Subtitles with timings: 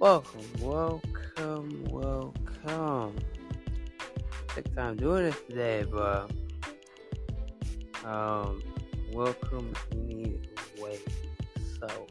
[0.00, 3.16] Welcome, welcome, welcome.
[4.54, 6.30] Take time doing this today, but
[8.04, 8.62] um,
[9.12, 11.00] welcome anyway.
[11.80, 12.06] So,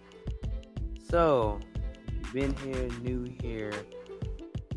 [1.09, 1.59] so
[2.33, 3.71] been here, new here,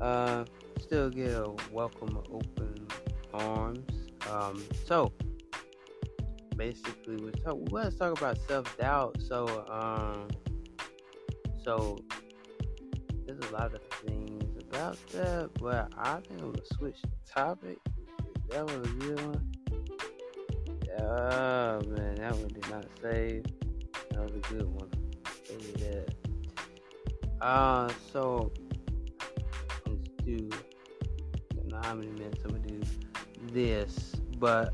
[0.00, 0.44] uh,
[0.78, 2.86] still get a welcome, open
[3.34, 3.90] arms.
[4.30, 5.12] Um, so
[6.54, 7.58] basically, we're talk.
[7.72, 9.20] Let's talk about self doubt.
[9.20, 10.28] So, um,
[11.64, 11.98] so
[13.48, 17.78] a lot of things about that, but I think I'm gonna switch the topic.
[18.50, 19.52] That was a good one.
[21.00, 23.44] Oh man, that one did not save.
[24.10, 24.90] That was a good one.
[25.50, 26.14] You that.
[27.40, 28.52] Uh, so
[29.86, 30.48] let's do.
[30.52, 32.80] I don't know how many minutes I'm gonna do
[33.52, 34.72] this, but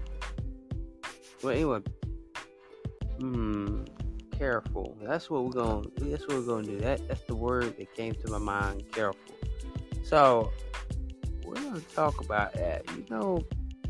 [1.42, 1.80] well, anyway.
[3.20, 3.84] Hmm
[4.38, 4.96] careful.
[5.02, 5.88] That's what we're gonna.
[5.96, 6.78] That's what we're gonna do.
[6.78, 8.90] That that's the word that came to my mind.
[8.92, 9.34] Careful.
[10.02, 10.52] So
[11.44, 12.84] we're gonna talk about that.
[12.96, 13.44] You know,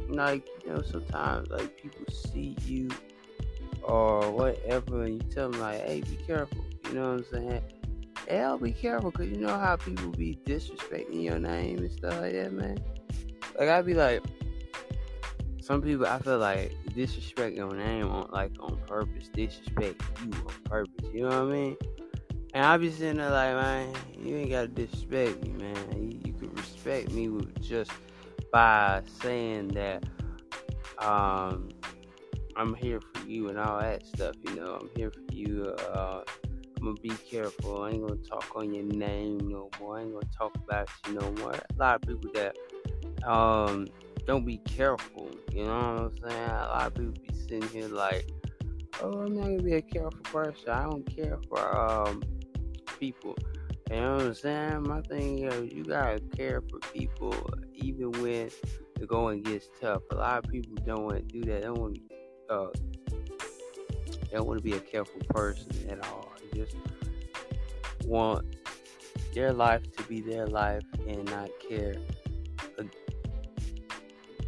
[0.08, 2.88] like you know, sometimes like people see you
[3.82, 7.62] or whatever, and you tell them like, "Hey, be careful." You know what I'm saying?
[8.28, 12.32] Hell, be careful, cause you know how people be disrespecting your name and stuff like
[12.32, 12.78] that, man.
[13.58, 14.22] Like I'd be like,
[15.60, 20.54] some people I feel like disrespect your name on like on purpose, disrespect you on
[20.64, 21.06] purpose.
[21.12, 21.76] You know what I mean?
[22.54, 25.76] And I be sitting there like, man, you ain't gotta disrespect me, man.
[25.94, 27.92] You, you could respect me with just
[28.50, 30.04] by saying that
[30.98, 31.68] um
[32.56, 34.34] I'm here for you and all that stuff.
[34.48, 35.74] You know, I'm here for you.
[35.78, 36.22] Uh,
[36.78, 37.82] I'm gonna be careful.
[37.82, 39.98] I ain't gonna talk on your name no more.
[39.98, 41.52] I ain't gonna talk about you no more.
[41.52, 42.56] A lot of people that
[43.28, 43.86] um
[44.26, 45.30] don't be careful.
[45.52, 46.50] You know what I'm saying?
[46.50, 48.28] A lot of people be sitting here like,
[49.00, 50.68] oh, I'm not gonna be a careful person.
[50.68, 52.22] I don't care for um
[52.98, 53.36] people.
[53.90, 54.82] You know what I'm saying?
[54.82, 57.34] My thing is, you gotta care for people
[57.74, 58.50] even when
[58.98, 60.02] the going gets tough.
[60.10, 61.60] A lot of people don't want to do that.
[61.60, 62.54] They don't want to.
[62.54, 62.70] Uh,
[64.30, 66.32] they don't want to be a careful person at all.
[66.40, 66.76] They just
[68.06, 68.44] want
[69.34, 71.94] their life to be their life and not care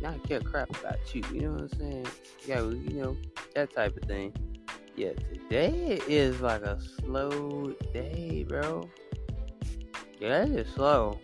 [0.01, 1.23] not care crap about you.
[1.33, 2.07] You know what I'm saying?
[2.47, 3.17] Yeah, you know
[3.55, 4.33] that type of thing.
[4.97, 8.89] Yeah, today is like a slow day, bro.
[10.21, 11.21] Yeah, it is slow.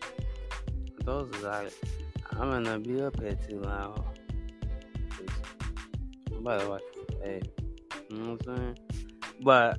[1.04, 1.72] Those are like,
[2.32, 4.04] I'm gonna be up here too long.
[6.30, 6.82] I'm about to watch
[7.22, 7.42] hey,
[8.10, 8.78] you know what I'm saying?
[9.42, 9.78] But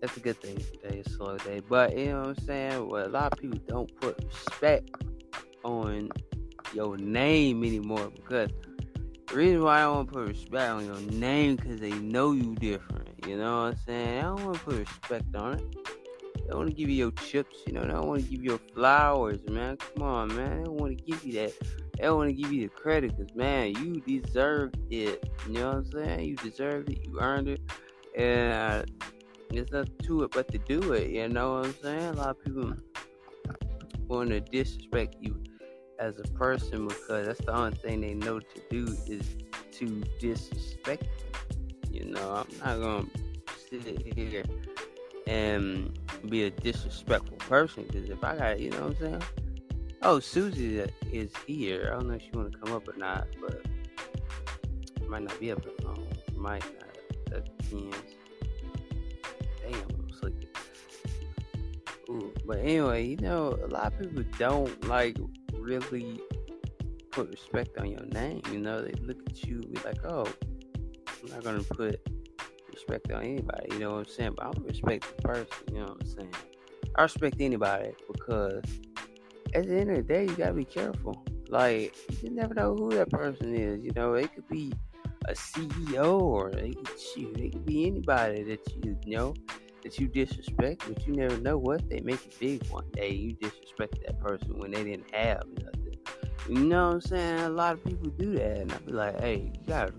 [0.00, 0.56] that's a good thing.
[0.56, 1.60] Today is a slow day.
[1.68, 2.88] But you know what I'm saying?
[2.88, 4.90] Well, a lot of people don't put respect
[5.64, 6.10] on
[6.76, 8.50] your name anymore because
[9.28, 12.32] the reason why I don't want to put respect on your name because they know
[12.32, 13.08] you different.
[13.26, 14.18] You know what I'm saying?
[14.18, 15.76] I don't want to put respect on it.
[16.46, 17.80] They want to give you your chips, you know.
[17.80, 19.78] They don't want to give you your flowers, man.
[19.78, 20.62] Come on, man.
[20.62, 21.52] They want to give you that.
[21.98, 25.28] They want to give you the credit because, man, you deserved it.
[25.46, 26.28] You know what I'm saying?
[26.28, 27.04] You deserved it.
[27.04, 27.60] You earned it.
[28.16, 28.88] And
[29.50, 31.10] there's nothing to it but to do it.
[31.10, 32.04] You know what I'm saying?
[32.04, 32.74] A lot of people
[34.06, 35.42] want to disrespect you
[35.98, 39.36] as a person because that's the only thing they know to do is
[39.72, 41.04] to disrespect
[41.92, 42.00] you.
[42.00, 43.06] You know, I'm not gonna
[43.70, 43.82] sit
[44.14, 44.44] here
[45.26, 45.98] and
[46.28, 49.22] be a disrespectful person because if I got, you know what I'm saying?
[50.02, 51.90] Oh, Susie is here.
[51.90, 53.64] I don't know if she want to come up or not, but
[55.08, 56.06] might not be up at home.
[56.36, 56.98] Might not.
[57.30, 57.96] That depends.
[59.62, 60.48] Damn, I'm sleeping.
[62.10, 65.16] Ooh, but anyway, you know, a lot of people don't like
[65.66, 66.20] really
[67.10, 68.40] put respect on your name.
[68.52, 70.26] You know, they look at you be like, oh,
[71.22, 72.00] I'm not gonna put
[72.72, 73.66] respect on anybody.
[73.72, 74.34] You know what I'm saying?
[74.36, 75.46] But gonna respect the person.
[75.72, 76.34] You know what I'm saying?
[76.94, 78.62] I respect anybody because
[79.54, 81.24] at the end of the day, you gotta be careful.
[81.48, 83.82] Like you never know who that person is.
[83.84, 84.72] You know, it could be
[85.28, 89.34] a CEO or they could shoot, it could be anybody that you, you know
[89.86, 93.12] that you disrespect, but you never know what they make it big one day.
[93.12, 95.96] You disrespect that person when they didn't have nothing.
[96.48, 97.40] You know what I'm saying?
[97.40, 99.92] A lot of people do that, and I be like, hey, you gotta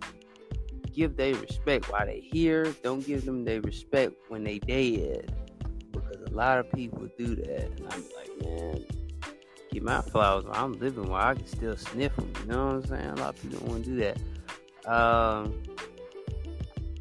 [0.91, 2.65] give they respect while they here.
[2.83, 5.33] Don't give them their respect when they dead,
[5.93, 8.85] because a lot of people do that, and I'm like, man,
[9.71, 12.33] get my flowers I'm living, while I can still sniff them.
[12.41, 13.09] You know what I'm saying?
[13.11, 14.91] A lot of people don't want to do that.
[14.91, 15.63] Um,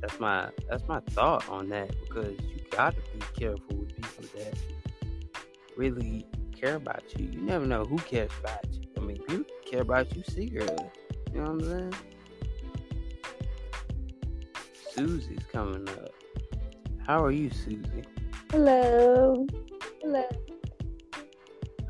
[0.00, 2.39] that's my that's my thought on that because
[2.71, 4.59] gotta be careful with people that
[5.77, 6.27] really
[6.59, 7.27] care about you.
[7.27, 8.83] You never know who cares about you.
[8.97, 10.87] I mean, people care about you secretly.
[11.33, 11.95] You know what I'm saying?
[14.95, 16.13] Susie's coming up.
[17.07, 18.05] How are you, Susie?
[18.51, 19.47] Hello.
[20.03, 20.25] Hello.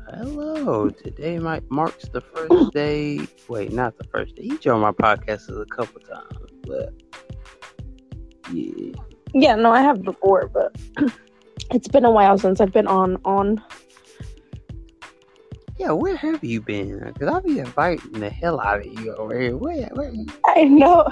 [0.09, 0.89] Hello.
[0.89, 3.27] Today might marks the first day.
[3.47, 4.43] Wait, not the first day.
[4.43, 6.93] He joined my podcast a couple times, but
[8.51, 8.93] yeah.
[9.39, 10.75] Yeah, no, I have before, but
[11.71, 13.63] it's been a while since I've been on on.
[15.77, 16.97] Yeah, where have you been?
[17.13, 19.55] Because I'll be inviting the hell out of you over here.
[19.55, 20.11] Where, where?
[20.47, 21.05] I know.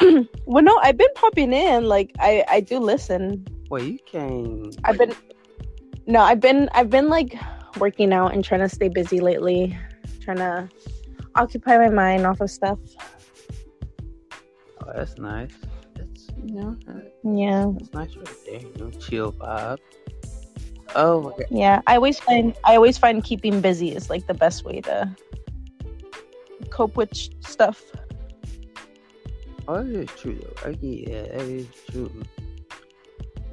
[0.44, 1.84] well, no, I've been popping in.
[1.84, 3.46] Like, I I do listen.
[3.70, 4.72] Well, you came.
[4.82, 5.14] I've been.
[6.08, 7.36] No, I've been I've been like
[7.78, 9.78] working out and trying to stay busy lately,
[10.20, 10.68] trying to
[11.36, 12.80] occupy my mind off of stuff.
[14.84, 15.54] Oh, that's nice.
[16.42, 18.60] That's you know, uh, Yeah, It's nice right there.
[18.78, 19.78] Know, chill vibe.
[20.94, 21.46] Oh my god.
[21.50, 21.80] yeah.
[21.86, 25.14] I always find I always find keeping busy is like the best way to
[26.70, 27.82] cope with sh- stuff.
[29.68, 30.68] Oh, that is true though.
[30.70, 32.10] I, yeah, that is true.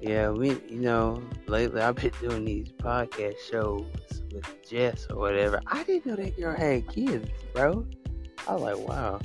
[0.01, 3.85] Yeah, we, you know, lately I've been doing these podcast shows
[4.33, 5.61] with Jess or whatever.
[5.67, 7.85] I didn't know that girl had kids, bro.
[8.47, 9.19] I was like, wow.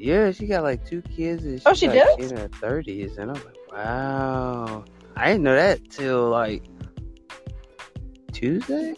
[0.00, 2.32] Yeah, she got like two kids and oh, she's Oh, she like does?
[2.32, 4.84] in her thirties, and I'm like, wow.
[5.14, 6.64] I didn't know that till like
[8.32, 8.94] Tuesday.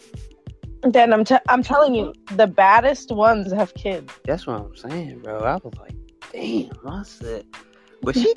[0.83, 4.13] Then I'm t- I'm telling you, the baddest ones have kids.
[4.23, 5.39] That's what I'm saying, bro.
[5.39, 5.95] I was like,
[6.31, 7.45] damn, I said,
[8.01, 8.33] but she,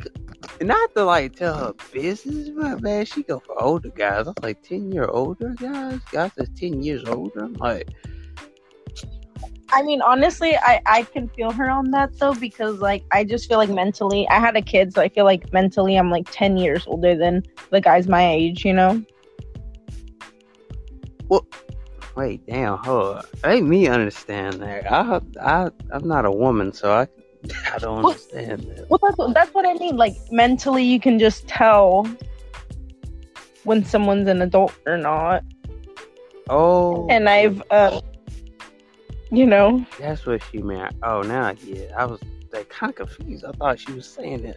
[0.61, 4.27] not to like tell her business, but man, she go for older guys.
[4.27, 6.01] I was like, 10 year older guys?
[6.11, 7.45] Guys that's 10 years older?
[7.45, 7.89] I'm like,
[9.73, 13.49] I mean, honestly, I I can feel her on that though because like I just
[13.49, 16.57] feel like mentally, I had a kid, so I feel like mentally I'm like ten
[16.57, 18.65] years older than the guys my age.
[18.65, 19.03] You know?
[21.29, 21.45] Well,
[22.15, 23.25] wait, damn, hold on.
[23.45, 24.91] Make me understand that.
[24.91, 27.09] I, I, I'm not a woman, so I,
[27.75, 28.89] I don't Well- understand that.
[28.89, 29.97] Well, that's what, that's what I mean.
[29.97, 32.07] Like mentally, you can just tell
[33.65, 35.43] when someone's an adult or not.
[36.49, 38.01] Oh, And I've, uh,
[39.37, 40.97] you know, That's what she meant.
[41.03, 41.93] Oh, now I get it.
[41.95, 42.21] I was
[42.53, 43.45] like kind of confused.
[43.45, 44.57] I thought she was saying that.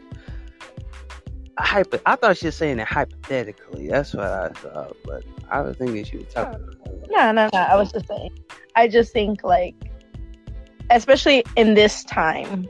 [1.58, 3.90] Hypo- I thought she was saying it hypothetically.
[3.90, 6.66] That's what I thought, but I was thinking she was talking.
[7.10, 7.60] no, no, no.
[7.60, 8.32] I was just saying.
[8.78, 9.76] I just think like,
[10.90, 12.66] especially in this time,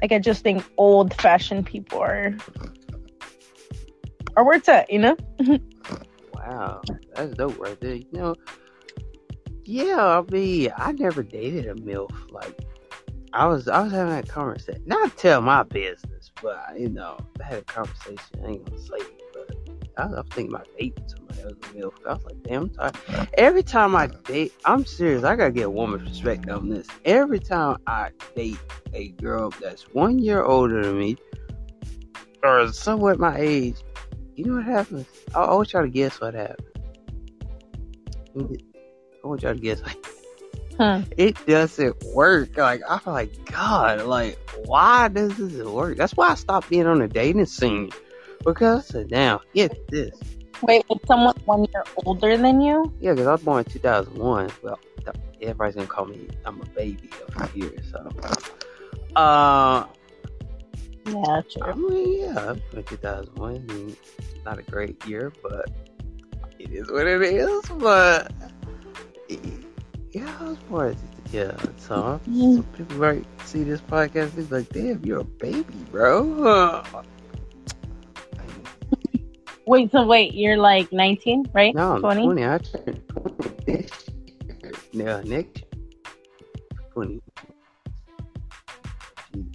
[0.00, 2.36] like I just think old-fashioned people are
[4.36, 4.88] are where it's at.
[4.92, 5.16] You know?
[6.32, 6.80] Wow,
[7.14, 7.94] that's dope right there.
[7.96, 8.34] You know,
[9.70, 10.18] yeah.
[10.18, 12.10] I mean, I never dated a milf.
[12.30, 12.64] Like,
[13.32, 14.82] I was, I was having that conversation.
[14.86, 18.18] Not tell my business, but you know, I had a conversation.
[18.44, 19.56] I ain't gonna say it, but
[19.96, 21.92] I was, I was thinking about dating somebody else a milf.
[22.06, 23.28] I was like, damn, I'm tired.
[23.34, 25.22] Every time I date, I'm serious.
[25.22, 26.88] I gotta get a woman's perspective on this.
[27.04, 28.58] Every time I date
[28.92, 31.16] a girl that's one year older than me,
[32.42, 33.76] or somewhat my age,
[34.34, 35.06] you know what happens?
[35.34, 36.66] I, always try to guess what happened.
[39.22, 39.82] I want y'all to guess.
[40.78, 41.02] Hmm.
[41.18, 42.56] It doesn't work.
[42.56, 44.02] Like I feel like God.
[44.02, 45.96] Like why does this work?
[45.98, 47.90] That's why I stopped being on the dating scene
[48.44, 50.18] because "Now get this."
[50.62, 52.92] Wait, with someone one year older than you?
[53.00, 54.50] Yeah, because I was born in 2001.
[54.62, 54.78] Well,
[55.40, 57.72] everybody's gonna call me I'm a baby over here.
[57.90, 58.10] So,
[59.16, 59.86] uh,
[61.06, 61.88] Yeah, I true.
[61.90, 63.54] mean, yeah, I was born in 2001.
[63.68, 63.96] I mean,
[64.44, 65.70] not a great year, but
[66.58, 67.64] it is what it is.
[67.78, 68.32] But
[70.12, 70.96] yeah, I was born.
[71.32, 72.54] Yeah, so mm-hmm.
[72.54, 76.82] some people might see this podcast and be like, "Damn, you're a baby, bro."
[79.70, 81.72] Wait, so wait, you're like 19, right?
[81.76, 82.24] No, I'm 20?
[82.24, 82.44] 20.
[82.44, 84.72] I turned 20 this year.
[84.92, 85.62] No, next
[86.92, 87.20] 20.
[89.32, 89.52] Jeez.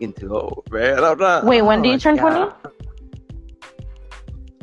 [0.00, 1.04] Getting too old, man.
[1.04, 1.44] I'm not.
[1.44, 2.52] Wait, when oh do you turn 20?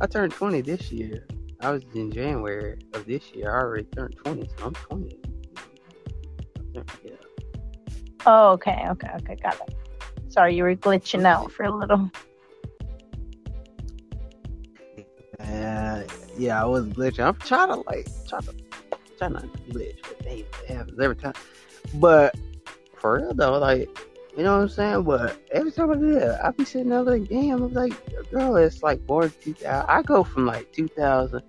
[0.01, 1.25] I turned 20 this year.
[1.65, 3.51] I was in January of this year.
[3.51, 5.19] I already turned 20, so I'm 20.
[6.73, 6.83] Yeah.
[8.27, 9.75] Oh, okay, okay, okay, got it.
[10.27, 12.11] Sorry, you were glitching out for a little.
[15.39, 16.03] Uh,
[16.37, 17.25] yeah, I was glitching.
[17.25, 18.53] I'm trying to like try to
[19.17, 21.33] try not to glitch, but happens every time.
[21.95, 22.35] But
[22.95, 23.89] for real though, like
[24.37, 25.03] you know what I'm saying.
[25.03, 28.55] But every time I do that, I be sitting there like, damn, I'm like, girl,
[28.57, 29.65] it's like born 2000.
[29.87, 31.41] I go from like 2000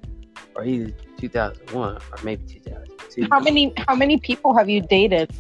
[0.55, 3.29] or either 2001 or maybe 2002.
[3.31, 5.33] How many how many people have you dated?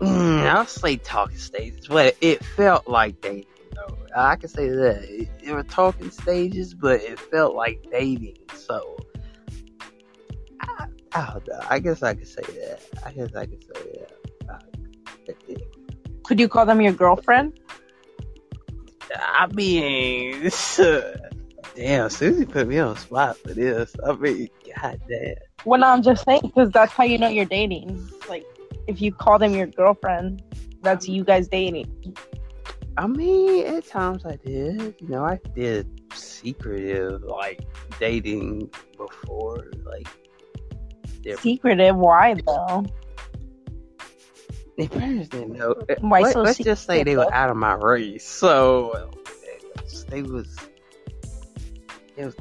[0.00, 3.46] Mm, I'll say talking stages, but it felt like dating.
[3.74, 3.96] Though.
[4.14, 8.36] I can say that it, it were talking stages, but it felt like dating.
[8.54, 8.98] So
[10.60, 11.60] I, I don't know.
[11.70, 12.80] I guess I could say that.
[13.06, 14.12] I guess I could say that.
[16.32, 17.60] Could you call them your girlfriend?
[19.14, 20.50] I mean,
[21.76, 23.94] Damn, Susie put me on the spot for this.
[24.02, 25.34] I mean, god damn.
[25.66, 28.08] Well, I'm just saying because that's how you know you're dating.
[28.30, 28.46] Like,
[28.86, 30.42] if you call them your girlfriend,
[30.80, 32.16] that's you guys dating.
[32.96, 34.94] I mean, at times I did.
[35.02, 37.60] You know, I did secretive like
[38.00, 39.70] dating before.
[39.84, 40.08] Like,
[41.24, 41.94] their, Secretive?
[41.94, 42.86] Why though?
[44.78, 45.74] Their parents didn't know.
[46.00, 49.10] Why Let, so let's just say they were out of my race, so
[50.08, 50.56] they was.
[52.16, 52.36] It was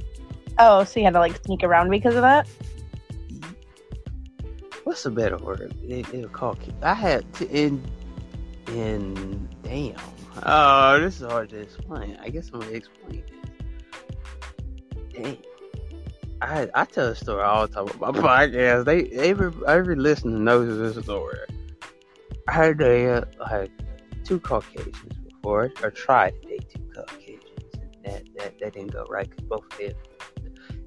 [0.59, 2.47] Oh, so you had to like sneak around because of that?
[4.83, 5.73] what's a better word?
[5.88, 6.59] It, it was called.
[6.83, 7.81] I had to in
[8.67, 9.95] in damn.
[10.43, 12.17] Oh, this is hard to explain.
[12.21, 13.23] I guess I'm gonna explain
[15.13, 15.23] this.
[15.23, 15.38] Damn.
[16.41, 18.85] I I tell a story all the time about my podcast.
[18.85, 21.38] They every every listener knows this story.
[22.48, 23.71] I had a uh, like
[24.24, 29.05] two Caucasians before, or tried to date two Caucasians, and that that, that didn't go
[29.10, 29.93] right because both of them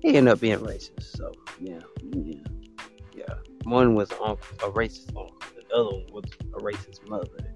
[0.03, 1.17] they ended up being racist.
[1.17, 1.81] So yeah,
[2.13, 2.35] yeah,
[3.17, 3.35] yeah.
[3.65, 4.33] One was on
[4.63, 7.55] a racist uncle, the other one was a racist mother.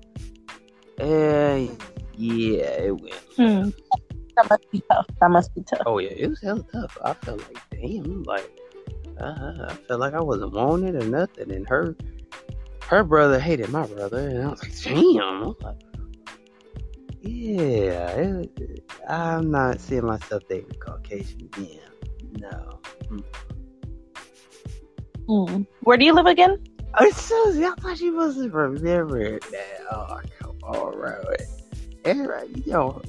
[0.99, 1.81] And
[2.15, 3.15] yeah, it went.
[3.37, 3.71] Hmm.
[4.37, 5.07] That must be tough.
[5.21, 5.83] That must be tough.
[5.85, 6.97] Oh yeah, it was hella tough.
[7.05, 8.51] I felt like damn, like
[9.21, 11.53] uh, I felt like I wasn't wanted or nothing.
[11.53, 11.97] And her,
[12.89, 15.41] her brother hated my brother, and I was like, damn.
[15.41, 15.77] Was like,
[17.21, 21.81] yeah, it, I'm not seeing myself dating a Caucasian again.
[22.39, 22.81] No.
[25.27, 25.63] Hmm.
[25.83, 26.65] Where do you live again?
[26.99, 29.81] Oh, Susie, I thought you wasn't remembering that.
[29.93, 31.23] Oh, come on, bro.
[32.07, 33.03] Everybody, you know,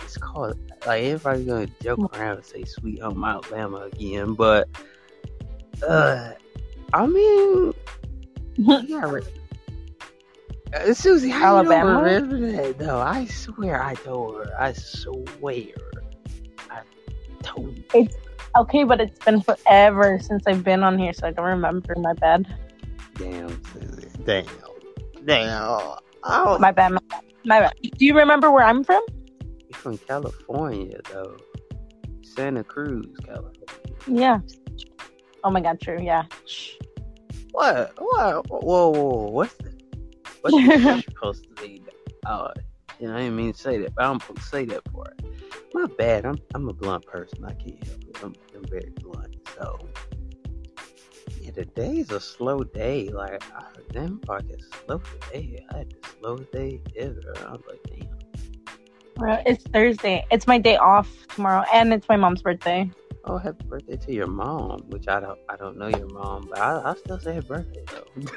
[0.00, 0.56] it's called,
[0.86, 4.68] like, everybody's gonna joke around and say Sweet Home Alabama again, but,
[5.86, 6.34] uh,
[6.92, 7.72] I mean,
[8.86, 9.20] yeah,
[10.74, 11.90] uh, Susie, how Alabama?
[11.90, 12.80] you don't remember that?
[12.80, 14.50] No, I swear I told her.
[14.58, 15.66] I swear.
[16.70, 16.80] I
[17.42, 18.08] told you.
[18.56, 21.94] Okay, but it's been forever since I've been on here, so I don't remember.
[21.96, 22.46] My bad.
[23.16, 24.08] Damn, Susie.
[24.24, 24.46] Damn.
[25.24, 25.96] Damn.
[26.24, 26.92] Oh, My bad.
[26.92, 27.22] My bad.
[27.44, 27.72] My bad.
[27.82, 29.02] Do you remember where I'm from?
[29.68, 31.36] You're from California, though.
[32.22, 33.96] Santa Cruz, California.
[34.06, 34.38] Yeah.
[35.44, 35.98] Oh my god, true.
[36.00, 36.24] Yeah.
[37.52, 37.92] What?
[37.98, 38.50] What?
[38.50, 39.30] Whoa, whoa, whoa.
[39.30, 39.72] What's the,
[40.40, 41.82] what's the supposed to be?
[42.26, 42.48] Oh,
[42.98, 45.24] yeah, I didn't mean to say that, but I'm supposed to say that for it.
[45.74, 46.26] My bad.
[46.26, 47.44] I'm I'm a blunt person.
[47.44, 48.18] I can't help it.
[48.22, 49.36] I'm, I'm very blunt.
[49.56, 49.78] So,
[51.40, 53.08] yeah, today's a slow day.
[53.08, 55.64] Like, I, damn, podcast slow today.
[55.72, 57.34] I had the slowest day ever.
[57.46, 58.21] I was like, damn.
[59.20, 60.24] It's Thursday.
[60.30, 62.90] It's my day off tomorrow, and it's my mom's birthday.
[63.24, 66.58] Oh, happy birthday to your mom, which I don't I don't know your mom, but
[66.58, 68.22] I I still say happy birthday though.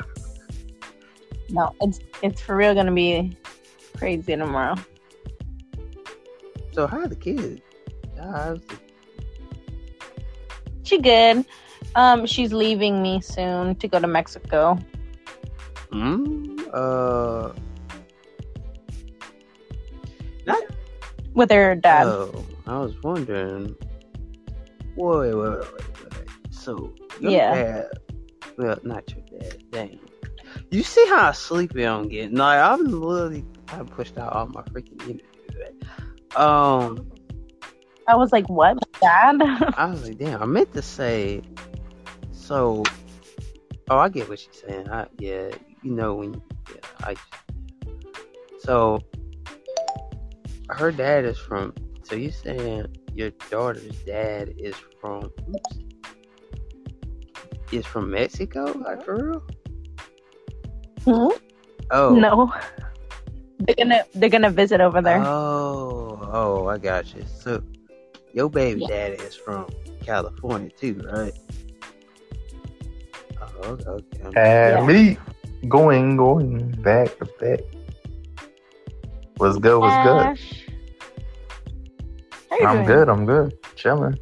[1.48, 3.38] No, it's it's for real gonna be
[3.98, 4.75] crazy tomorrow.
[6.72, 7.62] so how are the kids?
[8.17, 8.79] How's the,
[10.84, 11.46] She good.
[11.94, 14.79] Um, she's leaving me soon to go to Mexico.
[15.91, 16.58] hmm?
[16.74, 17.53] Uh
[21.34, 22.06] with her dad.
[22.08, 23.75] oh, I was wondering
[24.96, 26.30] wait, wait, wait, wait.
[26.52, 27.54] So your Yeah.
[27.54, 27.88] dad
[28.58, 30.00] well not your dad, damn.
[30.72, 32.38] You see how sleepy I'm getting?
[32.38, 35.24] Like I'm literally I pushed out all my freaking energy.
[36.36, 37.10] Um
[38.08, 39.38] I was like, "What, dad?"
[39.78, 41.42] I was like, damn, I meant to say,
[42.32, 42.84] so,
[43.90, 44.88] oh, I get what she's saying.
[44.92, 45.50] I, yeah,
[45.82, 46.34] you know, when,
[46.70, 47.16] yeah, I,
[48.60, 49.00] so,
[50.69, 55.77] her dad is from, so you saying your daughter's dad is from, oops,
[57.72, 58.65] is from Mexico?
[58.86, 59.43] Like, for real?
[61.05, 61.38] Hmm?
[61.91, 62.15] Oh.
[62.15, 62.53] No,
[63.60, 65.22] they're gonna they're gonna visit over there.
[65.22, 67.24] Oh, oh, I got you.
[67.39, 67.62] So,
[68.34, 68.88] your baby Yeah.
[68.88, 69.67] daddy is from
[70.03, 71.34] California too, right?
[73.41, 74.24] Oh, okay.
[74.25, 74.31] okay.
[74.36, 74.79] Yeah.
[74.79, 75.19] Elite.
[75.69, 77.60] Going, going, back to back.
[79.38, 79.80] What's good?
[79.80, 80.39] What's good?
[82.50, 82.86] How you I'm doing?
[82.86, 83.10] good.
[83.10, 83.58] I'm good.
[83.75, 84.18] Chilling.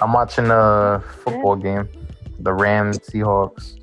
[0.00, 1.88] I'm watching a football game.
[2.40, 3.78] The Rams Seahawks.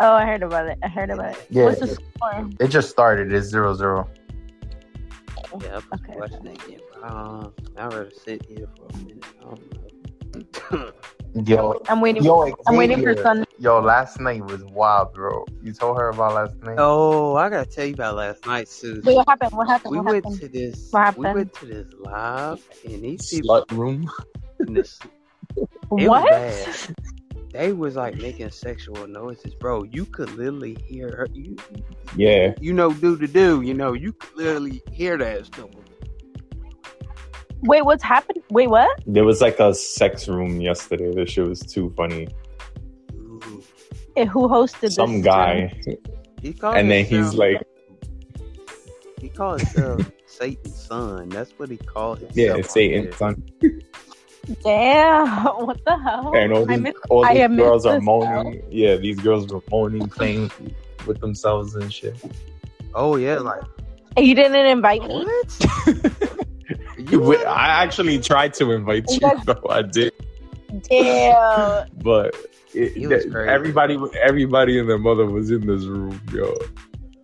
[0.00, 0.78] Oh, I heard about it.
[0.82, 1.46] I heard about it.
[1.50, 1.64] Yeah.
[1.66, 2.50] What's the score?
[2.58, 3.32] It just started.
[3.32, 4.08] It's zero zero.
[5.60, 6.80] Yeah, I'm Okay, watching that game.
[7.02, 9.24] Um, I'd rather sit here for a minute.
[9.40, 10.92] I don't know.
[11.46, 12.22] Yo, I'm waiting.
[12.22, 13.22] yo, I'm waiting for Xavier.
[13.22, 13.44] Sun.
[13.58, 15.44] Yo, last night was wild, bro.
[15.62, 16.76] You told her about last night?
[16.78, 19.02] oh, I gotta tell you about last night, Susan.
[19.04, 19.50] Wait, what happened?
[19.52, 19.90] What happened?
[19.92, 20.40] we what went happened?
[20.42, 20.88] to this.
[20.92, 21.24] What happened?
[21.26, 24.08] We went to this live, and these people Slut room.
[24.60, 24.98] in this
[25.88, 26.92] what?
[27.52, 29.82] they was like making sexual noises, bro.
[29.84, 31.28] You could literally hear her.
[31.32, 31.56] You,
[32.16, 32.54] Yeah.
[32.60, 33.62] you know, do to do.
[33.62, 35.70] You know, you could literally hear that stuff.
[37.64, 38.42] Wait, what's happened?
[38.50, 38.90] Wait, what?
[39.06, 41.12] There was like a sex room yesterday.
[41.14, 42.28] This shit was too funny.
[43.14, 43.62] Ooh.
[44.16, 45.24] Eh, Who hosted Some this?
[45.24, 45.72] guy,
[46.42, 47.62] He called and then he's himself- like,
[49.20, 51.28] he called himself Satan's son.
[51.30, 52.36] That's what he called himself.
[52.36, 53.42] "Yeah, on Satan, son."
[54.62, 55.26] Damn,
[55.66, 56.32] what the hell?
[56.36, 58.62] And all I these, missed- all these have girls are this moaning.
[58.70, 60.50] Yeah, these girls were moaning, playing
[61.06, 62.16] with themselves and shit.
[62.94, 63.62] Oh yeah, like
[64.18, 65.24] You didn't invite me.
[65.24, 66.30] what?
[66.98, 69.62] You I actually tried to invite you, though.
[69.68, 70.12] I did,
[70.82, 71.88] Damn.
[72.02, 72.34] but
[72.72, 76.54] it, He was everybody, everybody and their mother was in this room, yo.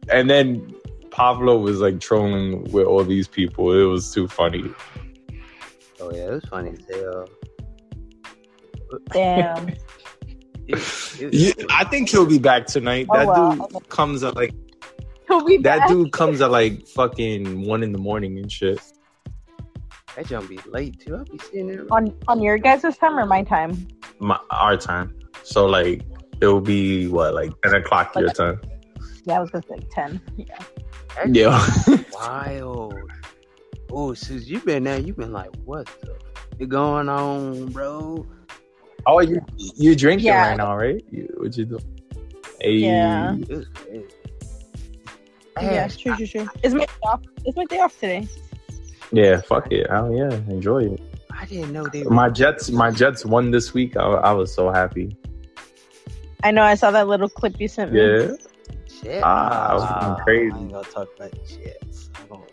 [0.09, 0.75] And then
[1.11, 3.73] Pablo was like trolling with all these people.
[3.73, 4.65] It was too funny.
[6.01, 7.29] Oh yeah, it was funny as hell.
[9.13, 9.75] Damn.
[10.73, 10.79] It,
[11.21, 13.09] it, Yeah, I think he'll be back tonight.
[13.11, 13.69] Oh, that wow.
[13.73, 14.55] dude comes at like
[15.27, 15.89] He'll be that back.
[15.89, 18.79] dude comes at like fucking one in the morning and shit.
[20.17, 21.17] That jump be late too.
[21.17, 21.87] I'll be sitting there.
[21.91, 23.89] on on your guys' time or my time?
[24.19, 25.15] My our time.
[25.43, 26.03] So like
[26.41, 28.61] it will be what like ten o'clock your time.
[29.27, 30.21] Yeah, I was gonna say ten.
[30.37, 30.45] Yeah.
[31.17, 31.97] That's Yeah.
[32.13, 32.95] wild.
[33.93, 36.15] Oh, since you been there, you've been like, what the
[36.63, 38.25] f- going on, bro?
[39.07, 40.49] oh, you you drinking Yeah.
[40.49, 41.05] right now, right?
[41.11, 41.79] You, what you do?
[42.61, 42.73] Hey.
[42.77, 43.35] Yeah.
[43.35, 44.05] It was crazy.
[45.61, 46.49] Yeah, Hey, true, true, true.
[46.63, 47.21] It's my day off.
[47.45, 48.29] It's my day off today.
[49.13, 49.87] Yeah, fuck it.
[49.91, 51.01] Oh yeah, enjoy it.
[51.33, 52.05] I didn't know they.
[52.05, 53.97] My Jets, my Jets won this week.
[53.97, 55.17] I, I was so happy.
[56.43, 56.63] I know.
[56.63, 58.01] I saw that little clip you sent me.
[58.01, 58.29] Yeah,
[59.03, 59.23] Shit.
[59.25, 60.53] Ah, I was Nah, crazy.
[60.55, 62.11] I ain't gonna talk about the Jets.
[62.19, 62.51] I don't-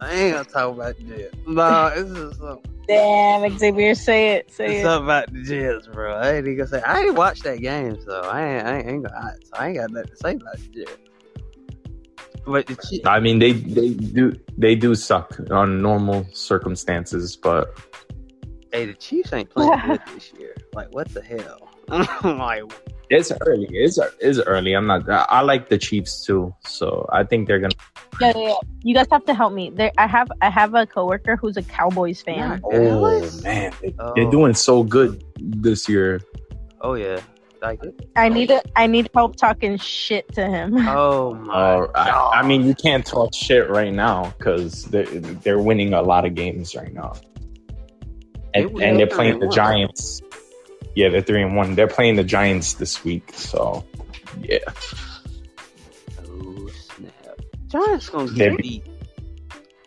[0.00, 1.34] I ain't gonna talk about the Jets.
[1.46, 4.82] No, it's just something, Damn, Xavier, say it, say it's it.
[4.82, 6.14] something about the Jets, bro.
[6.14, 6.82] I ain't even gonna say.
[6.82, 8.66] I didn't watch that game, so I ain't.
[8.66, 9.34] I ain't, I ain't gonna.
[9.44, 10.96] So I ain't got nothing to say about the Jets.
[12.48, 17.76] But the Chiefs, I mean they they do they do suck on normal circumstances, but
[18.72, 20.56] hey, the Chiefs ain't playing good this year.
[20.72, 21.68] Like, what the hell?
[21.90, 22.64] I'm like,
[23.10, 23.68] it's early.
[23.70, 24.72] It's it's early.
[24.74, 25.08] I'm not.
[25.10, 27.74] I I like the Chiefs too, so I think they're gonna.
[28.20, 28.54] Yeah, yeah, yeah.
[28.82, 29.70] You guys have to help me.
[29.70, 32.60] There, I have, I have a coworker who's a Cowboys fan.
[32.72, 32.78] Yeah.
[32.80, 34.12] Oh man, they, Oh.
[34.16, 36.20] they're doing so good this year.
[36.80, 37.20] oh yeah,
[37.60, 37.80] like,
[38.16, 38.70] I need it.
[38.76, 40.74] I need help talking shit to him.
[40.88, 41.52] oh my.
[41.52, 42.34] Uh, I, God.
[42.34, 46.34] I mean, you can't talk shit right now because they're, they're winning a lot of
[46.34, 47.14] games right now,
[48.54, 49.54] and, win and they're playing the one.
[49.54, 50.20] Giants.
[50.94, 51.74] Yeah, they're three and one.
[51.74, 53.84] They're playing the Giants this week, so
[54.40, 54.58] yeah.
[56.26, 57.40] Oh snap!
[57.68, 58.86] Giants gonna They- get beat.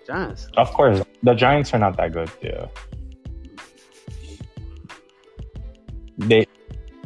[0.07, 0.47] Giants.
[0.57, 2.29] Of course, the Giants are not that good.
[2.41, 2.65] Yeah,
[6.17, 6.45] they.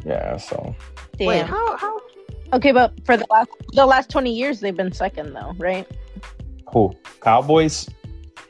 [0.06, 0.74] Yeah, so
[1.18, 1.26] Damn.
[1.28, 1.98] Wait, how how
[2.52, 5.86] Okay, but for the last the last twenty years, they've been second though, right?
[6.72, 7.88] who Cowboys?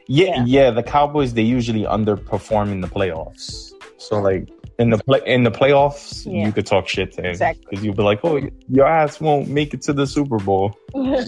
[0.06, 0.44] Yeah, Yeah.
[0.46, 3.72] yeah, The Cowboys they usually underperform in the playoffs.
[3.98, 6.44] So like in the play in the playoffs, Yeah.
[6.46, 7.64] you could talk shit to him Exactly.
[7.70, 8.38] because you'll be like, "Oh,
[8.68, 10.74] your ass won't make it to the Super Bowl."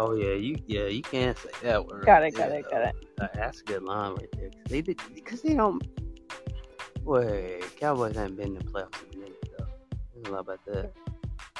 [0.00, 2.06] Oh yeah, you yeah you can't say that word.
[2.06, 2.94] got it, got there, it, got it.
[3.20, 4.48] Uh, that's a good line right there.
[4.50, 5.82] 'Cause They did because they don't.
[7.02, 9.37] Wait, Cowboys haven't been in the playoffs in a minute
[10.24, 10.30] though.
[10.30, 10.92] There's a lot about that.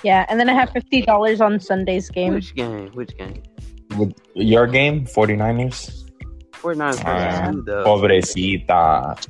[0.02, 2.34] Yeah, and then I have fifty dollars on Sunday's game.
[2.34, 2.88] Which game?
[2.92, 3.42] Which game?
[3.96, 6.04] With your game, 49ers?
[6.52, 7.84] 49ers Ah, versus who though?
[7.84, 9.28] Pobrecita.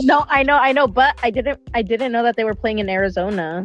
[0.00, 2.78] No, I know, I know, but I didn't, I didn't know that they were playing
[2.78, 3.64] in Arizona.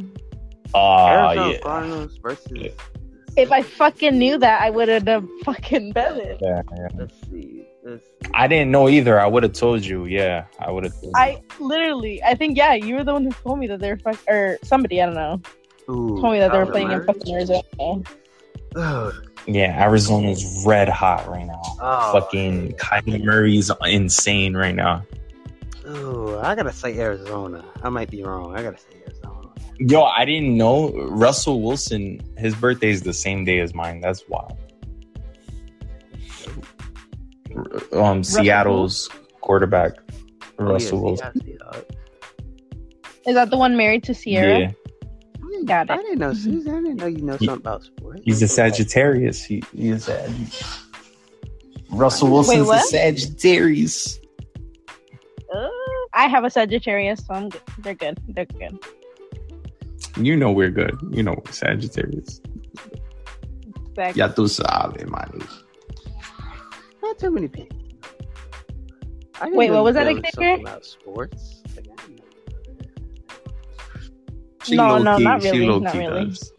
[0.74, 1.58] Oh, Arizona yeah.
[1.60, 2.52] Cardinals versus.
[2.54, 2.70] Yeah.
[3.38, 5.06] If I fucking knew that, I would have
[5.44, 6.38] fucking bet it.
[6.42, 6.88] yeah, yeah.
[6.96, 7.66] Let's see.
[7.84, 8.06] Let's.
[8.34, 9.20] I didn't know either.
[9.20, 10.06] I would have told you.
[10.06, 10.94] Yeah, I would have.
[11.16, 13.98] I literally, I think, yeah, you were the one who told me that they were
[13.98, 15.42] fuck, or somebody, I don't know,
[15.90, 18.04] Ooh, told me that they were Kyler playing in fucking Arizona.
[18.76, 19.14] Ugh.
[19.46, 21.62] Yeah, Arizona's red hot right now.
[21.82, 22.78] Oh, Fucking yeah.
[22.78, 25.06] Kyler Murray's insane right now.
[25.86, 27.66] Ooh, I gotta say Arizona.
[27.84, 28.56] I might be wrong.
[28.56, 29.50] I gotta say Arizona.
[29.80, 32.22] Yo, I didn't know Russell Wilson.
[32.38, 34.00] His birthday is the same day as mine.
[34.00, 34.58] That's wild.
[37.94, 39.10] Um, Seattle's
[39.42, 39.94] quarterback,
[40.60, 41.42] Oh, Russell yeah, Wilson.
[41.42, 44.60] see, I see, Is that the one married to Ciara?
[44.60, 44.72] Yeah,
[45.66, 46.68] Got I didn't know Susan.
[46.76, 48.22] I didn't know you know He- something about sports.
[48.26, 49.44] he's a Sagittarius.
[49.44, 50.30] He, he is Sag.
[51.92, 52.86] Russell Wait, Wilson's a what?
[52.86, 54.20] Sagittarius.
[55.54, 55.70] Uh,
[56.14, 57.62] I have a Sagittarius, so I'm good.
[57.80, 58.18] They're good.
[58.30, 58.78] They're good.
[60.18, 60.96] You know we're good.
[61.12, 62.42] You know Sagittarius.
[63.96, 64.20] Exactly.
[64.20, 65.42] Ya tú sabes, man.
[67.14, 67.78] Not too many people.
[69.40, 70.62] I Wait, what was that again.
[70.62, 71.62] About sports.
[71.76, 72.26] Like, I didn't know.
[74.64, 76.26] She No, no, key, not really, not really.
[76.26, 76.54] does.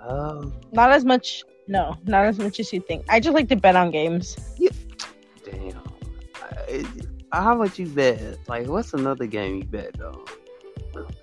[0.00, 1.42] Um, Not as much.
[1.66, 3.04] No, not as much as you think.
[3.08, 4.36] I just like to bet on games.
[5.44, 5.82] damn.
[6.44, 6.84] I,
[7.32, 8.38] how much you bet?
[8.46, 10.24] Like, what's another game you bet though?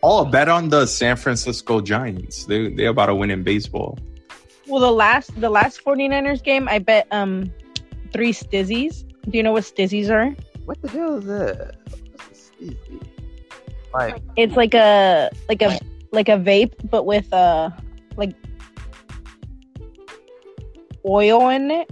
[0.03, 2.43] Oh, bet on the San Francisco Giants.
[2.43, 3.97] They they about to win in baseball.
[4.67, 7.49] Well, the last the last 49ers game, I bet um
[8.13, 9.03] three stizzies.
[9.29, 10.35] Do you know what stizzies are?
[10.65, 11.75] What the hell is that?
[12.11, 13.01] What's a stizzy?
[13.93, 15.79] Like, It's like a like a
[16.11, 17.69] like a vape, but with uh
[18.15, 18.35] like
[21.05, 21.89] oil in it,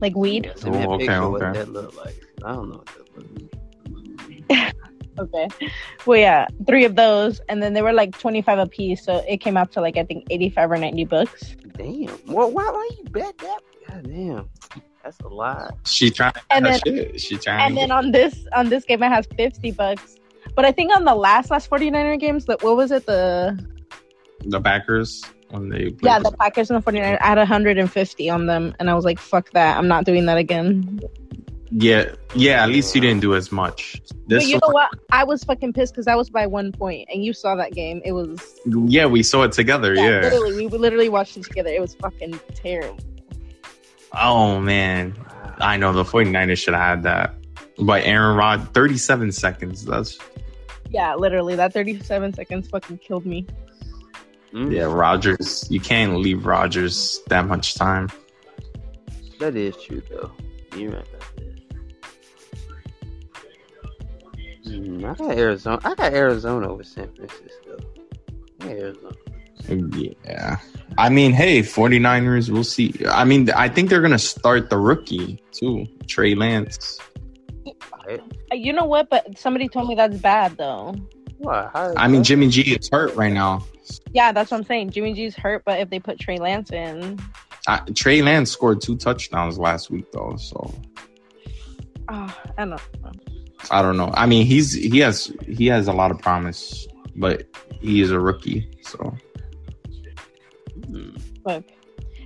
[0.00, 0.52] like weed.
[0.56, 2.16] send me a Oh, okay, picture what that look like.
[2.44, 2.84] I don't know
[5.16, 5.62] what that look like.
[5.62, 5.72] Okay.
[6.06, 9.24] Well, yeah, three of those, and then they were like twenty five a piece, so
[9.28, 11.56] it came out to like I think eighty five or ninety bucks.
[11.76, 12.18] Damn.
[12.26, 13.60] Well, why why you bet that?
[13.88, 14.48] God damn.
[15.02, 15.76] That's a lot.
[15.84, 17.20] She trying And and then- shit.
[17.20, 20.16] She trying And then on this on this game, it has fifty bucks.
[20.54, 23.06] But I think on the last last 49er games, that what was it?
[23.06, 23.58] The
[24.46, 27.18] the backers when they yeah, the Packers and the 49ers.
[27.20, 29.76] I had 150 on them, and I was like, "Fuck that!
[29.78, 31.00] I'm not doing that again."
[31.76, 32.62] Yeah yeah.
[32.62, 34.00] At least you didn't do as much.
[34.08, 34.90] But This you know what?
[35.10, 38.00] I was fucking pissed because I was by one point, and you saw that game.
[38.04, 39.94] It was yeah, we saw it together.
[39.94, 40.20] Yeah.
[40.20, 41.70] literally we literally watched it together.
[41.70, 42.98] It was fucking terrible.
[44.12, 45.14] Oh man,
[45.58, 47.34] I know the 49ers should have had that.
[47.78, 49.84] But Aaron Rod, 37 seconds.
[49.84, 50.18] That's
[50.90, 53.46] Yeah, literally that 37 seconds fucking killed me.
[54.52, 55.66] Mm, yeah, Rodgers.
[55.68, 58.08] You can't leave Rodgers that much time.
[59.40, 60.30] That is true though.
[60.76, 61.13] You're right
[64.74, 65.80] Mm, I got Arizona.
[65.84, 67.78] I got Arizona over San Francisco.
[68.62, 69.14] Arizona.
[70.26, 70.58] Yeah.
[70.98, 72.94] I mean, hey, 49ers, we'll see.
[73.08, 76.98] I mean, I think they're going to start the rookie too, Trey Lance.
[78.08, 78.18] Uh,
[78.52, 79.08] You know what?
[79.08, 80.94] But somebody told me that's bad though.
[81.38, 81.70] What?
[81.74, 83.64] I mean, Jimmy G is hurt right now.
[84.12, 84.90] Yeah, that's what I'm saying.
[84.90, 87.18] Jimmy G's hurt, but if they put Trey Lance in,
[87.66, 90.74] Uh, Trey Lance scored two touchdowns last week though, so
[92.08, 92.76] oh, I don't know.
[93.70, 94.10] I don't know.
[94.14, 96.86] I mean, he's he has he has a lot of promise,
[97.16, 97.46] but
[97.80, 99.14] he is a rookie, so
[101.44, 101.64] Fuck.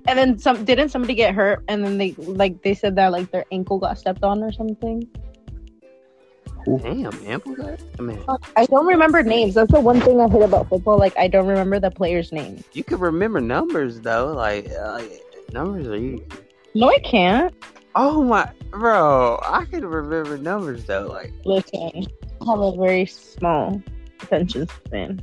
[0.07, 3.31] And then some didn't somebody get hurt and then they like they said that like
[3.31, 5.07] their ankle got stepped on or something.
[6.83, 7.81] Damn, Ample got.
[7.99, 8.23] I mean,
[8.57, 9.55] I don't remember names.
[9.55, 10.99] That's the one thing I hate about football.
[10.99, 12.65] Like I don't remember the players' names.
[12.73, 14.33] you can remember numbers though.
[14.33, 15.03] Like, uh,
[15.53, 16.27] numbers are easy.
[16.75, 17.55] No, I can't.
[17.95, 19.41] Oh my, bro!
[19.43, 21.07] I can remember numbers though.
[21.09, 22.07] Like, Listen,
[22.41, 23.83] I have a very small
[24.23, 25.21] attention span.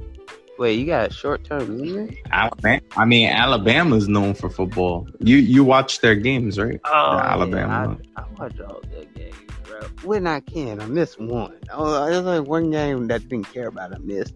[0.57, 2.21] wait, you got short term memory?
[2.31, 2.81] Alabama.
[2.97, 5.07] I mean, Alabama's known for football.
[5.19, 6.79] You you watch their games, right?
[6.85, 7.97] Oh, Yeah, Alabama.
[8.17, 9.79] I, I watch all their games, bro.
[10.03, 11.57] When I can, I miss one.
[11.71, 13.93] Oh, there's like one game that I didn't care about.
[13.93, 14.33] I missed.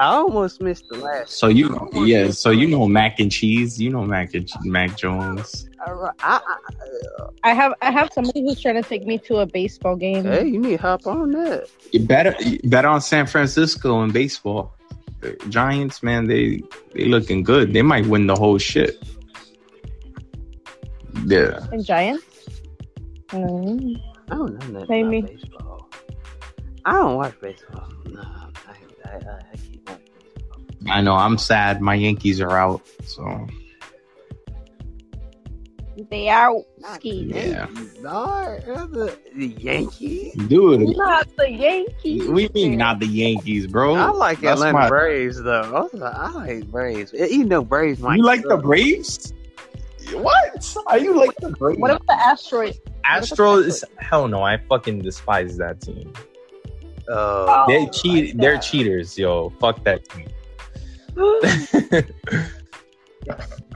[0.00, 1.32] I almost missed the last.
[1.38, 2.30] So you know, yeah.
[2.30, 3.80] So you know mac and cheese.
[3.80, 5.68] You know mac and Mac Jones.
[5.84, 6.40] I, I,
[7.44, 10.24] I have I have somebody who's trying to take me to a baseball game.
[10.24, 11.68] Hey, you need to hop on that.
[11.92, 14.74] You better you bet on San Francisco in baseball.
[15.20, 16.62] The Giants, man, they
[16.94, 17.72] they looking good.
[17.72, 19.02] They might win the whole shit.
[21.26, 21.58] Yeah.
[21.72, 22.24] And Giants.
[23.28, 24.00] Mm.
[24.30, 25.18] I don't know nothing Maybe.
[25.18, 25.90] about baseball.
[26.84, 27.88] I don't watch baseball.
[28.06, 28.50] No, I,
[29.04, 30.60] I, I, I keep watching baseball.
[30.88, 31.14] I know.
[31.14, 31.80] I'm sad.
[31.80, 32.82] My Yankees are out.
[33.04, 33.46] So
[36.10, 36.64] They out.
[36.78, 37.66] Not Yeah.
[37.68, 38.62] Yankees, dog.
[38.64, 40.34] They're The, the Yankees.
[40.48, 42.26] dude, Not the Yankees.
[42.28, 43.94] we mean not the Yankees, bro.
[43.94, 45.62] I like That's Atlanta my- Braves though.
[45.62, 45.94] I, was
[46.34, 47.12] like, Braves.
[47.14, 48.56] Even though Braves might You like the.
[48.56, 49.34] Braves?
[50.14, 50.76] What?
[50.86, 51.78] Are you like the Braves?
[51.78, 52.78] What about the asteroids?
[53.04, 53.84] Astros?
[53.98, 54.42] Hell no!
[54.42, 56.12] I fucking despise that team.
[57.08, 58.28] Oh, They Oh, cheat.
[58.28, 59.50] like They're cheaters, yo.
[59.60, 60.28] Fuck that team.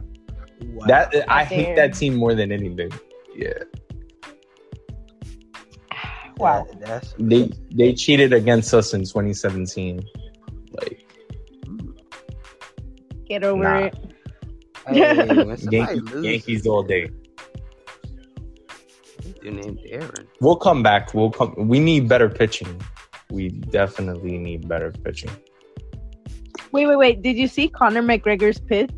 [0.88, 1.08] wow.
[1.12, 2.90] That I How hate that team more than anything.
[3.34, 3.52] Yeah,
[6.38, 6.66] wow.
[6.80, 10.02] That- they they cheated against us in 2017.
[10.72, 11.02] Like
[13.28, 13.78] Get over Nah.
[13.86, 13.94] it.
[14.88, 17.08] Hey, when Yankees, Yankees all day.
[19.42, 20.28] dude named Aaron.
[20.40, 21.12] We'll come back.
[21.12, 21.54] We'll come.
[21.56, 22.80] We need better pitching.
[23.30, 25.30] We definitely need better pitching.
[26.70, 27.22] Wait, wait, wait.
[27.22, 28.92] Did you see Conor McGregor's pitch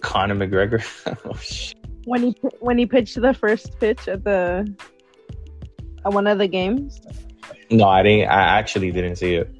[0.00, 0.84] Conor McGregor.
[1.24, 4.72] oh, when he when he pitched the first pitch at the
[6.04, 7.00] at one of the games?
[7.70, 8.28] No, I didn't.
[8.28, 9.54] I actually didn't see it.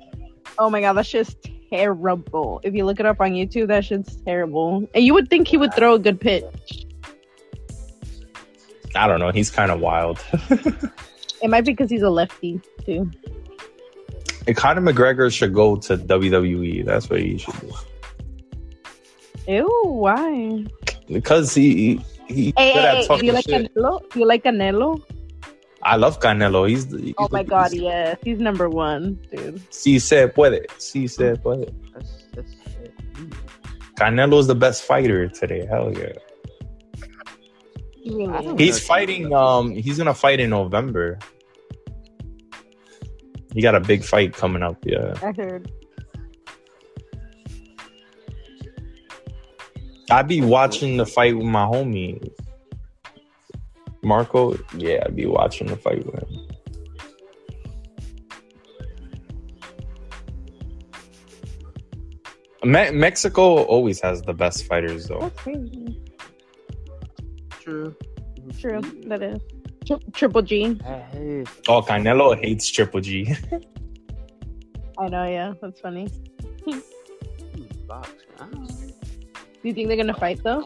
[0.59, 1.37] Oh my god, that's just
[1.71, 2.61] terrible.
[2.63, 4.89] If you look it up on YouTube, that shit's terrible.
[4.95, 6.87] And you would think he would throw a good pitch.
[8.95, 9.31] I don't know.
[9.31, 10.19] He's kind of wild.
[11.41, 13.11] It might be because he's a lefty too.
[14.47, 16.85] And Conor McGregor should go to WWE.
[16.85, 17.73] That's what he should do.
[19.49, 20.65] Ew, why?
[21.09, 21.97] Because he
[22.29, 23.75] he, he Hey, good hey, hey, do you like shit.
[23.75, 24.11] Canelo?
[24.13, 25.03] Do you like Canelo?
[25.83, 26.69] I love Canelo.
[26.69, 29.63] He's, the- he's Oh my the- god, yes, he's number one, dude.
[29.73, 30.67] Si se puede.
[30.79, 31.73] Si se puede.
[31.95, 32.93] That's that's shit.
[33.99, 35.65] Canelo's the best fighter today.
[35.67, 36.13] Hell yeah.
[38.05, 38.45] Really I is.
[38.45, 39.33] don't- He's fighting.
[39.33, 41.19] Um, he's gonna fight in November.
[43.55, 44.77] He got a big fight coming up.
[44.85, 45.15] Yeah.
[45.23, 45.73] I heard.
[50.11, 52.31] I be watching the fight with my homie
[54.03, 54.57] Marco.
[54.75, 56.49] Yeah, I'd be watching the fight with him.
[62.65, 65.21] Me- Mexico always has the best fighters, though.
[65.21, 66.03] That's crazy.
[67.61, 67.95] True.
[68.59, 69.41] True, that is.
[69.87, 70.79] Tri- Triple G.
[71.69, 73.35] Oh, Canelo hates Triple G.
[74.99, 76.09] I know, yeah, that's funny.
[79.63, 80.65] Do you think they're gonna fight though?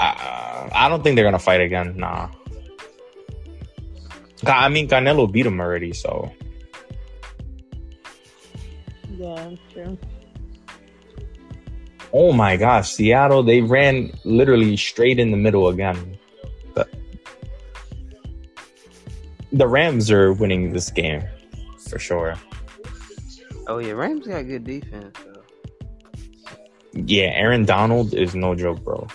[0.00, 1.96] uh, I don't think they're gonna fight again.
[1.96, 2.28] Nah.
[4.46, 6.32] I mean, Canelo beat him already, so
[9.18, 9.98] Yeah, true.
[12.12, 16.16] Oh my gosh, Seattle, they ran literally straight in the middle again.
[16.74, 16.88] The,
[19.52, 21.22] the Rams are winning this game
[21.88, 22.36] for sure.
[23.66, 25.14] Oh yeah, Rams got good defense.
[26.92, 27.00] Though.
[27.06, 29.06] Yeah, Aaron Donald is no joke, bro.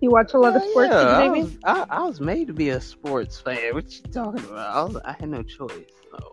[0.00, 1.40] You watch a lot of Yeah, sports, yeah, I, maybe?
[1.40, 3.74] was, I, I was made to be a sports fan.
[3.74, 4.76] What you talking about?
[4.76, 5.86] I, was, I had no choice.
[6.10, 6.32] So.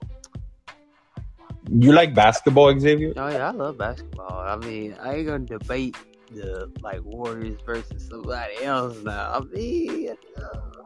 [1.70, 3.13] You like basketball, Xavier?
[3.15, 4.39] Oh yeah, I love basketball.
[4.39, 5.96] I mean, I ain't gonna debate
[6.34, 9.32] the like Warriors versus somebody else now.
[9.34, 10.15] I mean,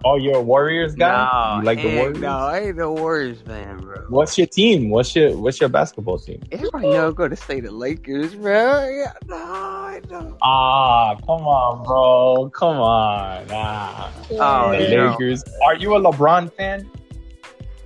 [0.04, 1.08] Oh, you're a Warriors guy?
[1.56, 2.20] no, you like the Warriors?
[2.20, 3.96] No, I ain't no Warriors fan, bro.
[4.10, 4.90] What's your team?
[4.92, 6.42] What's your what's your basketball team?
[6.52, 8.88] Everybody know I'm gonna say the Lakers, bro.
[8.88, 10.38] Yeah, no, I know.
[10.44, 12.50] Ah, come on, bro.
[12.52, 13.46] Come on.
[13.50, 14.12] Ah.
[14.32, 15.10] Oh, The yeah.
[15.12, 15.44] Lakers.
[15.66, 16.88] Are you a LeBron fan?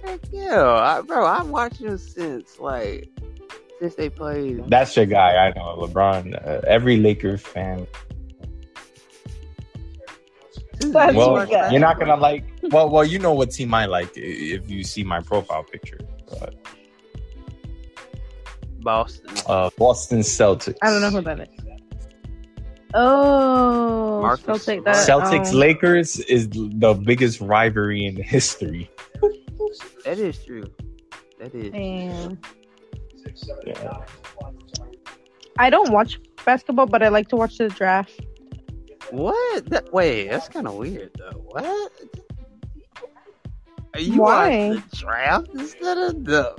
[0.04, 1.26] Heck yeah, I, bro.
[1.26, 3.10] I've watched them since like
[3.80, 4.70] since they played.
[4.70, 5.36] That's your guy.
[5.48, 6.36] I know LeBron.
[6.46, 7.88] Uh, every Lakers fan.
[10.82, 11.72] That's Well, guy.
[11.72, 12.46] you're not gonna like.
[12.72, 16.00] Well, well, you know what team I like if you see my profile picture.
[16.30, 16.56] But,
[18.82, 19.30] Boston.
[19.48, 20.78] uh, Boston Celtics.
[20.82, 21.48] I don't know who that is.
[22.94, 25.58] Oh, Marcus Celtic, that, Celtics oh.
[25.58, 28.89] Lakers is the biggest rivalry in history.
[30.06, 30.72] That is true.
[31.39, 31.72] That is.
[31.72, 32.39] Damn.
[33.65, 33.98] Yeah.
[35.58, 38.20] I don't watch basketball, but I like to watch the draft.
[39.12, 39.65] What?
[39.70, 41.39] That, wait, that's kind of weird though.
[41.50, 41.92] What?
[43.96, 44.70] Are you Why?
[44.70, 46.56] watch the draft instead of the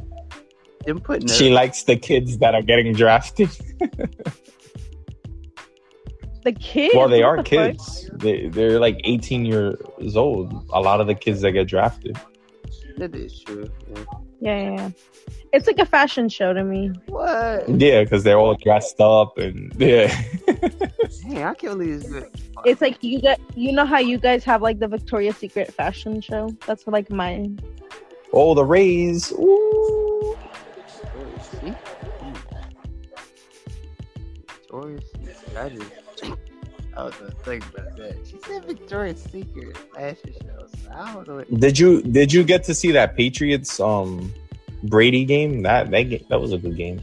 [0.87, 3.51] them putting the, She likes the kids that are getting drafted.
[6.43, 6.95] The kids.
[6.97, 7.49] well, they what are the fuck?
[7.77, 8.11] kids.
[8.15, 10.53] They they're like 18 years old.
[10.73, 12.17] A lot of the kids that get drafted.
[13.01, 13.67] That is true.
[13.89, 14.05] Yeah.
[14.43, 14.91] Yeah, yeah, yeah.
[15.55, 16.93] It's like a fashion show to me.
[17.07, 17.67] What?
[17.67, 20.15] Yeah, because they're all dressed up and yeah.
[20.47, 22.31] Dang, I can't believe this.
[22.67, 26.21] It's like you got, you know how you guys have like the Victoria's Secret fashion
[26.21, 26.51] show.
[26.67, 27.59] That's like mine.
[28.35, 29.33] oh, the Rays.
[29.33, 30.37] Ooh.
[31.43, 31.75] See?
[34.47, 35.57] Victoria's Secret.
[35.57, 36.50] I just.
[37.01, 38.27] I was gonna think about that.
[38.27, 40.71] She said Victoria's Secret fashion shows.
[40.95, 41.37] I don't know.
[41.37, 44.35] What, Did you did you get to see that Patriots um
[44.85, 45.63] Brady game?
[45.63, 47.01] That that ga- that was a good game.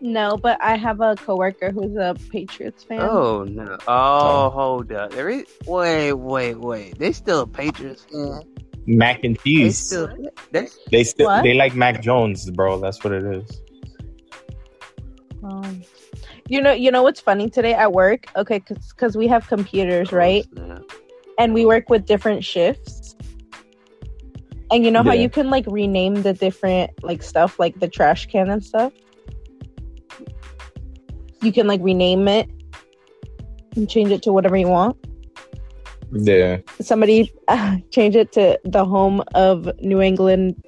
[0.00, 3.00] No, but I have a coworker who's a Patriots fan.
[3.00, 3.76] oh no!
[3.88, 5.10] Oh, hold up.
[5.10, 5.44] There is.
[5.66, 6.96] Wait, wait, wait.
[6.98, 8.42] They still a Patriots fan.
[8.86, 9.56] Mac and cheese.
[9.56, 9.78] They cheese.
[9.78, 10.08] still.
[10.52, 12.78] They, They still they like Mac Jones, bro.
[12.78, 13.62] That's what it is.
[15.42, 15.82] Um,
[16.50, 18.26] you know, you know what's funny today at work?
[18.34, 20.44] Okay, because we have computers, right?
[20.58, 20.82] Oh, snap.
[21.38, 23.14] And we work with different shifts.
[24.72, 28.26] And you know how you can like rename the different like stuff, like the trash
[28.26, 28.92] can and stuff.
[31.40, 32.50] You can like rename it
[33.76, 34.96] and change it to whatever you want.
[36.10, 36.58] Yeah.
[36.80, 40.60] Somebody uh, change it to the home of New England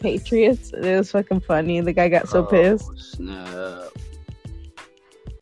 [0.00, 0.72] Patriots.
[0.72, 1.80] It was fucking funny.
[1.80, 2.90] The guy got so Oh, pissed.
[3.16, 3.92] Snap.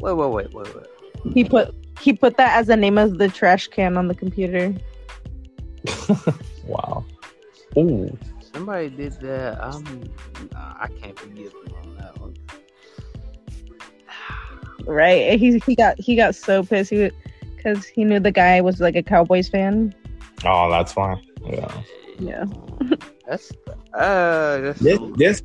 [0.01, 0.87] Wait, wait, wait, wait, wait.
[1.33, 4.75] He put he put that as the name of the trash can on the computer.
[6.67, 7.05] Wow.
[7.77, 8.17] Ooh.
[8.55, 9.63] Somebody did that.
[9.63, 10.03] Um,
[10.53, 12.35] nah, I can't forgive them on that one.
[14.87, 15.39] Right?
[15.39, 17.11] He he got he got so pissed he
[17.57, 19.95] because he knew the guy was like a Cowboys fan.
[20.45, 21.23] Oh, that's fine.
[21.45, 21.83] Yeah.
[22.19, 22.45] Yeah.
[23.27, 23.53] That's
[23.95, 25.43] uh, that's There's, there's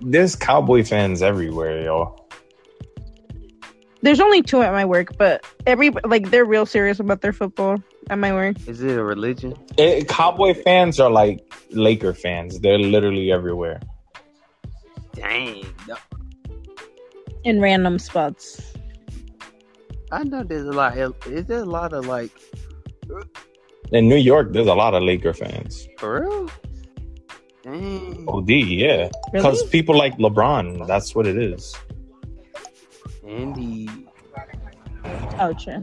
[0.00, 2.16] there's cowboy fans everywhere, yo.
[4.00, 7.82] There's only two at my work, but every like they're real serious about their football
[8.10, 8.56] at my work.
[8.66, 9.54] Is it a religion?
[9.76, 12.60] It, Cowboy fans are like Laker fans.
[12.60, 13.80] They're literally everywhere.
[15.12, 15.66] Dang.
[15.88, 15.96] no.
[17.44, 18.72] In random spots.
[20.12, 20.96] I know there's a lot.
[21.26, 22.30] Is there a lot of like
[23.90, 25.88] In New York, there's a lot of Laker fans.
[25.98, 26.50] for real?
[27.62, 28.24] Dang.
[28.28, 29.08] OD, yeah.
[29.32, 29.70] Because Really?
[29.70, 30.86] people like LeBron.
[30.86, 31.74] That's what it is.
[33.26, 33.88] Andy.
[35.40, 35.82] Oh, true.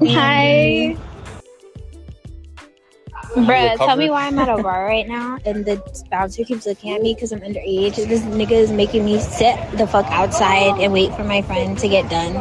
[0.00, 0.96] Hi.
[3.22, 5.80] Bruh, tell me why I'm at a bar right now and the
[6.10, 7.96] bouncer keeps looking at me because I'm underage.
[7.96, 11.88] This nigga is making me sit the fuck outside and wait for my friend to
[11.88, 12.36] get done.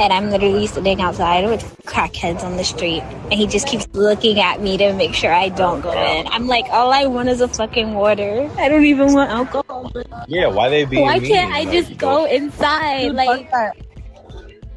[0.00, 3.02] And I'm literally sitting outside with crackheads on the street.
[3.02, 6.26] And he just keeps looking at me to make sure I don't go in.
[6.28, 8.50] I'm like, all I want is a fucking water.
[8.56, 9.92] I don't even want alcohol.
[10.26, 11.30] Yeah, why they being Why mean?
[11.30, 13.08] can't I Like, just go inside?
[13.08, 13.76] Dude, Like, fuck that.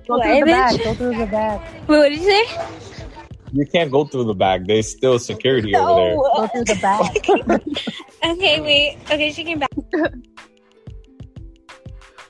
[0.08, 0.84] Go through the back.
[0.84, 1.62] Go through the back.
[1.88, 2.46] wait, what did you say?
[3.54, 4.66] You can't go through the back.
[4.66, 6.16] There's still security over there.
[6.16, 6.24] No.
[6.36, 7.62] Go through the back.
[8.26, 8.98] Okay, wait.
[9.12, 9.70] Okay, she came back.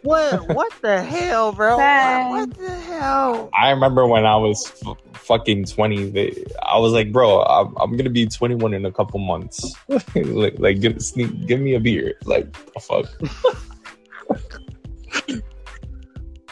[0.01, 0.49] What?
[0.49, 1.77] What the hell, bro?
[1.77, 2.25] Bye.
[2.29, 3.49] What the hell?
[3.53, 7.91] I remember when I was f- fucking 20, they, I was like, bro, I'm, I'm
[7.91, 9.75] going to be 21 in a couple months.
[10.15, 12.15] like, like give, sneak, give me a beer.
[12.25, 13.05] Like, the fuck?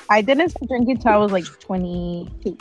[0.09, 2.57] I didn't start drinking until I was like 22.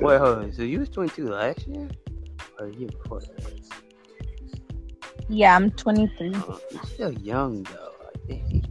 [0.00, 0.52] Wait, hold on.
[0.52, 1.88] So you was 22 last year,
[2.58, 3.52] or the year before that?
[5.28, 6.32] Yeah, I'm 23.
[6.34, 7.92] Oh, you're still young though.
[8.04, 8.64] Like, dang,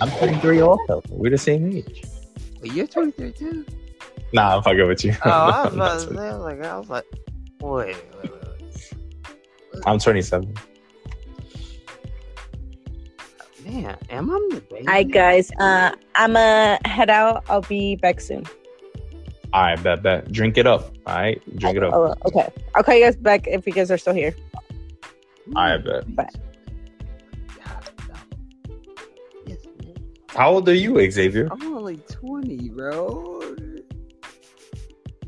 [0.00, 1.02] I'm 23 also.
[1.08, 2.02] We're the same age.
[2.60, 3.64] Wait, you're 23 too?
[4.32, 5.14] Nah, I'm fucking with you.
[5.24, 7.04] Oh, I was I'm, about to say, like, I was like,
[7.60, 8.32] wait, wait, wait,
[9.72, 9.82] wait.
[9.86, 10.54] I'm 27.
[13.64, 14.86] Man, am I the baby?
[14.86, 15.50] Alright, guys.
[15.58, 17.44] Uh, I'm gonna head out.
[17.48, 18.44] I'll be back soon.
[19.52, 20.32] All right, bet, bet.
[20.32, 20.94] Drink it up.
[21.06, 21.92] All right, drink it up.
[21.94, 22.50] Oh, okay.
[22.74, 24.34] I'll call you guys back if you guys are still here.
[25.54, 26.14] I bet.
[26.16, 26.28] Bye.
[30.34, 31.46] How old are you, Xavier?
[31.50, 33.54] I'm only 20, bro.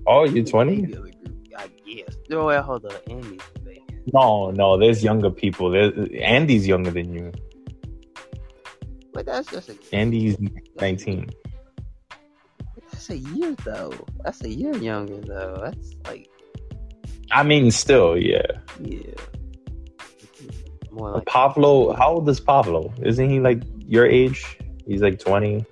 [0.07, 0.77] Oh, you're 20?
[0.77, 2.16] Maybe other group, I guess.
[2.31, 2.97] No, wait, hold on.
[3.11, 3.40] Andy's.
[4.12, 4.79] No, no.
[4.79, 5.70] There's younger people.
[5.70, 7.33] There's, Andy's younger than you.
[9.14, 10.37] But that's just a Andy's
[10.81, 11.31] 19.
[12.90, 13.92] that's a year though.
[14.24, 15.61] That's a year younger though.
[15.62, 16.29] That's like
[17.31, 18.46] I mean, still, yeah.
[18.81, 19.00] yeah.
[20.92, 22.92] More like Pablo, how old is Pablo?
[23.03, 24.59] Isn't he like your age?
[24.87, 25.64] He's like 20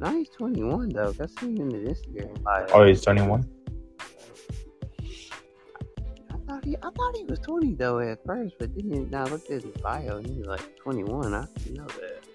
[0.00, 1.12] No, he's 21 though.
[1.12, 2.42] That's seen him in the Instagram.
[2.42, 2.66] bio.
[2.74, 3.48] or he's 21.
[6.30, 9.24] I thought he I thought he was 20 though at first, but then he, now
[9.24, 11.34] I looked at his bio and he was like 21.
[11.34, 12.31] I didn't know that.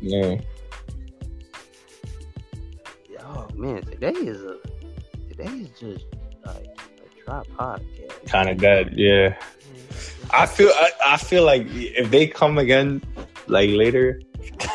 [0.00, 0.40] Yeah.
[3.20, 4.58] Oh man, today is a
[5.28, 6.04] today is just
[6.44, 8.26] like a drop podcast.
[8.26, 9.36] Kind of dead, yeah.
[10.30, 13.02] I feel I, I feel like if they come again
[13.46, 14.20] like later,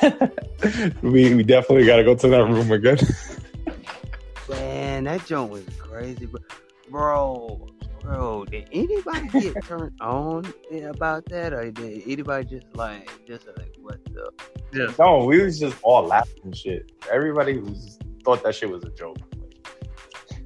[1.01, 2.97] we, we definitely gotta go to that room again.
[4.49, 6.41] Man, that joint was crazy, bro.
[6.89, 7.67] Bro,
[8.01, 10.51] bro, did anybody get turned on
[10.83, 14.31] about that, or did anybody just like, just like, what the?
[14.73, 16.91] Just no, we was just all laughing shit.
[17.11, 19.17] Everybody was thought that shit was a joke.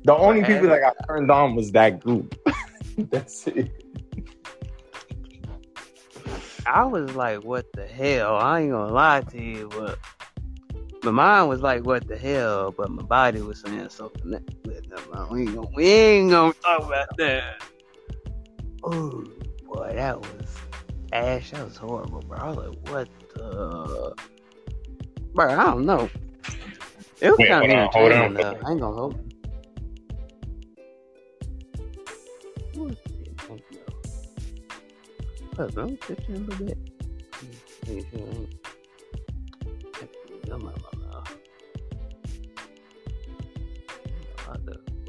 [0.05, 2.35] The only people that got turned on was that group.
[2.97, 3.71] That's it.
[6.65, 8.37] I was like, what the hell?
[8.37, 9.99] I ain't gonna lie to you, but
[11.03, 12.71] my mind was like, what the hell?
[12.71, 14.39] But my body was saying something.
[14.63, 17.61] We, ain't gonna, we ain't gonna talk about that.
[18.83, 19.23] Oh
[19.65, 20.55] boy, that was
[21.11, 21.51] Ash.
[21.51, 22.37] That was horrible, bro.
[22.37, 24.15] I was like, what the?
[25.33, 26.09] Bro, I don't know.
[27.21, 28.59] It was kind of hold on, hold entertaining, though.
[28.65, 29.19] I ain't gonna hold.
[32.75, 33.41] What was it?
[33.41, 33.80] Thank you.
[35.55, 35.88] What, bro?
[35.88, 36.78] Picture a little bit.
[37.88, 38.55] Make sure I ain't-
[40.49, 40.67] Come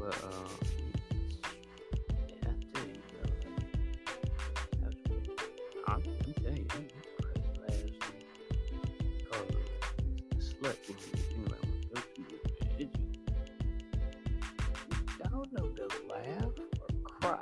[0.05, 0.45] but, um,
[2.29, 3.35] yeah, I tell you, like,
[5.03, 5.31] pretty-
[5.87, 6.65] I'm, I'm telling you,
[7.23, 8.27] crazy last week.
[9.31, 9.49] Cause
[10.29, 12.91] the slut movie, anyway, I want to go to it.
[15.23, 17.39] I don't know to laugh or cry.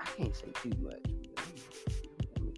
[0.00, 1.06] I can't say too much.
[2.36, 2.54] I mean,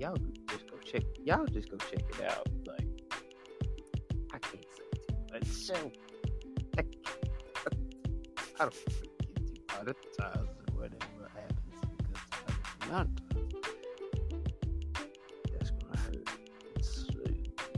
[0.00, 0.16] y'all
[0.48, 1.02] just go check.
[1.24, 2.48] Y'all just go check it out.
[2.66, 2.88] Like,
[4.32, 5.46] I can't say too much.
[5.46, 5.74] So,
[8.60, 8.76] I don't
[9.82, 9.94] really
[10.72, 12.22] or whatever happens because
[12.82, 13.08] I'm not.
[15.52, 16.28] That's gonna hurt.
[16.80, 17.28] So, uh,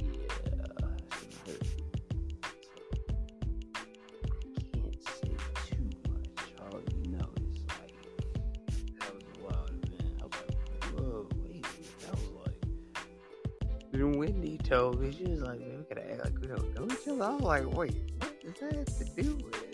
[0.03, 1.65] yeah, it's gonna hurt.
[1.65, 2.13] So,
[4.71, 5.33] can't say
[5.67, 6.45] too much.
[6.61, 7.97] All you know is like
[9.01, 10.13] that was a wild event.
[10.21, 10.55] I was like,
[10.93, 11.67] whoa, wait,
[12.03, 12.61] that was like.
[13.93, 16.85] Then Wendy told me she was like, man, we gotta act like we don't know
[16.93, 17.25] each other.
[17.25, 19.66] I was like, wait, what does that have to do with?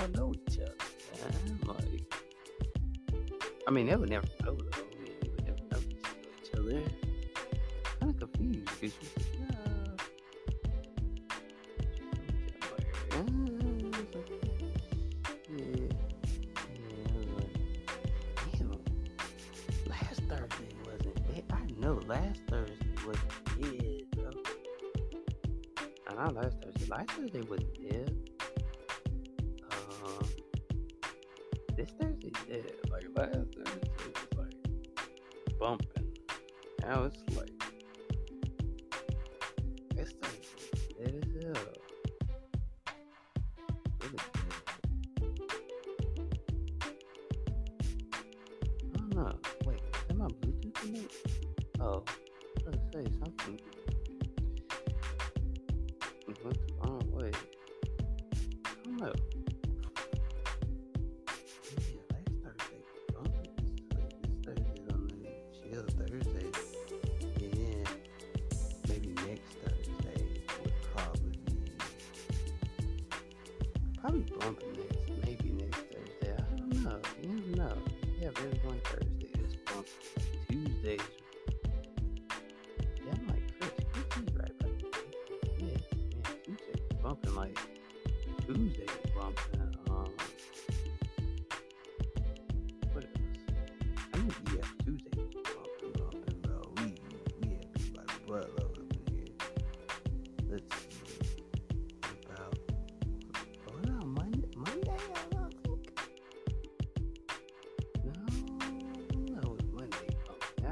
[0.00, 0.74] Y'all know each other.
[1.20, 1.58] Man.
[1.66, 2.14] Like,
[3.66, 4.70] I mean, they would never know though.
[4.72, 5.80] I mean, they would never know
[6.42, 6.82] each other.
[8.00, 9.56] Kind of confused because she's like, yeah.
[9.62, 10.04] Uh,
[12.62, 13.24] I was like, yeah.
[15.56, 15.90] Yeah,
[17.04, 17.52] I was like,
[18.58, 18.70] damn.
[19.86, 21.44] Last Thursday wasn't bad.
[21.52, 24.30] I know last Thursday wasn't bad, bro.
[26.08, 26.86] And not last Thursday.
[26.88, 28.29] Last Thursday wasn't bad.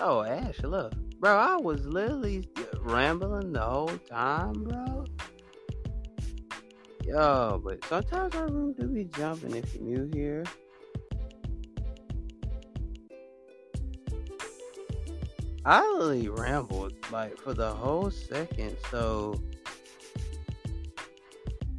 [0.00, 0.92] Oh, Ash, look.
[1.18, 2.46] Bro, I was literally
[2.80, 5.06] rambling the whole time, bro.
[7.04, 10.44] Yo, but sometimes our room do be jumping if you're new here.
[15.64, 19.40] I literally rambled like for the whole second, so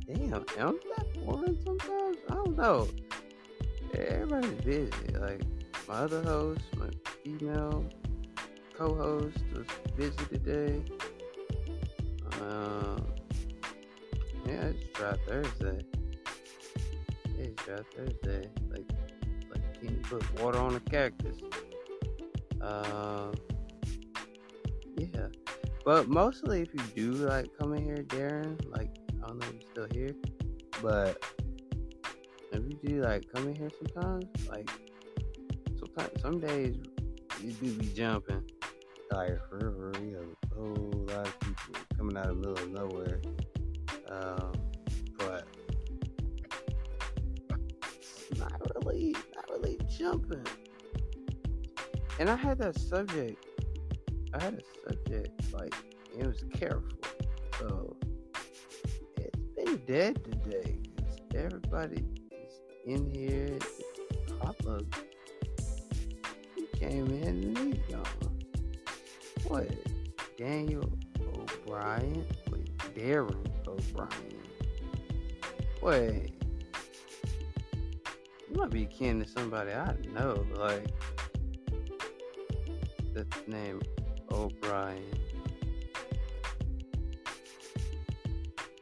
[0.08, 2.18] damn, am that boring sometimes?
[2.30, 2.88] I don't know.
[3.94, 4.92] Everybody's busy.
[5.18, 5.42] Like
[5.88, 6.90] my other host, my
[7.24, 7.86] female
[8.78, 9.66] co-host was
[9.96, 10.84] busy today.
[12.40, 13.08] Um,
[14.46, 15.82] yeah, it's dry Thursday.
[17.40, 18.50] It's dry Thursday.
[18.70, 18.92] Like,
[19.52, 21.38] like can you put water on a cactus?
[22.62, 23.34] Um,
[24.96, 25.28] yeah.
[25.84, 28.92] But mostly, if you do like come in here, Darren, like
[29.24, 30.16] I don't know if you're still here,
[30.84, 31.24] but
[32.52, 34.70] if you do like come in here sometimes, like
[35.80, 36.76] sometimes some days
[37.42, 38.44] you do be jumping.
[39.12, 43.22] Like for a whole lot of people coming out of the middle of nowhere.
[44.10, 44.52] Um,
[45.18, 45.48] but
[48.38, 48.54] not
[48.86, 50.46] really, not really jumping.
[52.20, 53.46] And I had that subject.
[54.34, 55.74] I had a subject like
[56.18, 56.98] it was careful.
[57.60, 57.96] So
[59.18, 60.80] it's been dead today.
[60.98, 63.58] 'cause Everybody is in here.
[64.40, 64.80] Papa
[66.56, 68.37] he came in and he's gone.
[69.46, 69.70] What?
[70.38, 70.90] Daniel
[71.22, 72.26] O'Brien?
[72.52, 74.38] Wait, Darren O'Brien.
[75.82, 76.34] Wait,
[78.50, 80.88] You might be kin to somebody I know, like
[83.14, 83.82] that's name
[84.32, 85.04] O'Brien.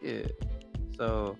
[0.01, 0.27] Yeah.
[0.97, 1.35] So,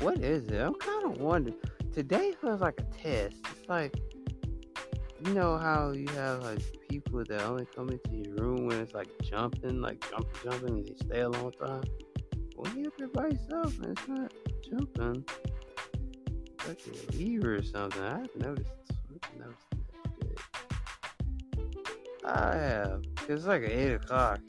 [0.00, 0.60] what is it?
[0.60, 1.56] I'm kind of wondering.
[1.92, 3.36] Today feels like a test.
[3.50, 3.94] It's like,
[5.26, 8.94] you know how you have like people that only come into your room when it's
[8.94, 11.84] like jumping, like jumping, jumping, and they stay a long time.
[12.54, 15.24] When you're there by yourself and it's not jumping,
[16.54, 18.02] it's like a lever or something.
[18.02, 18.70] I've noticed.
[19.24, 19.66] I've noticed.
[22.24, 23.02] I have.
[23.28, 24.40] It's like 8 o'clock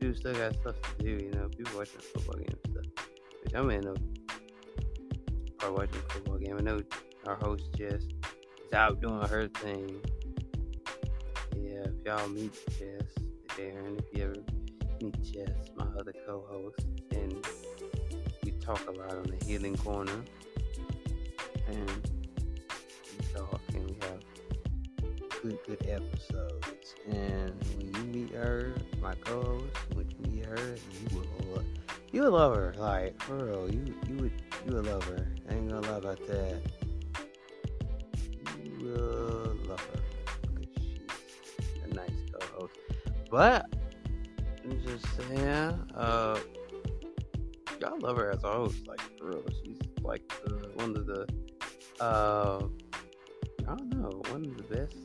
[0.00, 1.48] people still got stuff to do, you know.
[1.48, 3.06] People watching football games and stuff.
[3.42, 3.94] Which I'm in a
[5.58, 6.56] probably watching a football game.
[6.58, 6.80] I know
[7.26, 8.04] our host Jess
[8.70, 10.00] is out doing her thing.
[11.56, 13.02] Yeah, if y'all meet Jess,
[13.48, 14.36] Darren, if you ever
[15.00, 17.44] meet Jess, my other co-host, and
[18.44, 20.24] we talk a lot on the Healing Corner,
[21.68, 21.90] and
[23.18, 24.20] we talk and we have
[25.42, 26.94] good, good episodes.
[27.10, 29.64] And when you meet her, my co-host,
[29.94, 30.76] when you meet her,
[31.10, 31.64] you will,
[32.12, 32.74] you will love her.
[32.78, 34.32] Like for real, you you would
[34.66, 35.28] you will love her.
[35.48, 36.62] I ain't gonna lie about that.
[38.80, 40.00] Will love her
[40.42, 42.74] because she's a nice co-host.
[43.30, 43.66] But
[44.64, 46.38] I'm just saying, uh,
[47.80, 48.86] y'all love her as a host.
[48.86, 51.26] Like for real, she's like the, one of the,
[52.00, 52.66] uh,
[53.68, 54.96] I don't know, one of the best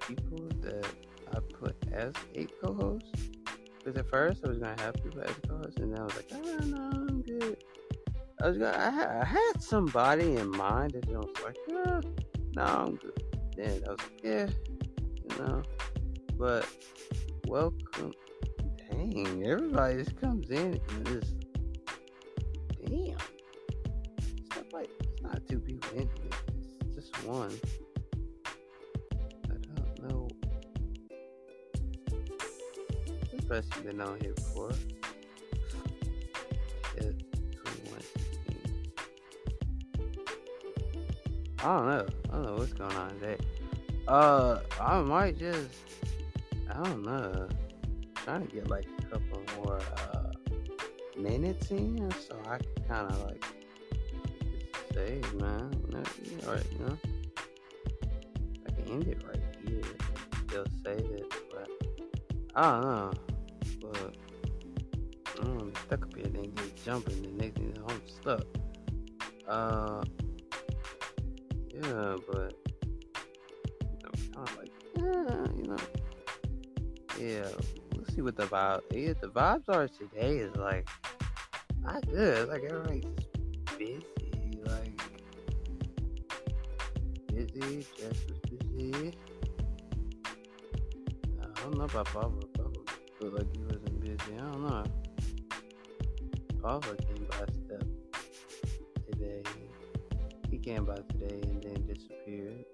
[0.00, 0.86] people that
[1.34, 3.06] I put as a co-host.
[3.78, 6.30] Because at first I was gonna have people as co-host, and then I was like,
[6.34, 7.56] oh no, I'm good.
[8.42, 12.00] I was gonna, I had, I had somebody in mind that I was like, yeah,
[12.56, 13.22] no, I'm good.
[13.54, 14.48] Then I was like, yeah,
[15.28, 15.62] you know,
[16.38, 16.66] but
[17.46, 18.12] welcome.
[18.90, 21.34] Dang, everybody just comes in and just,
[22.86, 23.18] damn.
[24.46, 26.30] Stuff like, it's not two people in here,
[26.80, 27.52] it's just one.
[29.50, 30.28] I don't know.
[33.32, 34.72] This person been on here before.
[41.58, 42.06] I don't know.
[42.36, 43.38] I don't know what's going on today.
[44.06, 45.70] Uh, I might just,
[46.70, 47.48] I don't know,
[48.14, 49.80] trying to get like a couple more
[50.12, 50.32] uh,
[51.18, 53.42] minutes in so I can kind of like
[54.92, 56.98] say, man, you know, right, you know,
[58.66, 59.80] I can end it right here.
[60.46, 61.70] Still save it, but
[62.54, 63.12] I don't know.
[63.80, 64.14] But
[65.40, 68.44] I don't be stuck up here, then get jumping, the next thing I'm stuck.
[69.48, 70.04] Uh,
[71.82, 72.54] yeah, but
[74.04, 75.76] I'm kind of like, yeah, you know,
[77.20, 77.48] yeah.
[77.94, 78.82] We'll see what the vibe.
[78.90, 80.88] Yeah, the vibes are today is like
[81.82, 82.48] not good.
[82.48, 83.04] Like everybody's
[83.78, 84.02] busy,
[84.64, 85.02] like
[87.28, 87.86] busy.
[87.98, 89.12] Jess was busy.
[91.42, 92.40] I don't know about Pablo.
[92.54, 92.84] Pablo
[93.20, 94.34] looked like he wasn't busy.
[94.34, 94.84] I don't know.
[96.62, 97.84] Pablo came by step
[99.10, 99.42] today.
[100.66, 102.64] Came by today and then disappeared.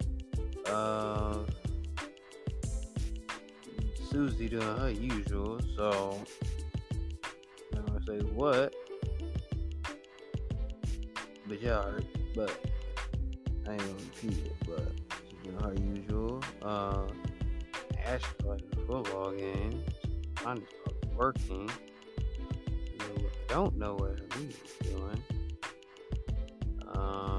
[0.65, 1.41] Uh,
[4.11, 6.19] Susie doing her usual, so
[7.77, 8.75] I'm gonna say what?
[11.47, 12.59] But heard, but
[13.69, 14.57] I ain't gonna repeat it.
[14.67, 16.43] But doing her usual.
[16.63, 17.09] Uh,
[18.07, 19.85] Ash watching the football game.
[20.37, 20.65] Probably
[21.15, 21.67] working.
[21.67, 25.23] Know, Don't know what Alina's doing.
[26.95, 27.32] Um,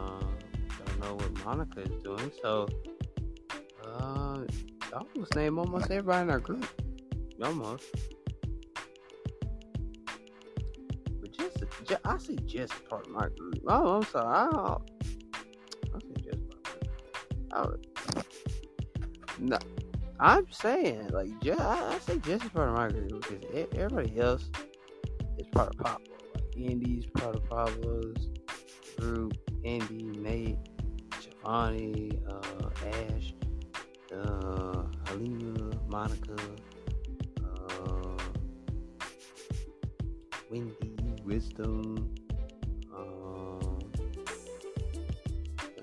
[1.04, 2.32] know what Monica is doing.
[2.42, 2.68] So,
[3.86, 4.40] uh,
[4.94, 6.66] I almost name almost everybody in our group.
[7.44, 7.84] Almost.
[11.22, 13.60] But just, just I say just part of my group.
[13.68, 14.28] Oh, I'm sorry.
[14.36, 14.92] I, don't-
[15.96, 16.60] I say just part
[17.52, 17.78] of my group.
[18.16, 18.20] I,
[19.40, 19.58] no,
[20.20, 24.50] I'm saying like just, I, I say just part of my group because everybody else
[25.38, 26.16] is part of Pablo.
[26.36, 28.30] Like Indy's part of Pablo's
[28.98, 29.34] group.
[29.66, 30.58] Andy, Nate,
[31.44, 33.34] Giovanni, uh, Ash,
[34.16, 36.38] uh, Halima, Monica,
[37.44, 38.18] uh,
[40.50, 42.16] Wendy, Wisdom,
[42.96, 43.80] um,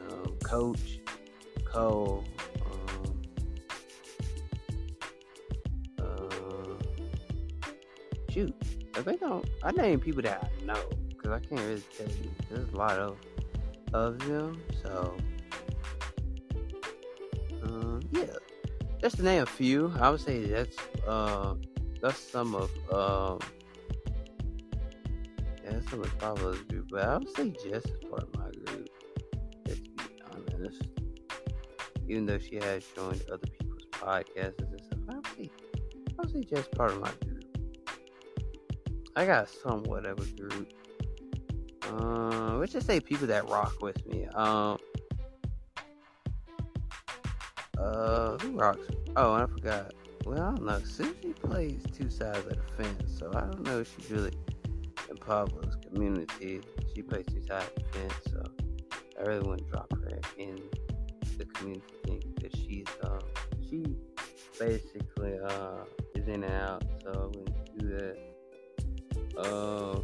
[0.00, 1.00] um, Coach,
[1.66, 2.24] Cole,
[2.64, 3.22] um,
[5.98, 6.74] uh,
[8.30, 8.54] shoot,
[8.94, 12.30] I think I, I name people that I know because I can't really tell you.
[12.50, 13.18] There's a lot of
[13.92, 15.16] of them, so
[19.01, 20.76] just to name a few, I would say that's
[21.07, 21.55] uh,
[22.03, 23.38] that's some of um,
[25.64, 28.88] yeah, that's some of Pablo's group, but I would say is part of my group.
[30.55, 30.82] honest.
[32.09, 35.51] Even though she has joined other people's podcasts and stuff, I would say,
[36.18, 37.44] I would say just part of my group.
[39.16, 40.72] I got somewhat of a group.
[41.84, 44.26] Uh, let's just say people that rock with me.
[44.34, 44.78] Um,
[47.91, 48.86] uh, who rocks?
[49.16, 49.93] Oh, I forgot.
[50.24, 50.80] Well, I don't know.
[50.84, 54.32] Susie plays two sides of the fence, so I don't know if she's really
[55.09, 56.61] in Pablo's community.
[56.95, 58.43] She plays two sides of the fence, so
[59.18, 60.61] I really wouldn't drop her in
[61.38, 63.20] the community thing because she's um
[63.68, 63.84] she
[64.59, 65.84] basically uh
[66.14, 68.18] is in and out, so I wouldn't do that.
[69.38, 70.01] Uh,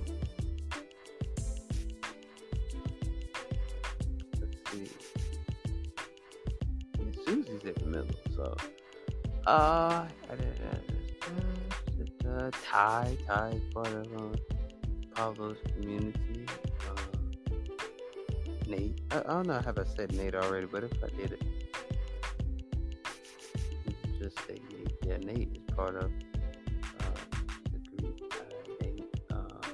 [7.84, 8.56] Middle, so
[9.46, 10.06] uh,
[12.28, 13.16] uh, Ty
[13.52, 14.34] is part of um,
[15.14, 16.46] Pablo's community.
[16.88, 16.94] Uh,
[18.66, 21.42] Nate, I, I don't know if I said Nate already, but if I did it,
[24.20, 24.92] just say Nate.
[25.04, 26.10] Yeah, Nate is part of
[27.00, 27.20] uh,
[27.72, 28.32] the group.
[28.32, 28.36] Uh,
[28.80, 29.20] Nate.
[29.30, 29.66] Uh,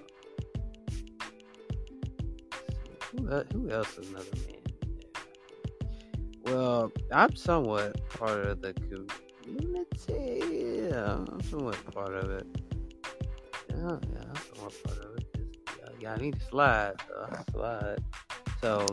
[3.11, 4.62] who, who else is another man?
[6.53, 10.43] Well, I'm somewhat part of the community.
[10.91, 12.47] Yeah, I'm somewhat part of it.
[13.71, 16.07] Yeah, yeah, I'm somewhat part of it.
[16.07, 16.93] I need to slide,
[17.53, 18.01] slide.
[18.61, 18.87] So,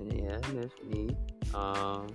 [0.00, 1.10] yeah, there's me.
[1.54, 2.08] Um,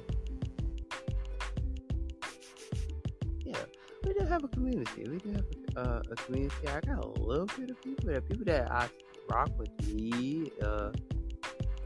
[3.46, 3.56] yeah,
[4.04, 5.08] we do have a community.
[5.08, 5.46] We do have
[5.78, 6.68] uh, a community.
[6.68, 8.10] I got a little bit of people.
[8.10, 8.90] There people that I
[9.30, 10.52] rock with me.
[10.62, 10.92] Uh,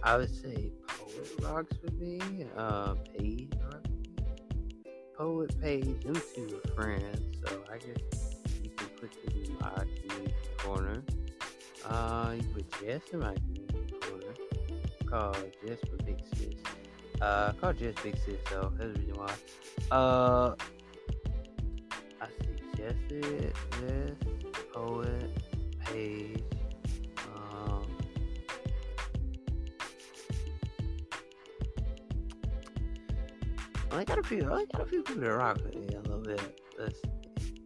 [0.01, 0.71] I would say
[1.41, 2.45] rocks with me.
[2.55, 3.81] Uh, Paige me.
[5.17, 7.37] Poet, Paige, them two are friends.
[7.45, 11.03] So I guess you can put them in my community corner.
[11.85, 14.33] Uh, you put Jess in my community corner.
[15.05, 15.35] Call
[15.65, 16.55] Jess for Big Sis.
[17.21, 19.33] Uh, call Jess Big Sis, so that's the reason why.
[19.91, 20.55] Uh,
[22.21, 22.27] I
[22.77, 24.15] Jess, Jess,
[24.73, 25.31] Poet,
[25.85, 26.43] Paige.
[33.93, 34.51] I got a few.
[34.51, 36.61] I got a few people that rock with me a little bit.
[36.79, 37.01] That's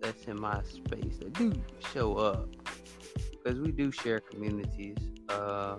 [0.02, 1.18] that's in my space.
[1.20, 1.54] That do
[1.94, 2.50] show up
[3.32, 4.98] because we do share communities.
[5.30, 5.78] Uh,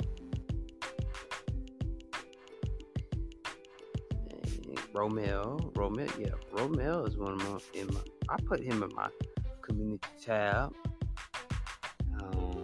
[4.92, 7.58] Romel, Romel, yeah, Romel is one of my.
[7.74, 9.08] In my I put him in my
[9.62, 10.72] community tab.
[12.20, 12.62] Um,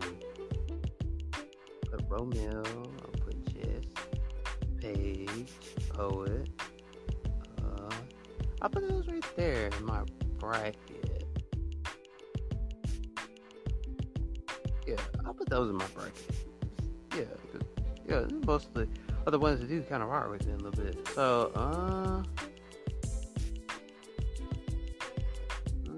[1.91, 2.65] put Romel.
[2.67, 3.85] I'll put Jess,
[4.81, 5.53] Paige,
[5.91, 6.49] Poet.
[8.63, 10.03] I put those right there in my
[10.39, 11.27] bracket.
[14.87, 14.97] Yeah,
[15.27, 16.31] I'll put those in my bracket.
[17.17, 17.25] Yeah,
[18.09, 18.87] yeah, mostly
[19.27, 21.09] are the ones that do kind of rock with me a little bit.
[21.09, 22.23] So, uh,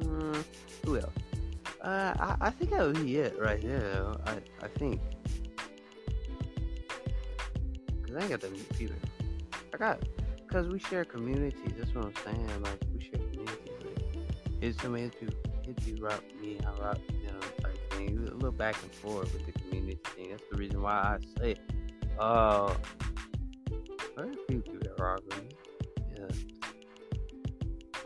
[0.08, 0.42] uh
[0.86, 1.12] who else?
[1.82, 3.60] Uh, I, I think that would be it right.
[3.60, 4.18] Though.
[4.26, 5.02] I, I think.
[8.06, 8.96] Cause I ain't got that many people.
[9.74, 10.02] I got
[10.54, 11.72] because we share communities.
[11.76, 12.46] That's what I'm saying.
[12.62, 13.58] Like we share communities.
[13.80, 14.16] Like
[14.60, 15.34] it's so many people.
[15.66, 18.16] If you rock me, I rock know, type thing.
[18.18, 20.30] A little back and forth with the community thing.
[20.30, 21.56] That's the reason why I say,
[22.20, 22.72] uh,
[24.16, 25.48] there are people that rock me.
[26.16, 26.26] Yeah.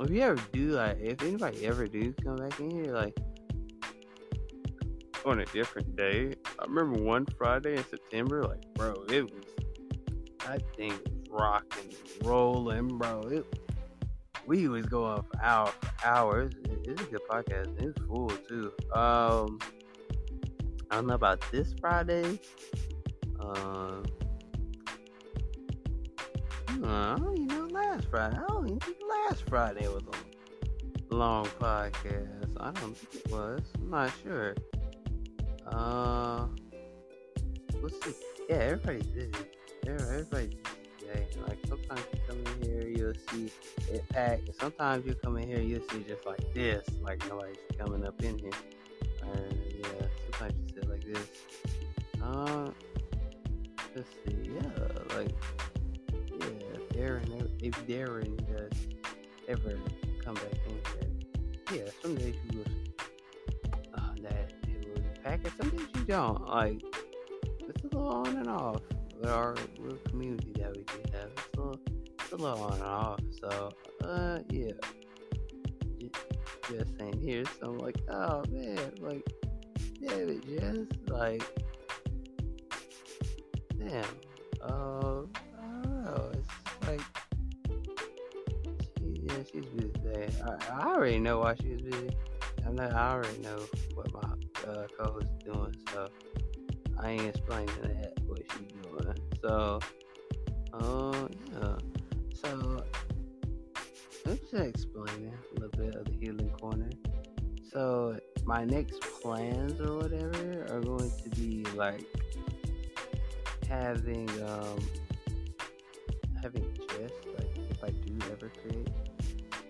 [0.01, 3.19] If you ever do like, if anybody ever do come back in here, like
[5.27, 6.35] on a different day.
[6.59, 9.45] I remember one Friday in September, like bro, it was
[10.47, 10.99] I think
[11.39, 13.21] rocking and rolling, bro.
[13.23, 13.47] It,
[14.47, 16.53] we going for hours, for hours.
[16.65, 17.83] It, it's a good podcast.
[17.83, 18.73] It's full too.
[18.95, 19.59] Um,
[20.91, 22.41] I don't know about this Friday.
[23.41, 24.05] Um,
[26.83, 28.37] uh, I don't even know last Friday.
[28.37, 30.03] I don't even think last Friday was
[31.11, 32.57] a long podcast.
[32.59, 33.63] I don't think it was.
[33.77, 34.55] I'm not sure.
[35.67, 36.47] Uh,
[37.83, 38.13] let's see.
[38.49, 39.33] Yeah, everybody's busy.
[39.87, 40.55] Every- Everybody's
[41.09, 41.27] today.
[41.47, 43.53] Like sometimes you come in here, you'll see
[43.93, 44.51] it packed.
[44.61, 48.39] Sometimes you come in here, you'll see just like this, like nobody's coming up in
[48.39, 48.51] here.
[49.23, 51.29] Uh, yeah, sometimes you sit like this.
[52.23, 52.71] Uh,
[53.95, 54.51] let's see.
[54.53, 55.35] Yeah, like
[56.13, 58.79] yeah, if Darren, if Darren does
[59.49, 59.79] ever
[60.25, 60.79] come back in
[61.71, 62.65] here, yeah, some days you will
[63.95, 65.49] uh, that it will be packed.
[65.57, 66.49] Some days you don't.
[66.49, 66.83] Like
[67.69, 68.81] it's a little on and off
[69.21, 71.31] with our little community that we do have.
[71.37, 71.81] It's a little,
[72.21, 73.21] it's a little on and off.
[73.41, 73.71] So,
[74.05, 74.73] uh, yeah.
[76.69, 77.45] Just ain't here.
[77.59, 79.27] So I'm like, oh man, like,
[80.01, 81.43] damn it, just like,
[83.79, 84.05] damn.
[84.61, 86.33] Uh, I don't know.
[86.35, 87.01] It's like,
[88.99, 90.29] she, yeah, she's busy today.
[90.45, 92.11] I, I already know why she's busy.
[92.67, 92.85] I know.
[92.85, 93.61] I already know
[93.95, 94.29] what my
[94.71, 95.75] uh, co-host is doing.
[95.95, 96.09] So.
[97.01, 99.15] I ain't explaining that what she's doing.
[99.41, 99.81] So,
[100.73, 101.77] uh, yeah.
[102.35, 102.85] So,
[104.27, 106.91] let's just explain a little bit of the healing corner.
[107.73, 112.05] So, my next plans or whatever are going to be like
[113.69, 114.79] having um
[116.43, 118.89] having just like if I do ever create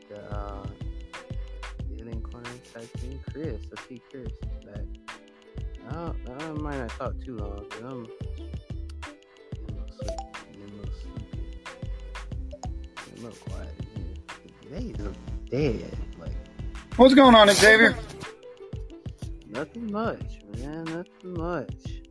[0.08, 0.66] the uh
[1.88, 4.32] healing corner type thing, Chris, I see Chris
[4.64, 5.07] back.
[5.88, 8.06] I, don't, I might not talk too long, but I'm
[9.52, 11.44] getting a little sleepy, getting a little sleepy,
[12.96, 13.74] getting a little quiet.
[14.70, 15.14] They look
[15.50, 16.32] dead, like
[16.96, 17.96] What's going on, Xavier?
[19.48, 22.02] nothing much, man, nothing much.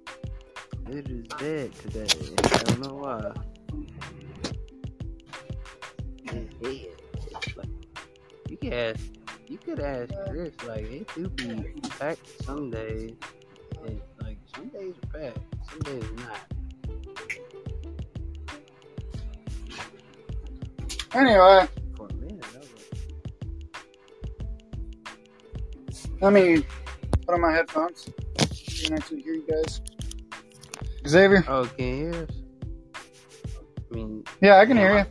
[0.89, 2.07] It is dead today.
[2.43, 3.31] I don't know why.
[6.23, 6.95] It's dead.
[7.31, 7.67] It's like,
[8.49, 9.03] you could ask,
[9.47, 10.53] you could ask Chris.
[10.65, 13.11] Like it do be packed some days,
[14.57, 15.39] some days are bad,
[15.69, 16.39] some days are not.
[21.13, 22.45] Anyway, For a minute,
[26.21, 26.65] let me
[27.25, 28.09] put on my headphones.
[28.39, 29.81] I can actually hear you guys.
[31.07, 31.45] Xavier?
[31.47, 32.29] oh, can you hear us?
[33.91, 35.05] I mean, Yeah, I can hear you.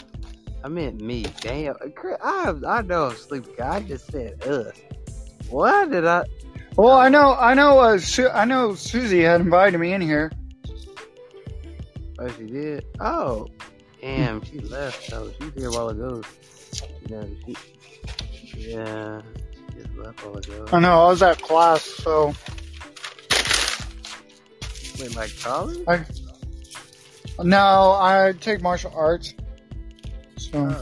[0.65, 1.25] I meant me.
[1.41, 1.77] Damn,
[2.23, 3.61] I I know I'm sleepy.
[3.61, 4.77] I just said us.
[5.49, 6.25] Why did I?
[6.77, 10.31] Well, I know, I know, uh, Su- I know Susie had invited me in here.
[12.19, 12.85] Oh, she did.
[13.01, 13.49] Oh,
[14.01, 15.11] damn, she left.
[15.11, 15.31] though.
[15.39, 16.23] she was here a while ago.
[17.09, 17.57] Know, she,
[18.57, 19.23] yeah,
[19.53, 20.67] she just left a while ago.
[20.73, 22.35] I know, I was at class, so
[24.99, 25.79] Wait, like college?
[25.87, 26.05] I.
[27.43, 29.35] No, I take martial arts.
[30.39, 30.75] So,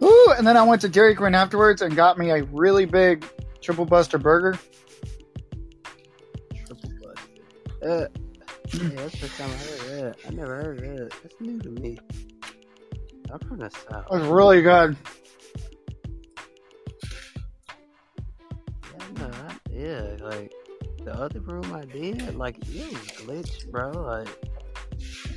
[0.00, 2.84] Oh, ooh, and then I went to Dairy Queen afterwards and got me a really
[2.84, 3.26] big
[3.62, 4.58] triple buster burger.
[6.66, 7.42] triple busted.
[7.82, 8.06] Uh,
[8.74, 10.16] yeah, that's the first time I heard that.
[10.26, 11.12] I never heard that.
[11.22, 11.98] That's new to me.
[13.30, 14.06] I'm from the south.
[14.10, 14.96] It was really good.
[18.84, 20.52] Yeah, no, I, yeah, like
[21.04, 23.90] the other room I did, like it was glitched, bro.
[23.90, 24.28] Like,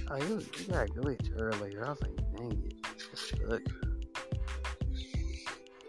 [0.09, 1.85] oh, it, was, it got glitched earlier.
[1.85, 2.73] I was like, dang it,
[3.49, 3.84] it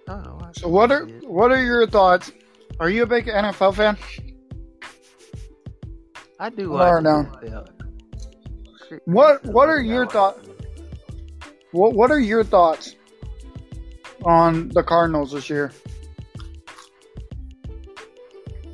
[0.06, 0.10] sucked.
[0.10, 2.32] I don't know why So, what are it what are your thoughts?
[2.80, 3.96] Are you a big NFL fan?
[6.38, 7.26] I do Or no?
[9.06, 10.48] What What are your thoughts?
[11.72, 12.94] What What are your thoughts
[14.24, 15.72] on the Cardinals this year?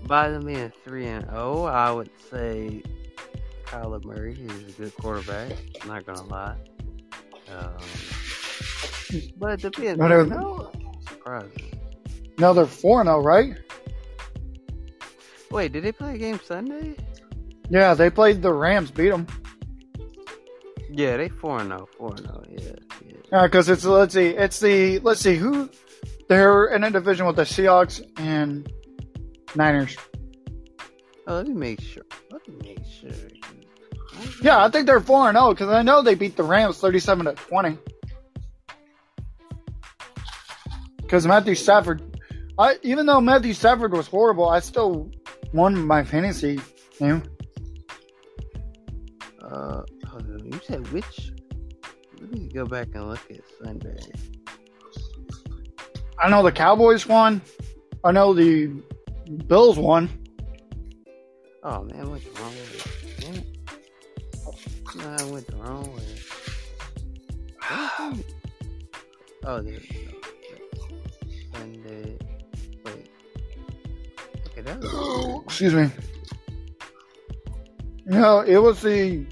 [0.07, 2.83] By them being three and zero, I would say
[3.64, 5.53] Kyler Murray is a good quarterback.
[5.80, 6.57] I'm not gonna lie.
[7.51, 7.72] Um,
[9.39, 9.99] but it depends.
[9.99, 10.70] What are- No,
[11.22, 11.80] surprising.
[12.38, 13.56] No, they're four zero, oh, right?
[15.50, 16.96] Wait, did they play a game Sunday?
[17.68, 19.26] Yeah, they played the Rams, beat them.
[20.90, 22.42] Yeah, they four and zero, four and zero.
[22.50, 22.60] Yeah,
[23.06, 23.16] yeah.
[23.30, 25.70] Yeah, because it's let's see, it's the let's see who
[26.28, 28.70] they're in a division with the Seahawks and
[29.54, 29.96] Niners.
[31.26, 32.04] Oh, let me make sure.
[32.30, 33.10] Let me make sure.
[34.42, 37.26] Yeah, I think they're four and zero because I know they beat the Rams thirty-seven
[37.26, 37.78] to twenty.
[41.12, 42.00] Because Matthew Stafford,
[42.58, 45.10] I even though Matthew Stafford was horrible, I still
[45.52, 46.58] won my fantasy
[46.98, 47.22] game.
[49.42, 49.82] Uh.
[50.42, 51.32] You said which?
[52.18, 54.00] Let me go back and look at Sunday.
[56.18, 57.42] I know the Cowboys won.
[58.02, 58.68] I know the
[59.48, 60.08] Bills won.
[61.62, 62.80] Oh man, the wrong way.
[63.18, 63.46] Damn it.
[64.96, 66.04] No, I went the wrong way.
[69.44, 69.80] Oh, there.
[71.62, 72.18] Sunday.
[72.84, 73.10] Wait.
[74.46, 75.42] Okay, that was.
[75.46, 75.90] Excuse me.
[78.04, 79.24] No, it was the.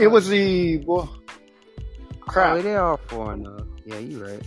[0.00, 1.14] It was the well,
[2.20, 2.56] crap.
[2.56, 3.46] Oh, they are four and.
[3.84, 4.42] Yeah, you right.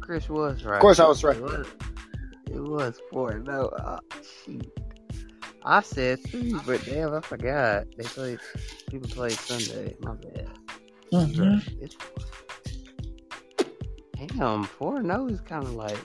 [0.00, 0.74] Chris was right.
[0.74, 1.36] Of course I was right.
[1.36, 1.66] It was,
[2.50, 4.00] it was four and oh.
[4.44, 4.66] shoot.
[5.62, 7.86] I said three, but damn, I forgot.
[7.96, 8.40] They played.
[8.90, 9.94] People played Sunday.
[10.00, 10.50] My bad.
[11.12, 11.80] Mhm.
[11.80, 11.96] It's,
[14.26, 15.98] damn, four and oh is kind of like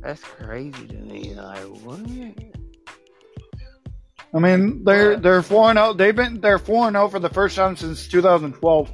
[0.00, 1.34] that's crazy to me.
[1.34, 2.00] Like what?
[4.34, 5.92] I mean, they're they're four and zero.
[5.92, 8.92] They've been they're four and zero for the first time since 2012.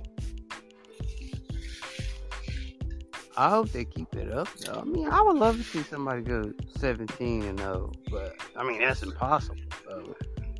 [3.36, 4.48] I hope they keep it up.
[4.56, 4.80] Though.
[4.80, 8.80] I mean, I would love to see somebody go seventeen and zero, but I mean
[8.80, 9.56] that's impossible.
[9.84, 10.14] So.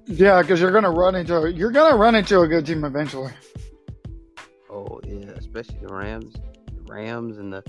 [0.07, 3.33] Yeah, because you're gonna run into you're gonna run into a good team eventually.
[4.71, 6.37] Oh yeah, especially the Rams,
[6.89, 7.63] Rams and the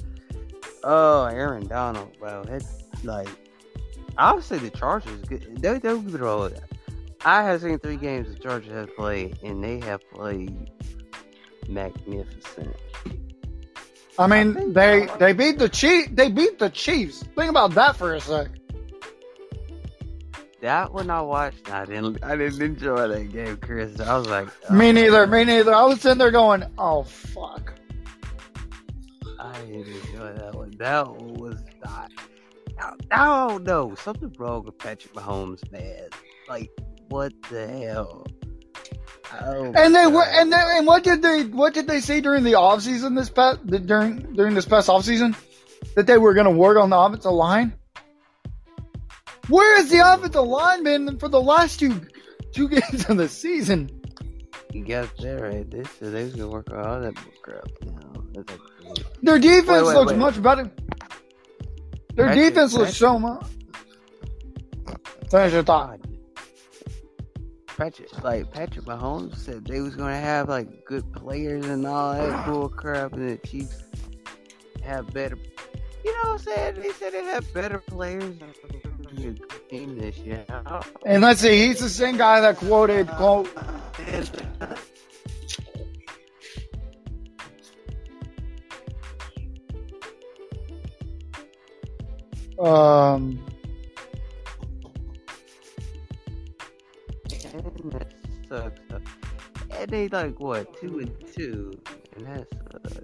[0.84, 2.12] oh Aaron Donald.
[2.22, 3.30] Wow, that's like
[4.18, 5.22] I would say the Chargers.
[5.24, 5.62] Good.
[5.62, 6.50] They they'll give it all.
[7.26, 10.72] I have seen three games the Chargers have played, and they have played
[11.68, 12.76] magnificent.
[14.18, 16.14] I mean, they they beat the Chief.
[16.14, 17.24] They beat the Chiefs.
[17.36, 18.50] Think about that for a sec.
[20.62, 22.22] That one I watched, I didn't.
[22.22, 23.98] I didn't enjoy that game, Chris.
[24.02, 25.26] I was like, oh, Me neither.
[25.26, 25.74] Me neither.
[25.74, 27.79] I was sitting there going, "Oh fuck."
[29.40, 30.72] I didn't enjoy that one.
[30.78, 32.12] That one was not.
[32.80, 33.96] I, I don't know.
[33.96, 36.10] Something wrong with Patrick Mahomes, man.
[36.48, 36.70] Like,
[37.08, 38.28] what the hell?
[39.42, 42.44] Oh, And they were, and they, and what did they, what did they say during
[42.44, 45.36] the off season this past, during, during this past off season?
[45.96, 47.74] That they were going to work on the offensive line?
[49.48, 52.02] Where is the offensive line been for the last two,
[52.54, 53.90] two games of the season?
[54.74, 55.70] you got that right.
[55.70, 57.68] They said they was gonna work on all that crap.
[57.84, 58.79] You know, that's like crazy.
[59.22, 60.20] Their defense Wait, wait, looks wait.
[60.20, 60.72] much better.
[62.16, 63.46] Their defense looks so much.
[65.30, 66.00] Finish your thought.
[67.68, 72.46] Patrick, like Patrick Mahomes said, they was gonna have like good players and all that
[72.46, 73.84] bull crap, and the Chiefs
[74.84, 75.38] have better.
[76.04, 76.76] You know what I'm saying?
[76.82, 78.54] They said they have better players than
[79.16, 79.40] the
[79.70, 80.46] team this year.
[81.06, 83.48] And let's see, he's the same guy that quoted, quote,
[92.60, 93.40] um,
[97.54, 98.14] And that
[98.48, 98.80] sucks.
[99.72, 101.72] And they like what two and two,
[102.16, 102.98] and that sucks.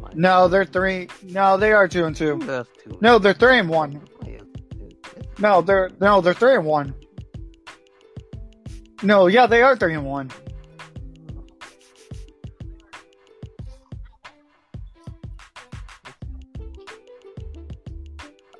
[0.00, 1.08] Oh no, they're three.
[1.24, 2.38] No, they are two and two.
[2.38, 2.66] Two?
[2.86, 4.02] and No, they're three and one.
[5.38, 6.94] No, they're no, they're three and one.
[9.02, 10.30] No, yeah, they are three and one.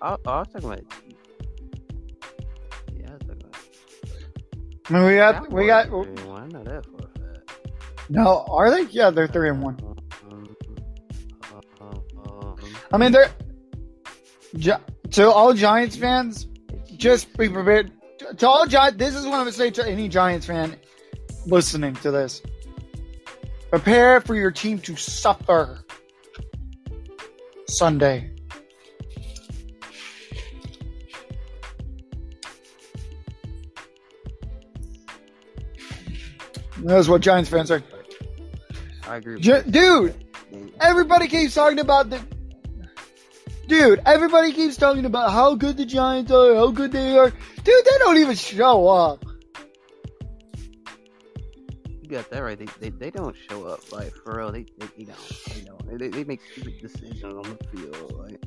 [0.01, 0.84] I, oh, I was talking about.
[2.94, 3.57] Yeah, I was talking about.
[4.88, 5.86] I mean, we got, we got.
[5.88, 6.42] Three and one.
[6.42, 7.53] I know that for a fact.
[8.09, 8.82] No, are they?
[8.90, 9.78] Yeah, they're three and one.
[12.92, 13.30] I mean, they're.
[14.57, 14.72] Gi-
[15.11, 16.46] to all Giants fans,
[16.96, 17.92] just be prepared.
[18.38, 20.76] To all Giants, this is what I'm gonna say to any Giants fan
[21.46, 22.42] listening to this.
[23.70, 25.80] Prepare for your team to suffer
[27.68, 28.30] Sunday.
[36.79, 37.83] That's what Giants fans are.
[39.07, 39.41] I agree.
[39.41, 39.62] you.
[39.62, 40.14] dude,
[40.81, 42.20] everybody keeps talking about the.
[43.66, 47.31] Dude, everybody keeps talking about how good the Giants are, how good they are.
[47.31, 49.24] Dude, they don't even show up.
[52.03, 52.59] You got that right.
[52.59, 54.53] They, they they don't show up like for real.
[54.53, 55.14] They they you know
[55.55, 55.99] they don't.
[55.99, 58.12] They, they make stupid decisions on the field.
[58.12, 58.43] Like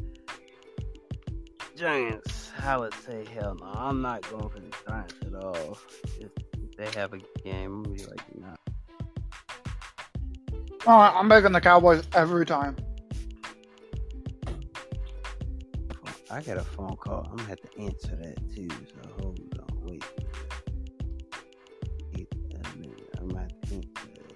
[1.76, 3.68] Giants, I would say hell no.
[3.68, 5.78] I'm not going for the Giants at all.
[6.20, 6.32] If
[6.82, 8.56] they have a game, I'm gonna be like nah.
[10.88, 12.76] Oh, I'm making the Cowboys every time.
[16.32, 17.28] I got a phone call.
[17.30, 18.68] I'm gonna have to answer that too.
[18.70, 20.04] So hold on, wait.
[22.16, 23.10] Wait a minute.
[23.20, 24.34] I'm gonna have to answer that.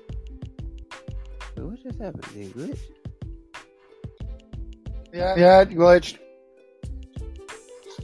[1.58, 2.26] Wait, what just happened?
[2.34, 2.80] Did it glitch?
[5.14, 6.20] Yeah, yeah, it glitched.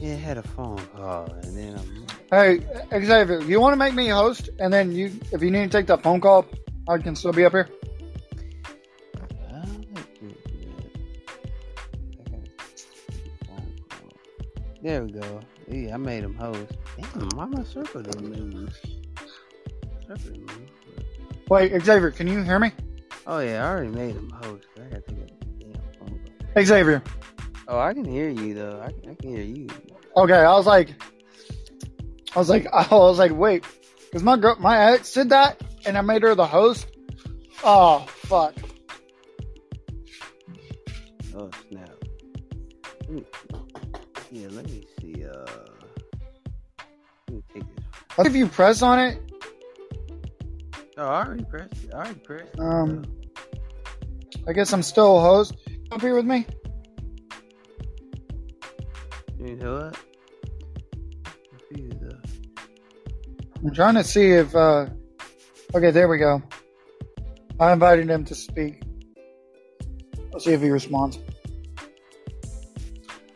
[0.00, 2.11] Yeah, I had a phone call, and then I'm.
[2.32, 2.60] Hey,
[2.90, 5.86] Xavier, you want to make me host, and then you, if you need to take
[5.88, 6.46] that phone call,
[6.88, 7.68] I can still be up here.
[9.50, 9.60] I'll
[9.94, 10.96] let you do that.
[12.18, 12.54] I got a
[13.50, 14.12] phone call.
[14.80, 15.40] There we go.
[15.68, 16.72] Yeah, I made him host.
[16.96, 18.78] Damn, why my circle didn't move?
[20.08, 20.70] Circle didn't move.
[21.50, 22.72] Wait, Xavier, can you hear me?
[23.26, 24.64] Oh yeah, I already made him host.
[24.76, 26.20] I gotta take a damn phone
[26.54, 26.64] call.
[26.64, 27.02] Xavier.
[27.68, 28.80] Oh, I can hear you though.
[28.80, 29.66] I can, I can hear you.
[30.16, 30.94] Okay, I was like,
[32.34, 33.64] I was like, I was like, wait,
[34.04, 36.86] because my girl, my ex did that, and I made her the host.
[37.64, 38.54] Oh fuck!
[41.36, 41.90] Oh snap.
[43.08, 43.24] Me,
[44.30, 45.24] yeah, let me see.
[45.26, 45.46] Uh,
[47.28, 48.26] let me take this.
[48.26, 49.18] If you press on it,
[50.98, 51.72] Oh, I already pressed.
[51.84, 51.94] it.
[51.94, 52.54] I already pressed.
[52.54, 52.60] it.
[52.60, 53.04] Um,
[54.46, 55.54] I guess I'm still a host.
[55.66, 56.46] Come up here with me.
[59.38, 59.96] you need what?
[63.62, 64.54] I'm trying to see if.
[64.54, 64.86] uh
[65.74, 66.42] Okay, there we go.
[67.58, 68.82] I invited him to speak.
[70.32, 71.18] Let's see if he responds.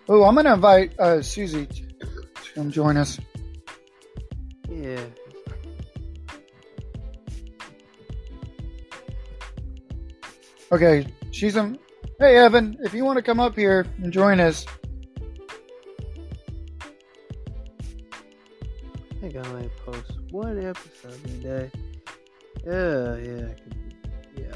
[0.09, 2.07] Oh, I'm gonna invite uh, Susie to
[2.55, 3.18] come join us.
[4.68, 5.05] Yeah.
[10.72, 11.74] Okay, she's a.
[12.18, 14.66] Hey, Evan, if you want to come up here and join us,
[19.11, 21.70] I think I only post one episode a day.
[22.66, 23.74] Yeah, yeah, I could,
[24.37, 24.53] yeah.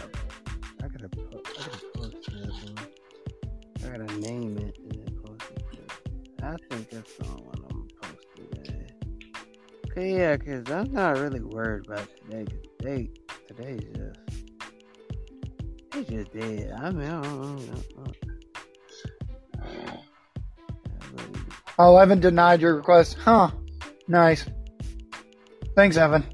[0.83, 1.19] I gotta, I
[1.57, 2.79] gotta post that one.
[3.83, 5.93] I gotta name it and then post it.
[6.43, 8.87] I think that's the only one I'm gonna post today.
[9.91, 12.45] Okay, yeah, cause I'm not really worried about today.
[12.45, 13.11] 'cause Today,
[13.49, 14.19] today's just,
[15.95, 16.73] it's just dead.
[16.79, 18.17] I mean, I don't, I don't,
[21.79, 23.17] I don't, I oh, denied your request.
[23.19, 23.51] Huh.
[24.09, 24.45] Nice.
[25.75, 26.25] Thanks, Evan.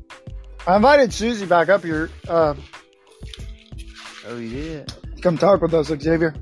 [0.66, 2.10] I invited Susie back up here.
[2.28, 2.54] Uh,
[4.28, 4.92] Oh, you did?
[5.22, 6.34] come talk with us, Xavier.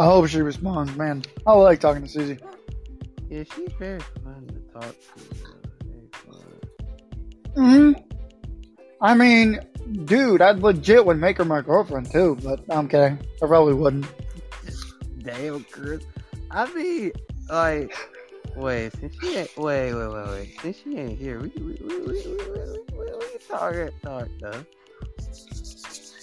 [0.00, 1.22] I hope she responds, man.
[1.46, 2.38] I like talking to Susie.
[3.30, 4.94] Yeah, she's very fun to talk
[7.54, 7.60] to.
[7.60, 7.92] hmm
[9.00, 9.60] I mean,
[10.06, 13.18] dude, I'd legit would make her my girlfriend too, but I'm kidding.
[13.42, 14.06] I probably wouldn't.
[15.22, 16.02] Damn, Chris.
[16.50, 17.12] I mean,
[17.48, 17.94] like,
[18.56, 21.72] wait, since she ain't, wait, wait, wait, wait, since she ain't here, we we we
[21.72, 24.64] we we, we, we, we can talk that talk though.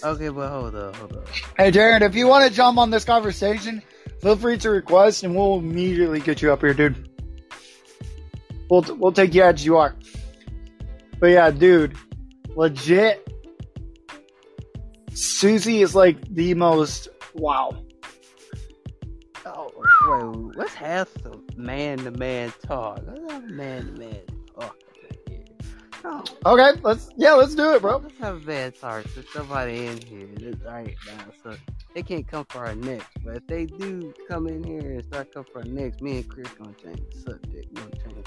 [0.04, 1.28] Okay, but hold up, hold up.
[1.56, 3.82] Hey, Jared, if you want to jump on this conversation,
[4.20, 7.08] feel free to request, and we'll immediately get you up here, dude.
[8.68, 9.94] We'll we'll take you as you are.
[11.20, 11.96] But yeah, dude,
[12.56, 13.28] legit.
[15.12, 17.81] Susie is like the most wow.
[19.44, 23.00] Oh, wait, let's have some man-to-man talk.
[23.06, 24.20] Let's have man-to-man
[24.54, 24.64] talk.
[24.64, 24.76] up
[25.28, 25.44] in here.
[26.04, 27.98] Oh, Okay, let's yeah, let's do it, bro.
[27.98, 29.04] Let's have a bad talk.
[29.14, 31.56] There's somebody in here that's right now, so
[31.94, 33.08] they can't come for our next.
[33.24, 36.28] But if they do come in here and start coming for our next, me and
[36.28, 37.66] Chris gonna change the subject.
[37.74, 38.26] We're gonna change.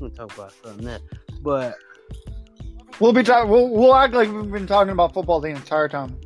[0.00, 1.02] We're gonna talk about something else.
[1.42, 1.76] But
[3.00, 3.50] We'll be talking.
[3.50, 6.16] We'll, we'll act like we've been talking about football the entire time.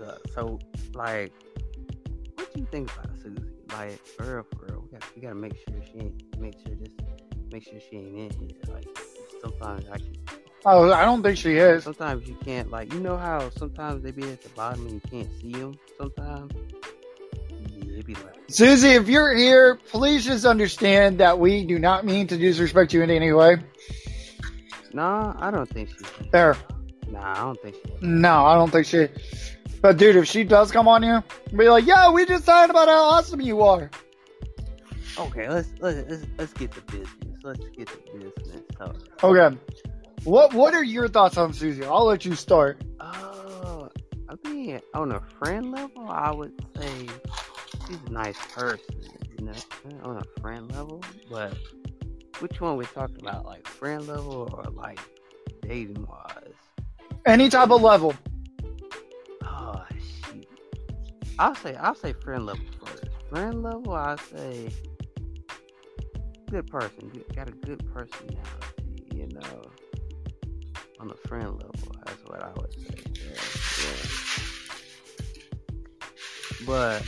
[0.00, 0.20] up.
[0.32, 0.60] So,
[0.94, 1.32] like,
[2.42, 3.42] what do you think about Susie?
[3.72, 6.74] Like, for real, for real, we got we gotta make sure she ain't make sure
[6.74, 6.96] just
[7.50, 8.74] make sure she ain't in here.
[8.74, 8.86] Like,
[9.40, 10.16] sometimes I can
[10.64, 11.82] Oh, I don't think she is.
[11.84, 15.00] sometimes you can't like you know how sometimes they be at the bottom and you
[15.10, 21.78] can't see them sometimes like Susie, if you're here, please just understand that we do
[21.78, 23.56] not mean to disrespect you in any way.
[24.92, 26.56] nah i don't think she There.
[27.08, 29.08] nah i don't think she No, I don't think she.
[29.82, 31.24] But dude, if she does come on here,
[31.56, 33.90] be like, yeah, we just talked about how awesome you are.
[35.18, 38.62] okay let's let's let's, let's get the business let's get the business
[39.22, 39.56] Okay.
[40.24, 41.84] What What are your thoughts on Susie?
[41.84, 42.82] I'll let you start.
[43.00, 43.88] oh
[44.30, 47.08] i mean on a friend level i would say
[47.86, 48.78] she's a nice person
[49.38, 49.52] you know
[50.04, 51.54] on a friend level but
[52.38, 54.98] which one we talking about like friend level or like
[55.60, 56.54] dating wise
[57.26, 58.14] Any type of level.
[61.38, 63.04] I'll say I'll say friend level first.
[63.28, 64.70] Friend level I'll say
[66.50, 67.10] good person.
[67.34, 68.38] Got a good personality,
[69.14, 69.70] you know.
[71.00, 73.02] On the friend level, that's what I would say.
[73.14, 73.32] Yeah,
[73.84, 73.96] yeah.
[76.66, 77.02] But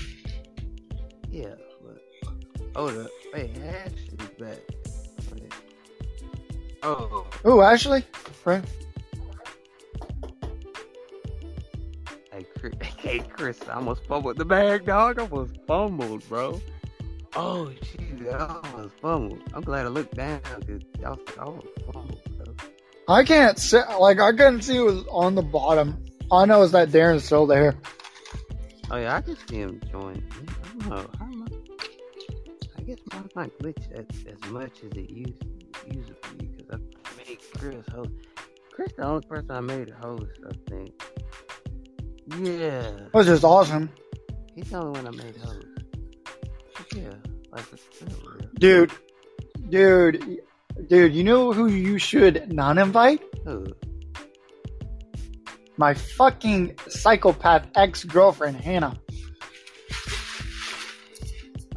[1.30, 1.54] yeah,
[1.84, 2.02] but
[2.74, 4.58] oh the wait, actually back.
[6.82, 8.02] Oh Ooh, Ashley.
[8.42, 8.62] Friend.
[12.34, 15.20] Hey, Chris, hey, Chris, I almost fumbled the bag, dog.
[15.20, 16.60] I almost fumbled, bro.
[17.36, 19.38] Oh, jeez, I almost fumbled.
[19.54, 22.54] I'm glad I looked down because I was I almost fumbled, bro.
[23.06, 23.78] I can't see.
[24.00, 26.04] Like I couldn't see it was on the bottom.
[26.28, 27.76] All I know is that Darren's still there.
[28.90, 30.20] Oh, yeah, I can see him join.
[30.32, 31.10] I don't know.
[31.20, 32.78] How am I?
[32.78, 35.44] I guess mine might glitch as, as much as it used,
[35.86, 38.10] used to be because I made Chris host.
[38.72, 41.13] Chris, the only person I made a host, I think.
[42.26, 42.90] Yeah.
[43.12, 43.90] Which is awesome,
[44.54, 45.66] He's the only one I made host.
[46.94, 47.14] Yeah,
[47.50, 47.64] like
[48.58, 48.92] dude.
[49.68, 50.40] Dude,
[50.88, 51.14] dude.
[51.14, 53.20] You know who you should not invite?
[53.44, 53.66] Who?
[55.76, 58.96] My fucking psychopath ex girlfriend Hannah.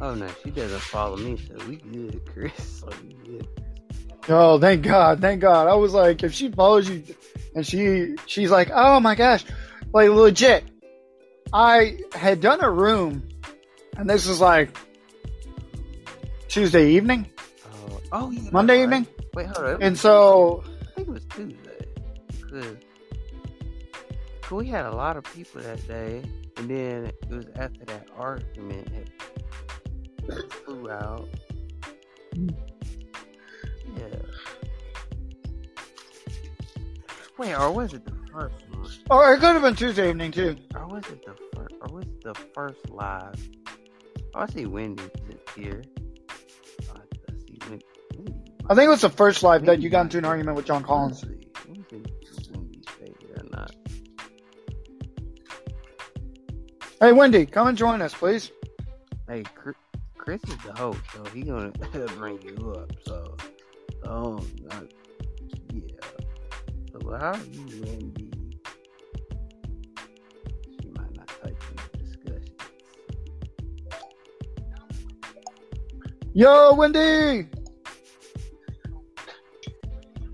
[0.00, 2.80] Oh no, she doesn't follow me, so we good, Chris.
[2.80, 3.48] So we good.
[4.28, 5.66] Oh, thank God, thank God.
[5.66, 7.02] I was like, if she follows you,
[7.56, 9.44] and she she's like, oh my gosh,
[9.92, 10.64] like legit.
[11.52, 13.26] I had done a room,
[13.96, 14.76] and this was like
[16.48, 17.26] Tuesday evening,
[17.72, 18.50] Oh, oh yeah.
[18.52, 18.82] Monday right.
[18.82, 19.78] evening, Wait, hold up.
[19.80, 21.56] and so I think it was Tuesday.
[22.40, 22.76] because
[24.50, 26.22] we had a lot of people that day,
[26.58, 29.10] and then it was after that argument had
[30.64, 31.28] flew out.
[32.34, 34.04] Yeah.
[37.38, 38.56] Wait, or was it the first
[39.10, 40.56] or it could have been Tuesday evening too.
[40.74, 41.68] Or was it the first?
[42.28, 43.48] the first live.
[44.34, 45.08] Oh, I see Wendy
[45.56, 45.82] here.
[46.90, 47.84] Oh, I see Wendy.
[48.68, 50.82] I think it was the first live that you got into an argument with John
[50.82, 51.24] Collins.
[51.24, 51.48] Let's see.
[51.68, 53.74] Let me see Wendy's favorite or not.
[57.00, 58.50] Hey, Wendy, come and join us, please.
[59.26, 61.70] Hey, Chris, is the host, so he gonna
[62.18, 62.92] bring you up.
[63.06, 63.36] So,
[64.04, 64.80] um, uh,
[65.72, 65.82] yeah.
[66.92, 68.27] So how are you, Wendy?
[76.38, 77.48] Yo, Wendy.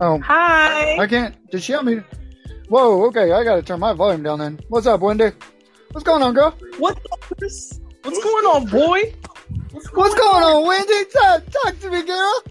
[0.02, 0.98] Oh, Hi.
[0.98, 1.34] I can't.
[1.50, 2.02] Did she have me?
[2.68, 3.06] Whoa.
[3.06, 4.38] Okay, I gotta turn my volume down.
[4.38, 4.60] Then.
[4.68, 5.30] What's up, Wendy?
[5.92, 6.54] What's going on, girl?
[6.76, 7.00] What?
[7.22, 7.80] Chris?
[8.02, 9.14] What's going on, boy?
[9.72, 11.06] What's going on, Wendy?
[11.10, 12.42] Talk, talk to me, girl.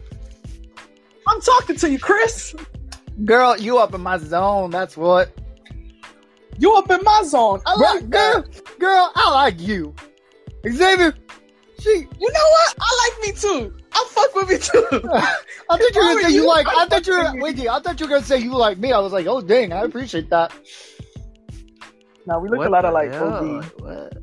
[1.27, 2.55] I'm talking to you, Chris.
[3.23, 4.71] Girl, you up in my zone.
[4.71, 5.31] That's what.
[6.57, 7.61] You up in my zone.
[7.67, 8.79] I like girl, that.
[8.79, 9.93] girl, I like you.
[10.67, 11.13] Xavier,
[11.83, 11.89] she.
[12.19, 12.75] You know what?
[12.79, 13.75] I like me too.
[13.91, 15.09] I fuck with me too.
[15.13, 16.47] I thought you were How gonna are say you you?
[16.47, 16.67] like.
[16.67, 17.23] I I'm thought you were.
[17.23, 18.91] fucking Wait, I thought you were gonna say you like me.
[18.91, 20.51] I was like, oh dang, I appreciate that.
[22.25, 23.33] now we look What a lot the alike, hell?
[23.33, 23.65] OD.
[23.81, 24.17] What?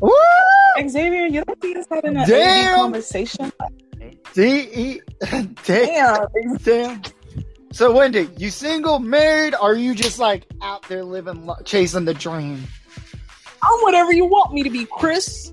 [0.00, 0.88] Woo!
[0.88, 2.76] Xavier, you don't see us having a Damn.
[2.76, 3.52] Conversation?
[4.34, 5.00] D E.
[5.30, 5.54] Damn.
[5.64, 6.56] Damn.
[6.62, 7.02] Damn.
[7.72, 12.04] So Wendy, you single, married, or are you just like out there living, lo- chasing
[12.04, 12.62] the dream?
[13.62, 15.52] I'm whatever you want me to be, Chris.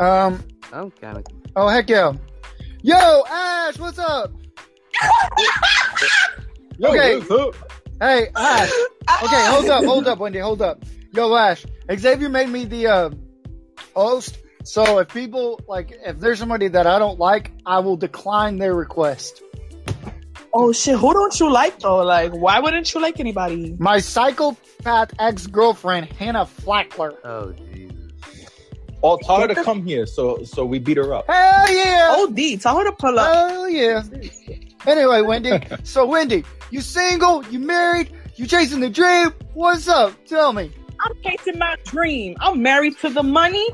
[0.00, 0.42] Um.
[0.72, 1.24] I'm kind of.
[1.56, 2.12] Oh heck yeah.
[2.82, 4.32] Yo, Ash, what's up?
[6.82, 7.20] Okay.
[8.00, 8.72] Hey, Ash.
[9.22, 10.82] Okay, hold up, hold up, Wendy, hold up.
[11.12, 11.66] Yo, Ash.
[11.94, 13.10] Xavier made me the uh,
[13.94, 18.56] host, so if people like, if there's somebody that I don't like, I will decline
[18.56, 19.42] their request.
[20.54, 21.98] Oh shit, who don't you like though?
[21.98, 23.76] Like, why wouldn't you like anybody?
[23.78, 27.12] My psychopath ex girlfriend, Hannah Flackler.
[27.24, 27.52] Oh
[29.02, 29.26] Jesus.
[29.28, 31.26] Oh, tell her to come here, so so we beat her up.
[31.26, 32.16] Hell yeah!
[32.18, 33.50] OD, tell her to pull up.
[33.50, 34.02] Hell yeah!
[34.86, 35.58] Anyway, Wendy.
[35.84, 37.44] so Wendy, you single?
[37.46, 38.12] You married?
[38.36, 39.32] You chasing the dream?
[39.54, 40.14] What's up?
[40.26, 40.70] Tell me.
[41.00, 42.36] I'm chasing my dream.
[42.40, 43.66] I'm married to the money.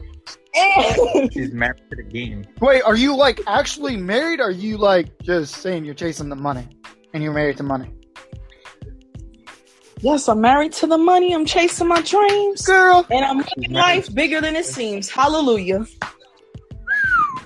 [0.55, 2.47] And She's married to the game.
[2.61, 4.41] Wait, are you like actually married?
[4.41, 6.67] Or are you like just saying you're chasing the money
[7.13, 7.93] and you're married to money?
[10.01, 11.35] Yes, I'm married to the money.
[11.35, 12.63] I'm chasing my dreams.
[12.67, 13.05] Girl.
[13.11, 15.09] And I'm making life bigger than it seems.
[15.11, 15.87] Hallelujah.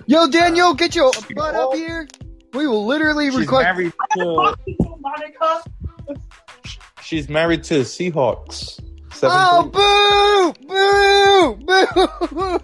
[0.06, 2.08] Yo, Daniel, get your butt up here.
[2.52, 3.64] We will literally She's request.
[3.64, 4.54] married to.
[4.98, 5.62] Monica.
[7.02, 8.80] She's married to the Seahawks.
[9.12, 10.66] Seven Oh, boo!
[10.66, 11.56] Boo!
[11.66, 12.58] Boo!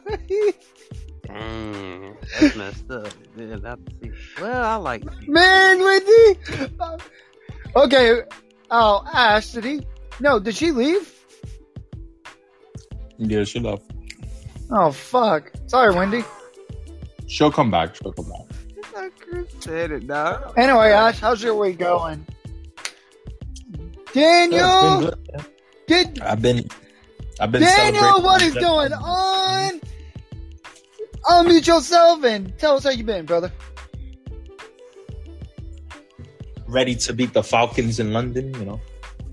[1.27, 3.09] Dang, that's messed up.
[3.37, 4.11] Yeah, not to see.
[4.41, 5.33] Well, I like you.
[5.33, 6.39] Man, Wendy!
[7.77, 8.23] Okay.
[8.71, 9.87] Oh, Ash, did he?
[10.21, 11.13] No, did she leave?
[13.19, 13.83] Yeah, she left.
[14.71, 15.53] Oh, fuck.
[15.67, 16.25] Sorry, Wendy.
[17.27, 17.95] She'll come back.
[17.95, 18.57] She'll come back.
[18.75, 20.55] That's how Chris said it, dog.
[20.57, 22.27] Anyway, Ash, how's your week going?
[24.13, 25.01] Daniel!
[25.01, 25.45] good.
[25.87, 26.69] Did I've been,
[27.39, 27.63] I've been.
[27.63, 29.01] Daniel, what is my going death.
[29.03, 29.81] on?
[31.29, 33.53] Oh, Unmute yourself and tell us how you been, brother.
[36.69, 38.81] Ready to beat the Falcons in London, you know.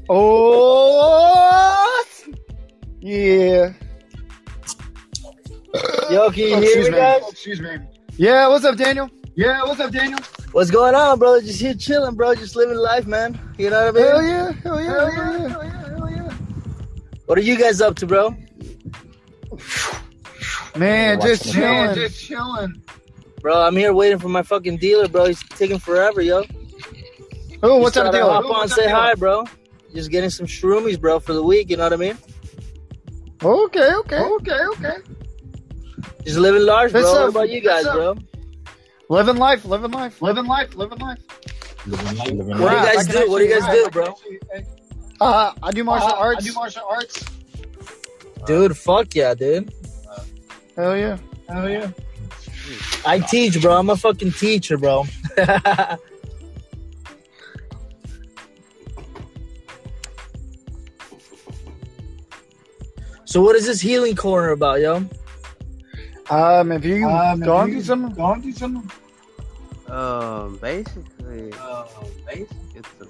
[0.09, 2.03] Oh,
[2.99, 3.73] yeah.
[6.11, 6.97] Yo, can you Oh, hear me, me.
[6.97, 7.21] guys?
[7.23, 7.77] Oh, excuse me.
[8.17, 9.09] Yeah, what's up, Daniel?
[9.35, 10.19] Yeah, what's up, Daniel?
[10.51, 11.41] What's going on, brother?
[11.41, 12.35] Just here chilling, bro.
[12.35, 13.39] Just living life, man.
[13.57, 14.05] You know what I mean?
[14.05, 16.31] Hell yeah, hell yeah, hell yeah, hell yeah, hell yeah.
[17.25, 18.35] What are you guys up to, bro?
[20.75, 22.81] Man, just chilling, just chilling.
[23.41, 25.25] Bro, I'm here waiting for my fucking dealer, bro.
[25.25, 26.43] He's taking forever, yo.
[27.65, 28.29] Oh, what's up, thought deal?
[28.29, 29.45] Hop on, say hi, bro.
[29.95, 31.69] Just getting some shroomies, bro, for the week.
[31.69, 32.17] You know what I mean?
[33.41, 34.95] Okay, okay, okay, okay.
[36.25, 37.01] Just living large, bro.
[37.01, 37.29] What's What up?
[37.29, 38.15] about you guys, bro?
[39.09, 41.19] Living life, living life, living life, living life.
[41.85, 43.29] Living life, living What do you guys do?
[43.31, 44.15] What do you guys do, bro?
[45.21, 46.43] Uh, I do martial Uh, arts.
[46.43, 47.25] I do martial arts.
[48.45, 49.73] Dude, fuck yeah, dude.
[50.75, 51.17] Hell yeah,
[51.47, 51.91] hell yeah.
[53.05, 53.77] I teach, bro.
[53.77, 55.05] I'm a fucking teacher, bro.
[63.33, 65.03] so what is this healing corner about, yo?
[66.29, 68.87] Um, if you Um, go if on you- to some, go on some.
[69.89, 71.85] Um, basically, um,
[72.27, 73.05] basically, it's a,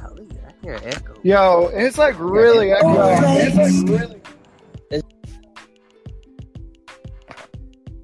[0.00, 1.14] golly, I hear echo.
[1.22, 2.96] Yo, it's like really echoing.
[3.40, 4.20] It's like really.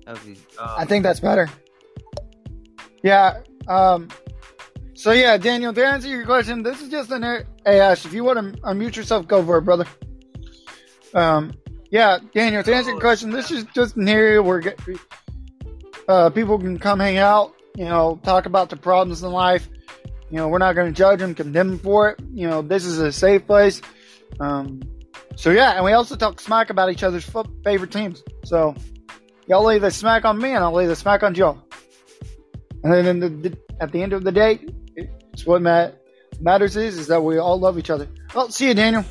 [0.09, 1.51] Okay, uh, I think that's better.
[3.03, 3.41] Yeah.
[3.69, 4.09] Um.
[4.95, 7.23] So yeah, Daniel, to answer your question, this is just an
[7.66, 8.07] hey Ash.
[8.07, 9.87] If you want to unmute yourself, go for it, brother.
[11.15, 11.53] Um.
[11.91, 14.81] yeah, Daniel, to answer your question, this is just an area where get-
[16.09, 19.69] uh, people can come hang out, you know, talk about the problems in life.
[20.31, 22.20] You know, we're not going to judge them, condemn them for it.
[22.32, 23.81] You know, this is a safe place.
[24.41, 24.82] Um,
[25.36, 27.28] so yeah, and we also talk smack about each other's
[27.62, 28.23] favorite teams.
[28.45, 28.74] So
[29.47, 31.62] y'all lay the smack on me, and I'll lay the smack on Joe.
[32.82, 34.66] And then in the, the, at the end of the day,
[34.97, 36.01] it's what mat-
[36.41, 38.09] matters is is that we all love each other.
[38.35, 39.05] Well, see you, Daniel.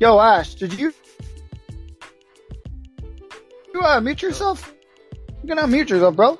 [0.00, 0.94] Yo, Ash, did you
[3.74, 4.74] you uh, mute yourself?
[5.42, 6.38] You can unmute yourself, bro.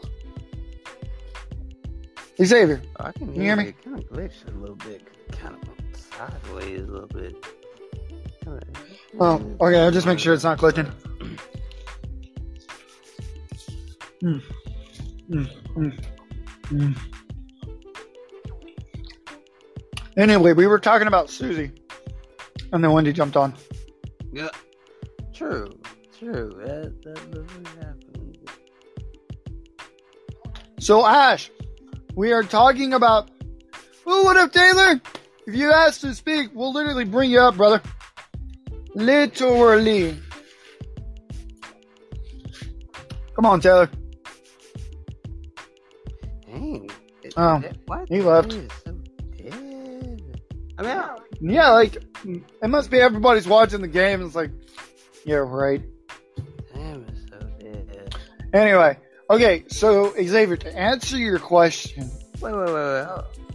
[2.43, 3.75] Xavier, I can you hear hear me?
[3.85, 5.03] Kind of glitched a little bit.
[5.33, 7.37] Kind of sideways a little bit.
[9.19, 9.79] Oh, okay.
[9.79, 10.91] I'll just make sure it's not glitching.
[14.23, 14.43] Mm.
[15.31, 16.05] Mm, mm,
[16.71, 16.99] mm.
[20.17, 21.73] Anyway, we were talking about Susie,
[22.73, 23.55] and then Wendy jumped on.
[24.33, 24.49] Yeah.
[25.33, 25.79] True.
[26.19, 26.53] True.
[26.65, 28.35] That that doesn't happen.
[30.79, 31.51] So, Ash,
[32.15, 33.31] we are talking about.
[34.07, 35.01] Oh, what up, Taylor?
[35.47, 37.81] If you ask to speak, we'll literally bring you up, brother.
[38.95, 40.17] Literally.
[43.35, 43.89] Come on, Taylor.
[46.47, 46.91] Dang.
[47.23, 48.53] It- Oh, that- why he left.
[48.53, 48.69] thing
[49.39, 50.21] is
[51.41, 51.47] so dead?
[51.47, 51.97] I mean, I- Yeah, like
[52.63, 54.23] it must be everybody's watching the game.
[54.25, 54.51] It's like,
[55.25, 55.83] yeah, right.
[56.75, 58.15] damn, it's so dead.
[58.53, 58.99] Anyway,
[59.31, 59.65] okay.
[59.69, 62.11] So Xavier, to answer your question,
[62.41, 62.75] Wait, wait, wait,
[63.07, 63.09] wait.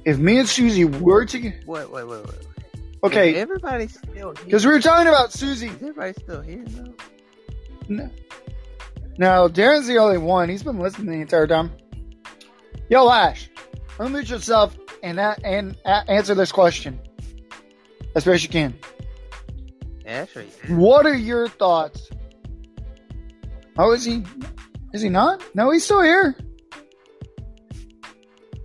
[0.06, 2.28] if me and Susie were to, Wait, wait, wait, wait.
[2.30, 4.46] Is okay, everybody still here?
[4.46, 5.68] because we were talking about Susie.
[5.68, 6.94] Is everybody still here though?
[7.88, 8.10] No,
[9.20, 10.50] no, Darren's the only one.
[10.50, 11.72] He's been listening the entire time.
[12.90, 13.50] Yo, Ash,
[14.00, 17.00] unmute yourself and and answer this question
[18.16, 18.74] as best you can.
[20.06, 20.48] Ashley.
[20.70, 22.10] What are your thoughts?
[23.78, 24.24] Oh, is he?
[24.94, 25.44] Is he not?
[25.56, 26.36] No, he's still here.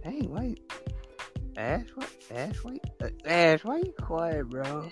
[0.05, 0.61] Hey, wait.
[1.57, 2.09] Ash, what?
[2.35, 2.81] Ash, wait.
[3.03, 4.89] Uh, Ash, why you quiet, bro?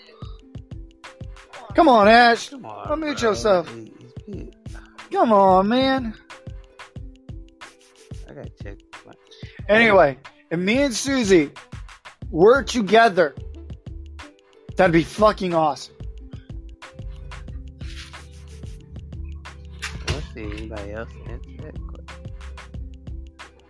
[1.74, 2.48] Come on, Ash.
[2.50, 2.88] Come on.
[2.88, 3.30] Unmute bro.
[3.30, 3.72] yourself.
[5.12, 6.14] Come on, man.
[8.28, 8.78] I gotta check.
[9.06, 9.12] my-
[9.68, 10.18] Anyway,
[10.50, 11.50] and me and Susie
[12.30, 13.34] were together,
[14.78, 15.94] that'd be fucking awesome.
[20.06, 22.32] Let's see anybody else answer that question.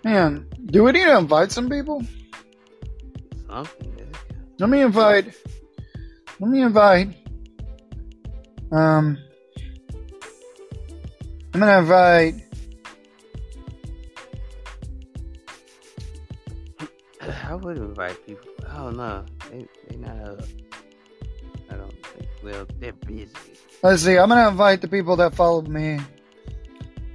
[0.04, 2.04] Man, do we need to invite some people?
[3.48, 3.88] Something.
[4.58, 5.34] Let me invite.
[6.40, 7.14] Let me invite.
[8.70, 9.18] Um,
[11.54, 12.34] I'm gonna invite.
[17.46, 18.50] I would invite people.
[18.76, 20.67] Oh no, they they not up.
[22.44, 22.78] I don't think.
[22.78, 23.32] Well, they're busy.
[23.82, 24.18] Let's see.
[24.18, 26.00] I'm gonna invite the people that followed me.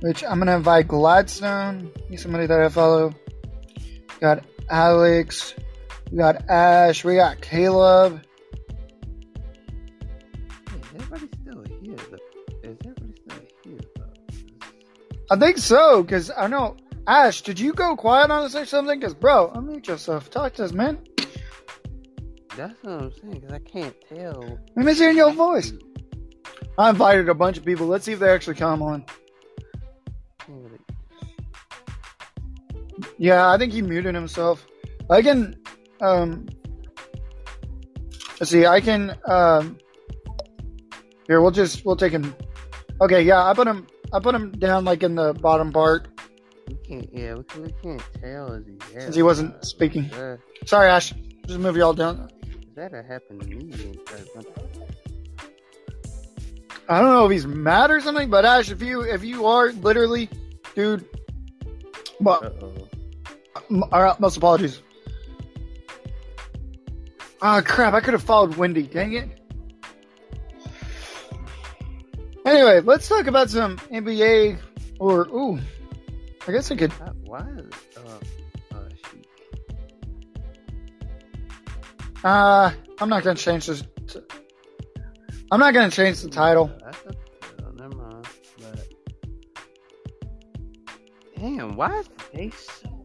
[0.01, 1.91] Which I'm gonna invite Gladstone.
[2.09, 3.13] He's somebody that I follow.
[4.19, 5.55] Got Alex.
[6.11, 7.03] We got Ash.
[7.03, 8.21] We got Caleb.
[10.69, 11.95] Hey, is everybody still here?
[11.95, 12.69] though?
[12.69, 13.79] Is everybody still here?
[13.95, 14.05] Though?
[15.31, 16.77] I think so, because I know.
[17.07, 18.99] Ash, did you go quiet on us or something?
[18.99, 20.29] Because, bro, unmute yourself.
[20.29, 20.99] Talk to us, man.
[22.55, 23.41] That's what I'm saying.
[23.41, 24.59] Cause I can't tell.
[24.75, 25.73] Let me hear your voice.
[26.77, 27.87] I invited a bunch of people.
[27.87, 29.05] Let's see if they actually come on.
[33.17, 34.65] Yeah, I think he muted himself.
[35.09, 35.55] I can,
[36.01, 36.47] um,
[38.39, 39.77] let's see, I can, um,
[41.27, 42.35] here, we'll just, we'll take him.
[43.01, 46.07] Okay, yeah, I put him, I put him down like in the bottom part
[46.67, 47.09] We can't.
[47.13, 48.53] Yeah, we, we can't tell.
[48.53, 49.01] Is he there?
[49.01, 50.09] since he wasn't speaking.
[50.65, 51.13] Sorry, Ash.
[51.45, 52.29] Just move y'all down.
[52.75, 53.99] That'll happen to me.
[56.89, 59.71] I don't know if he's mad or something, but Ash, if you, if you are
[59.71, 60.29] literally,
[60.75, 61.05] dude,
[62.19, 62.87] but Uh-oh.
[63.69, 64.81] M- All right, most apologies.
[67.41, 67.93] Ah, crap!
[67.93, 68.83] I could have followed Wendy.
[68.83, 69.29] Dang it.
[72.45, 74.57] Anyway, let's talk about some NBA
[74.99, 75.59] or ooh,
[76.47, 76.91] I guess I could.
[77.25, 77.39] Why
[77.97, 78.01] uh,
[82.23, 83.83] Uh, I'm not gonna change this.
[85.51, 86.71] I'm not gonna change the title.
[86.83, 86.97] That's
[87.65, 88.27] oh, never mind.
[88.59, 88.87] But
[91.35, 93.03] damn, why is the day so?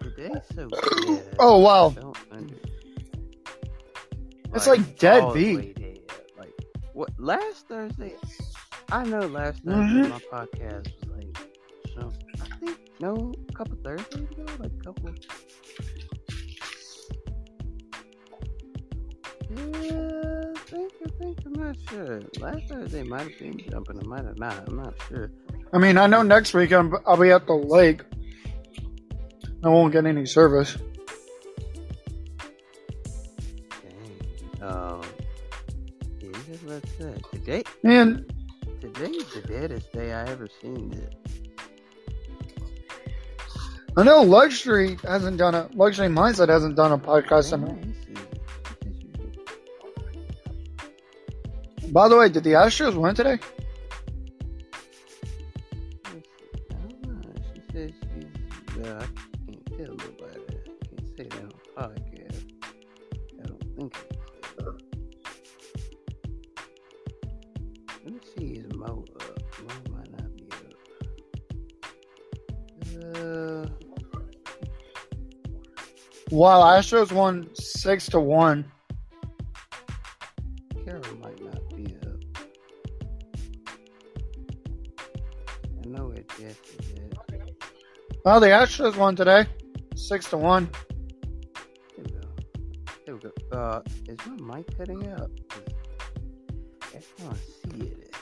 [0.00, 0.68] The so
[1.06, 1.36] dead?
[1.38, 1.94] Oh, wow.
[2.32, 2.54] Under-
[4.54, 5.74] It's like dead beat.
[5.76, 5.98] dead.
[6.38, 6.54] Like
[6.94, 7.10] what?
[7.18, 8.14] Last Thursday,
[8.90, 10.10] I know last Thursday Mhm.
[10.10, 11.38] my podcast was like,
[11.94, 15.10] so I think no, a couple Thursdays ago, like a couple.
[19.50, 22.22] Yeah, think, I think, I'm not sure.
[22.38, 24.68] Last Thursday might have been jumping, I might have not.
[24.68, 25.30] I'm not sure.
[25.72, 28.02] I mean, I know next week I'm, I'll be at the lake.
[29.62, 30.76] I won't get any service.
[34.60, 34.62] Dang.
[34.62, 35.02] Um,
[36.20, 37.62] yeah, just let's say today.
[37.82, 38.30] And
[38.84, 41.14] Today's the deadest day I ever seen it.
[43.96, 47.93] I know Luxury hasn't done a Luxury Mindset hasn't done a podcast in
[51.94, 53.38] By the way, did the Astros win today?
[56.04, 56.18] I
[56.88, 57.20] don't know.
[57.54, 58.34] She said she's.
[88.24, 89.44] Well, the Astros won today,
[89.94, 90.70] six to one.
[91.94, 92.20] There we go.
[93.04, 93.30] There we go.
[93.52, 95.30] Uh, is my mic cutting out?
[96.80, 98.14] I can't see it.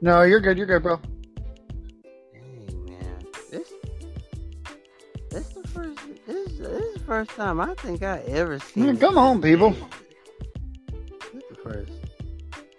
[0.00, 0.56] No, you're good.
[0.56, 1.00] You're good, bro.
[2.32, 3.26] Dang, man.
[3.50, 3.72] This,
[5.30, 5.98] this the first,
[6.28, 8.90] this, this is the first time I think I ever seen.
[8.90, 9.74] It come on, people.
[11.32, 11.92] This the first,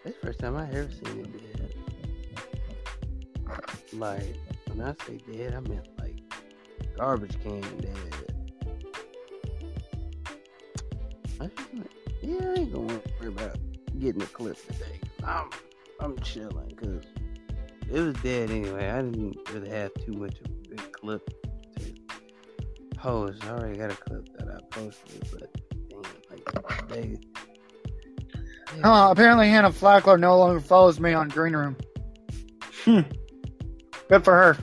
[0.05, 1.73] this the first time I ever seen it dead.
[3.91, 4.37] Like,
[4.67, 5.81] when I say dead, I mean
[7.01, 7.95] garbage can dead.
[11.39, 11.87] I just like,
[12.21, 13.57] yeah, I ain't gonna worry about
[13.97, 14.99] getting a clip today.
[15.23, 15.49] I'm,
[15.99, 17.03] I'm chilling because
[17.91, 18.87] it was dead anyway.
[18.87, 21.27] I didn't really have too much of a big clip
[21.79, 21.93] to
[22.99, 23.43] post.
[23.45, 25.57] I already got a clip that I posted, but
[25.89, 27.17] damn, like they.
[28.83, 31.75] Uh, apparently, Hannah Flackler no longer follows me on Green Room.
[32.85, 33.01] Hmm.
[34.07, 34.57] Good for her.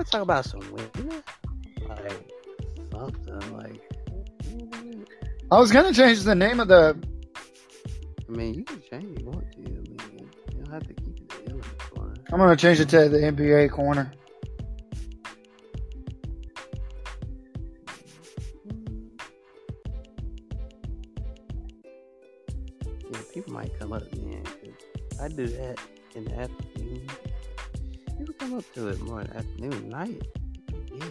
[0.00, 1.22] Want to talk about some women?
[1.88, 2.32] Like
[2.90, 3.82] something like.
[5.50, 6.96] I was gonna change the name of the.
[8.28, 9.58] I mean, you can change if you want to.
[9.58, 9.98] I mean,
[10.52, 12.16] you don't have to keep it the illness one.
[12.32, 14.10] I'm gonna change it to the NBA corner.
[23.10, 24.42] Yeah, people might come up then.
[24.44, 25.78] 'cause I do that
[26.14, 27.06] in the afternoon.
[28.50, 30.22] Come up to it more in the afternoon, night.
[30.92, 31.06] Yeah.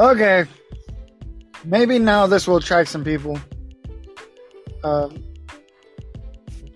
[0.00, 0.44] Okay.
[1.64, 3.38] Maybe now this will attract some people.
[4.82, 5.22] Uh, I'm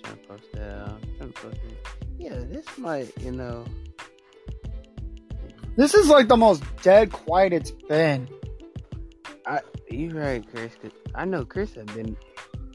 [0.05, 0.89] trying to post that.
[0.89, 1.89] I'm trying to post it.
[2.17, 3.65] Yeah, this might, you know.
[5.77, 8.29] this is like the most dead quiet it's been.
[9.47, 10.73] I you're right, Chris.
[10.81, 12.17] 'cause I know Chris has been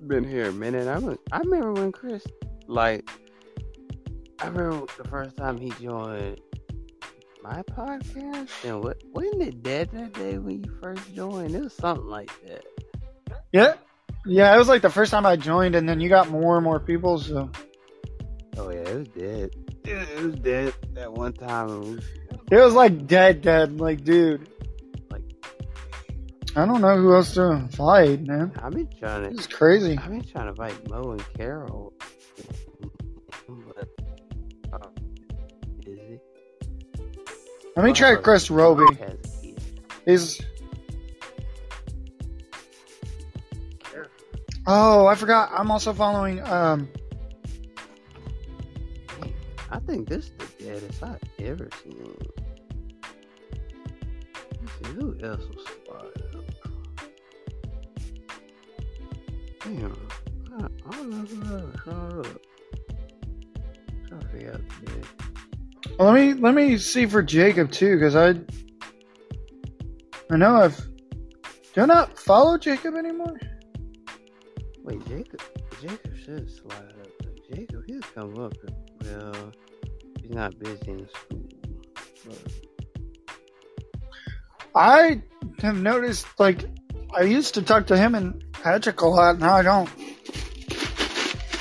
[0.08, 0.88] been here a minute.
[0.88, 2.26] I was, I remember when Chris
[2.68, 3.10] like
[4.40, 6.40] I remember the first time he joined
[7.44, 11.54] my podcast and what wasn't it dead that day when you first joined?
[11.56, 12.64] It was something like that.
[13.52, 13.74] Yeah.
[14.26, 16.64] Yeah, it was like the first time I joined, and then you got more and
[16.64, 17.18] more people.
[17.20, 17.50] So
[18.58, 19.50] Oh yeah, it was dead.
[19.84, 21.70] It, it was dead that one time.
[21.70, 22.00] and we-
[22.58, 23.80] it was like dead, dead.
[23.80, 24.53] Like, dude, Like
[26.56, 28.52] I don't know who else to invite, man.
[28.62, 29.98] I've been trying This to, is crazy.
[29.98, 31.94] I've been trying to invite Mo and Carol,
[33.48, 33.90] but
[34.72, 34.88] uh,
[35.84, 36.20] busy.
[37.76, 38.86] Let me try Chris Roby.
[38.96, 39.62] Has a kid.
[40.06, 40.42] He's.
[44.68, 45.50] Oh, I forgot.
[45.54, 46.40] I'm also following.
[46.46, 46.88] Um,
[49.72, 52.16] I think this is the deadest I've ever seen.
[54.62, 56.33] Let's see, who else was spotted
[59.64, 59.96] Damn.
[60.60, 62.42] I, I don't know who else shot up.
[64.08, 65.08] trying to figure out today.
[66.00, 68.36] let me let me see for Jacob too, because I.
[70.30, 70.78] I know I've.
[71.74, 73.40] Do I not follow Jacob anymore?
[74.84, 75.42] Wait, Jacob.
[75.82, 77.08] Jacob should slide up.
[77.54, 78.54] Jacob, he'll come up.
[79.04, 79.52] Well,
[80.22, 81.50] he's not busy in school.
[82.26, 82.54] But
[84.76, 85.22] I
[85.60, 86.66] have noticed, like,
[87.16, 89.40] I used to talk to him and Patrick a lot.
[89.40, 89.90] Now I don't.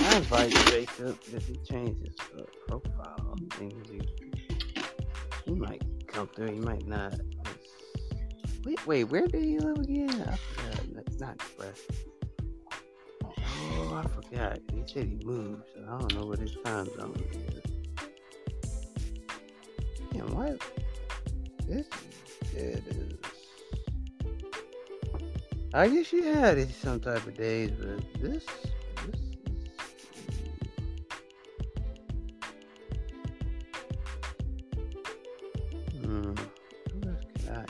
[0.00, 3.88] I invite Jacob if he changes uh, profile things.
[3.90, 4.00] He,
[5.44, 6.52] he might come through.
[6.52, 7.14] He might not.
[8.64, 9.04] Wait, wait.
[9.04, 10.10] Where did he live again?
[10.10, 10.94] I forgot.
[10.94, 11.80] That's not Express.
[13.24, 14.58] Oh, I forgot.
[14.72, 15.64] He said he moved.
[15.74, 17.62] So I don't know what his time zone is.
[20.12, 20.62] Damn, what?
[21.66, 21.86] This
[22.54, 23.41] it is.
[25.74, 28.44] I guess you had it some type of days, but this,
[29.06, 29.32] this is.
[36.04, 36.34] Hmm.
[37.50, 37.64] I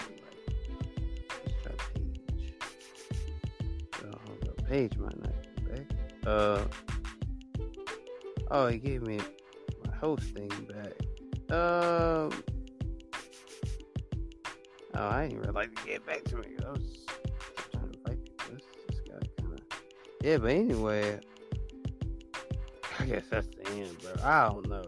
[4.68, 4.92] Paige.
[4.98, 5.86] Oh, hold might not be back.
[6.26, 6.64] Uh.
[8.50, 9.20] Oh, he gave me
[9.86, 11.56] my host thing back.
[11.56, 12.32] Um.
[14.94, 16.48] Oh, I didn't really like to get back to me.
[16.66, 17.06] I was
[20.22, 21.18] Yeah, but anyway,
[23.00, 24.12] I guess that's the end, bro.
[24.22, 24.84] I don't know.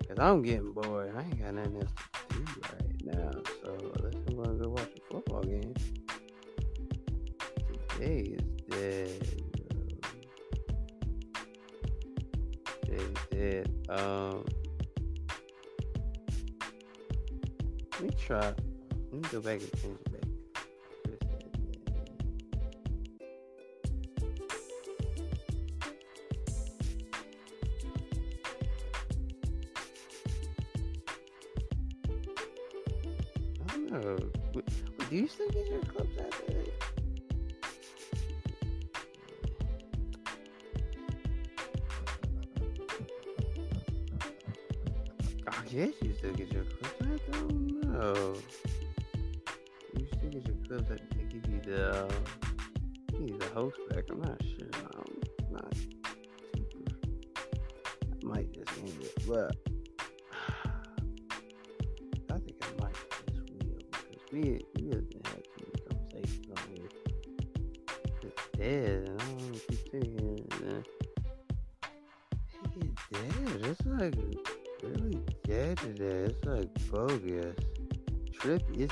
[0.00, 1.14] Because I'm getting bored.
[1.16, 1.92] I ain't got nothing else
[2.28, 3.30] to do right now.
[3.64, 5.72] So let's I'm going to go watch a football game.
[7.88, 9.40] Today is dead.
[9.70, 9.86] bro.
[12.82, 13.66] Today is dead.
[13.88, 14.44] Um.
[17.92, 18.40] Let me try.
[18.40, 20.15] Let me go back and change it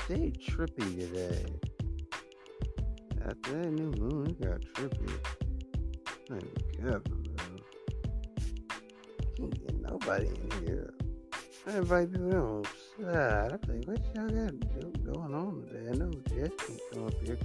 [0.07, 1.45] they trippy today.
[3.27, 5.11] After that new moon, it got trippy.
[6.29, 6.43] Like,
[6.83, 7.17] God, bro.
[9.37, 10.93] Can't get nobody in here.
[11.67, 12.63] I invite people on
[12.99, 13.51] side.
[13.51, 15.89] I'm like, what y'all got going on today?
[15.89, 17.37] I know Jess can't come up here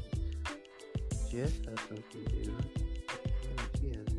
[1.31, 2.57] Jess has something to do.
[3.81, 4.11] She has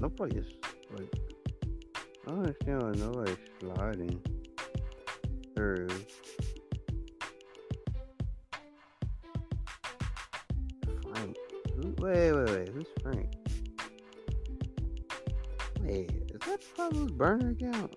[0.00, 0.52] nobody's
[0.96, 1.12] like.
[2.26, 4.20] I don't understand why nobody's sliding
[5.54, 5.88] through.
[11.02, 11.36] Frank.
[11.76, 12.68] Who, wait, wait, wait.
[12.70, 13.32] Who's Frank?
[15.82, 17.94] Wait, is that Pablo's burner account?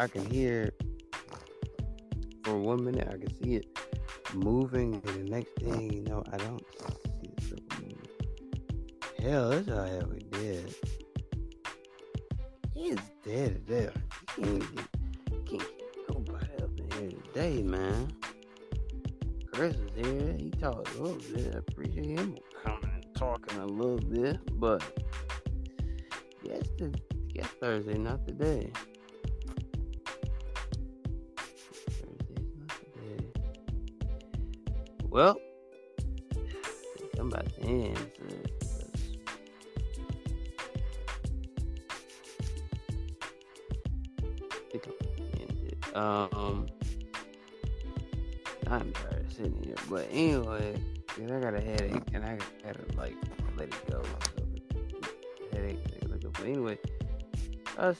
[0.00, 0.49] I can hear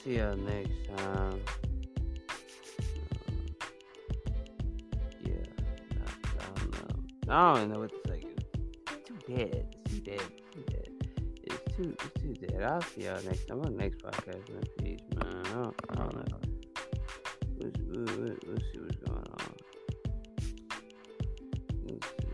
[0.04, 1.40] see y'all next time.
[5.22, 5.34] Yeah,
[6.38, 7.34] I, don't know.
[7.34, 8.24] I don't know what to say.
[8.26, 9.74] It's too dead.
[9.84, 10.20] It's too dead.
[10.22, 10.88] It's too dead.
[11.44, 12.62] It's too, it's too dead.
[12.62, 14.62] I'll see y'all next time on the next podcast, man.
[14.78, 15.42] Peace, man.
[15.46, 16.40] I don't, I don't know.
[17.58, 19.54] Let's, let's, let's see what's going on.
[21.84, 22.28] Let's see.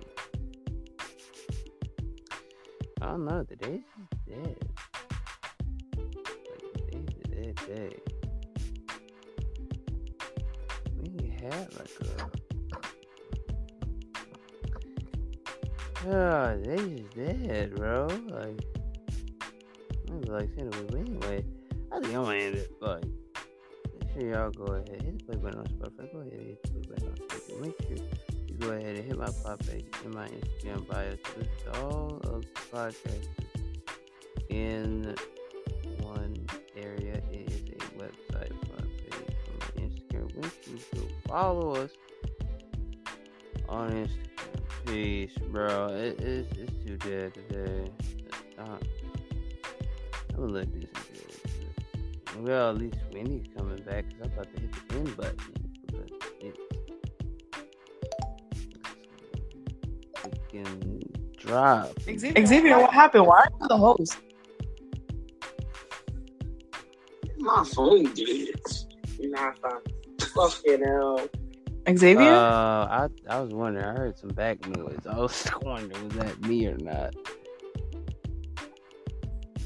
[3.02, 3.45] I don't know.
[41.36, 41.90] Follow us
[43.68, 44.22] on Instagram.
[44.86, 45.88] Peace, bro.
[45.88, 47.90] It, it's, it's too dead today.
[48.58, 48.78] Uh,
[50.30, 52.42] I'm gonna let this good.
[52.42, 55.36] Well, at least Wendy's coming back because I'm about to hit the end button.
[55.92, 56.10] But
[56.40, 56.58] it's
[60.14, 62.00] freaking drop.
[62.00, 63.26] Xavier, what happened?
[63.26, 64.16] Why are you the host?
[67.36, 68.58] My phone did.
[69.18, 69.95] Nah, fine.
[70.36, 71.28] Fucking hell.
[71.96, 72.32] Xavier?
[72.32, 73.84] Uh, I I was wondering.
[73.86, 74.98] I heard some back noise.
[75.08, 77.14] I was wondering was that me or not.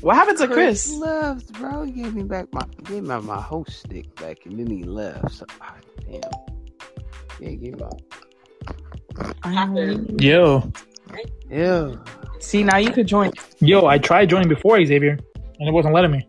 [0.03, 0.93] what happened to Chris?
[0.97, 1.83] left, bro.
[1.85, 5.31] He gave me back my gave me my host stick back, and then he left.
[5.33, 5.77] So, ah,
[6.09, 6.21] damn.
[7.41, 7.85] Yeah, give me
[9.45, 10.71] Um, Yo,
[11.49, 11.95] Yeah.
[12.39, 13.33] see, now you could join.
[13.61, 15.19] yo, I tried joining before Xavier,
[15.59, 16.27] and it wasn't letting me.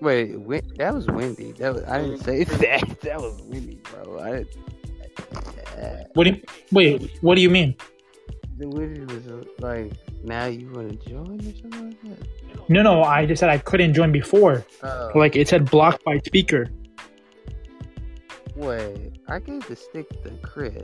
[0.00, 1.52] Wait, Win- that was Wendy.
[1.52, 3.00] That was I didn't say that.
[3.00, 4.20] That was Wendy, bro.
[4.20, 4.56] I didn't.
[5.76, 6.42] Uh, What do you,
[6.72, 7.18] wait?
[7.20, 7.74] What do you mean?
[8.56, 9.92] the Wendy was uh, like,
[10.24, 12.68] now you want to join or something like that?
[12.68, 14.64] No, no, I just said I couldn't join before.
[14.82, 16.68] Oh, Like it said blocked by speaker.
[18.56, 19.12] wait.
[19.28, 20.82] I gave the stick to Chris.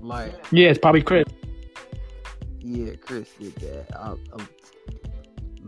[0.00, 1.24] Like, Yeah, it's probably Chris.
[2.60, 3.86] yeah, Chris did that.
[4.00, 4.48] I'm, I'm,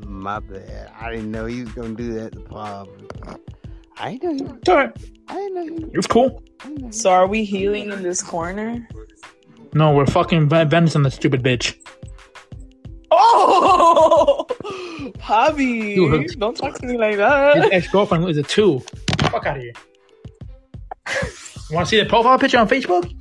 [0.07, 0.93] my bad.
[1.01, 2.89] I didn't know he was gonna do that to Bob.
[3.97, 4.33] I know.
[4.35, 4.97] He, It's alright.
[5.29, 5.87] I didn't know.
[5.89, 6.43] He, It's cool.
[6.61, 8.87] I didn't know he- So are we healing in this corner?
[9.75, 11.77] No, we're fucking venison, the stupid bitch.
[13.13, 14.47] Oh,
[15.29, 15.95] Bobby!
[15.97, 16.39] Dude.
[16.39, 17.73] Don't talk to me like His that.
[17.73, 18.81] ex girlfriend is a two.
[19.21, 19.73] Fuck out of here.
[21.71, 23.13] Want to see the profile picture on Facebook?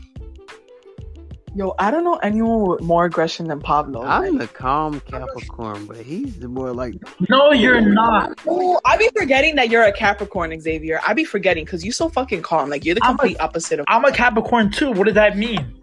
[1.60, 4.02] Yo, I don't know anyone with more aggression than Pablo.
[4.02, 6.94] I'm Like, the calm Capricorn, but he's the more like
[7.30, 8.40] No, you're not.
[8.48, 11.02] oh, I be forgetting that you're a Capricorn, Xavier.
[11.06, 12.70] I be forgetting because you're so fucking calm.
[12.70, 13.86] Like you're the I'm a- complete opposite of.
[13.90, 14.92] I'm a Capricorn too.
[14.94, 15.74] What does that mean?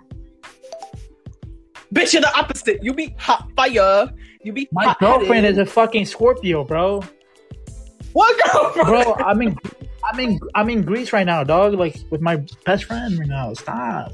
[1.92, 2.82] Bitch, you're the opposite.
[2.82, 4.08] You be hot fire.
[4.42, 5.18] You be My hot-headed.
[5.18, 7.02] girlfriend is a fucking Scorpio, bro.
[8.14, 8.88] what girlfriend?
[8.88, 9.58] Bro, I'm in,
[10.10, 11.74] I'm in, I'm in Greece right now, dog.
[11.74, 13.52] Like with my best friend right now.
[13.52, 14.12] Stop.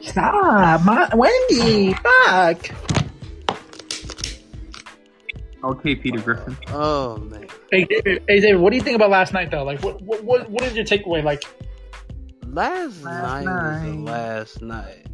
[0.00, 1.94] Stop, my Wendy.
[1.94, 2.70] Fuck.
[5.64, 6.56] Okay, Peter Griffin.
[6.70, 7.46] oh man.
[7.72, 9.64] Hey, David, hey, David, what do you think about last night though?
[9.64, 11.22] Like, what, what, what, what is your takeaway?
[11.24, 11.42] Like,
[12.46, 15.06] Last, Last night, was the last night.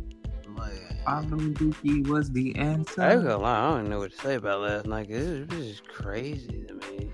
[0.56, 3.02] Like, Pablo Duki was the answer.
[3.02, 5.08] I ain't gonna lie, I don't know what to say about last night.
[5.08, 7.10] 'cause It was, it was just crazy to me.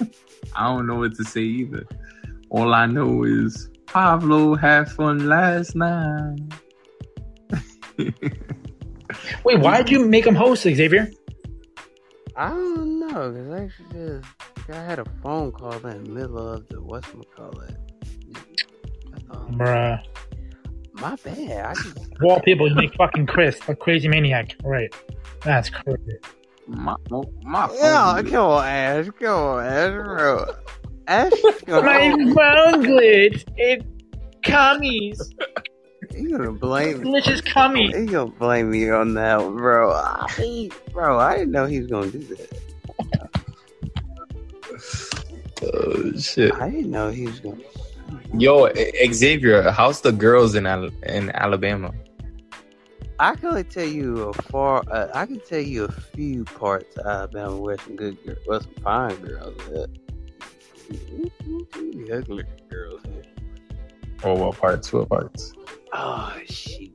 [0.56, 1.86] I don't know what to say either.
[2.50, 6.38] All I know is Pablo had fun last night.
[9.44, 11.10] wait, why did you make him host, Xavier?
[12.34, 16.66] I don't know, cause actually, just, I had a phone call in the middle of
[16.68, 17.76] the whatchamacallit.
[18.34, 20.02] I um, thought, Bruh.
[20.94, 21.66] my bad.
[21.66, 24.56] I just, Of all people, you make fucking Chris a crazy maniac.
[24.64, 24.94] Right.
[25.42, 25.98] That's crazy.
[26.66, 26.96] My,
[27.42, 29.06] my yeah, phone- come on, Ash.
[29.20, 30.46] Come on, Ash, bro.
[31.08, 31.32] Ash,
[31.66, 32.34] come My on.
[32.34, 33.44] phone glitch.
[33.56, 33.84] It
[34.42, 35.20] cummies.
[36.14, 37.04] You gonna blame me?
[37.04, 37.92] Delicious cummies.
[37.92, 39.92] You gonna blame me on that, one, bro?
[39.92, 42.58] I, bro, I didn't know he was gonna do that.
[45.62, 46.52] Oh shit.
[46.54, 47.60] I didn't know he was gonna.
[48.34, 48.68] Yo,
[49.12, 51.92] Xavier, how's the girls in Al- in Alabama?
[53.18, 54.82] I can only tell you a far.
[54.90, 58.60] Uh, I can tell you a few parts of Alabama where some good, girls, well,
[58.60, 59.56] some fine girls.
[59.68, 59.88] At.
[60.92, 63.02] The ugly girls.
[63.04, 63.26] At.
[64.24, 64.92] Oh, what parts?
[64.92, 65.52] What parts?
[65.92, 66.90] Ah, oh shit!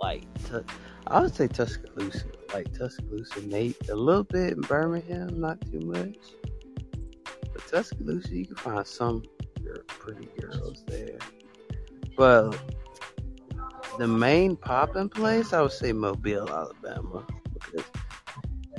[0.00, 0.64] Like, Tu-
[1.06, 2.26] I would say Tuscaloosa.
[2.54, 6.16] like Tuscaloosa, Nate, a little bit in Birmingham, not too much.
[7.52, 9.22] But Tuscaloosa, you can find some
[9.86, 11.18] pretty girls there.
[12.16, 12.56] But
[13.98, 17.84] the main popping place, I would say Mobile, Alabama, because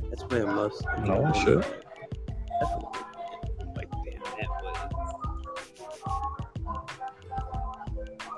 [0.09, 0.83] that's where most.
[0.99, 1.57] No shit.
[1.57, 1.61] are.
[2.59, 2.71] That's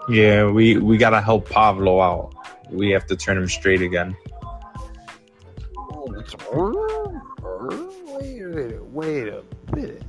[0.10, 2.34] Yeah, we we gotta help Pablo out.
[2.70, 4.16] We have to turn him straight again.
[6.54, 8.84] Wait a minute.
[8.92, 9.44] Wait a
[9.74, 10.04] minute.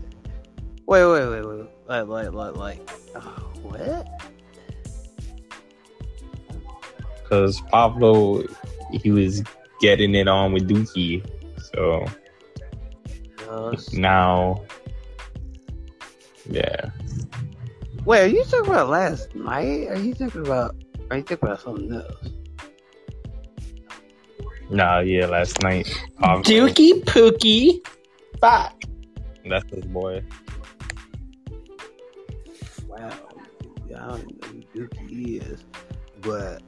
[0.86, 1.66] Wait, wait, wait, wait.
[1.88, 2.90] Like, like, like, like.
[3.14, 3.20] Oh,
[3.62, 4.06] what?
[7.28, 8.44] Cause Pablo,
[8.92, 9.42] he was
[9.80, 11.24] getting it on with Dookie,
[11.72, 12.04] so
[13.48, 14.62] Uh, now,
[16.50, 16.90] yeah.
[18.04, 19.88] Wait, are you talking about last night?
[19.88, 20.76] Are you talking about?
[21.10, 22.28] Are you talking about something else?
[24.70, 25.26] Nah, yeah.
[25.26, 27.86] Last night, Pablo, Dookie Pookie.
[28.40, 28.82] Fuck.
[29.48, 30.22] that's his boy.
[32.88, 33.10] Wow.
[33.96, 35.64] I don't know who Dookie is,
[36.20, 36.62] but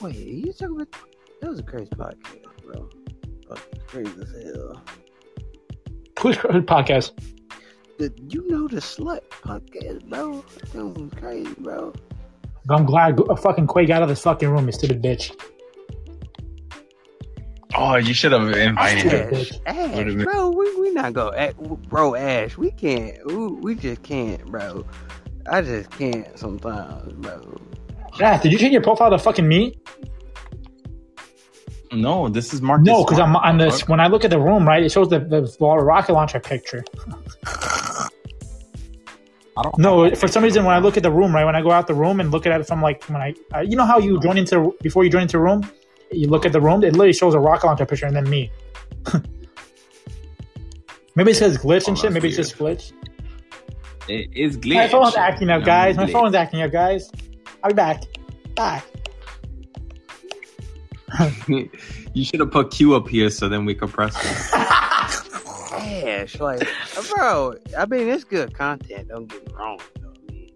[0.00, 0.94] wait, are you talking about?
[1.40, 2.88] That was a crazy podcast, bro.
[3.48, 4.82] Fucking crazy as hell.
[6.20, 7.12] Who's who's podcast?
[8.00, 10.42] Did you know the slut podcast, bro?
[10.72, 11.92] That was crazy, bro.
[12.70, 15.38] I'm glad a fucking Quay got out of this fucking room, you stupid bitch.
[17.76, 19.34] Oh, you should have invited him.
[19.34, 21.52] Ash, Ash, bro, we we not go, Ash,
[21.90, 24.86] bro, Ash, we can't, we, we just can't, bro.
[25.50, 27.60] I just can't sometimes, bro.
[28.18, 29.78] Yeah, did you change your profile to fucking me?
[31.92, 32.80] No, this is Mark.
[32.80, 33.86] No, because I'm on this.
[33.86, 36.82] When I look at the room, right, it shows the, the rocket launcher picture.
[39.60, 41.60] I don't No, for some reason, when I look at the room, right, when I
[41.60, 43.84] go out the room and look at it from like when I, uh, you know
[43.84, 45.70] how you join into before you join into a room,
[46.10, 48.50] you look at the room, it literally shows a rocket launcher picture and then me.
[51.14, 52.12] maybe it says glitch and Oh, shit.
[52.12, 52.92] Maybe it's just glitch.
[54.08, 54.74] It is glitch.
[54.74, 55.96] My phone's acting up, guys.
[55.96, 56.12] My Glitch.
[56.12, 57.10] phone's acting up, guys.
[57.62, 58.02] I'll be back.
[58.56, 58.82] Bye.
[62.14, 64.14] you should have put Q up here so then we could press
[66.00, 66.22] it.
[66.22, 66.62] Ash, like,
[66.96, 69.08] uh, bro, I mean, it's good content.
[69.08, 69.78] Don't get me wrong.
[70.00, 70.12] though.
[70.28, 70.50] I mean,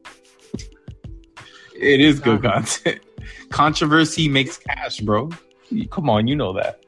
[1.77, 3.01] It is good um, content.
[3.51, 5.31] Controversy makes cash, bro.
[5.91, 6.85] Come on, you know that.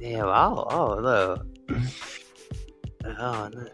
[0.00, 1.46] damn, oh, oh, look.
[3.18, 3.66] Oh, no.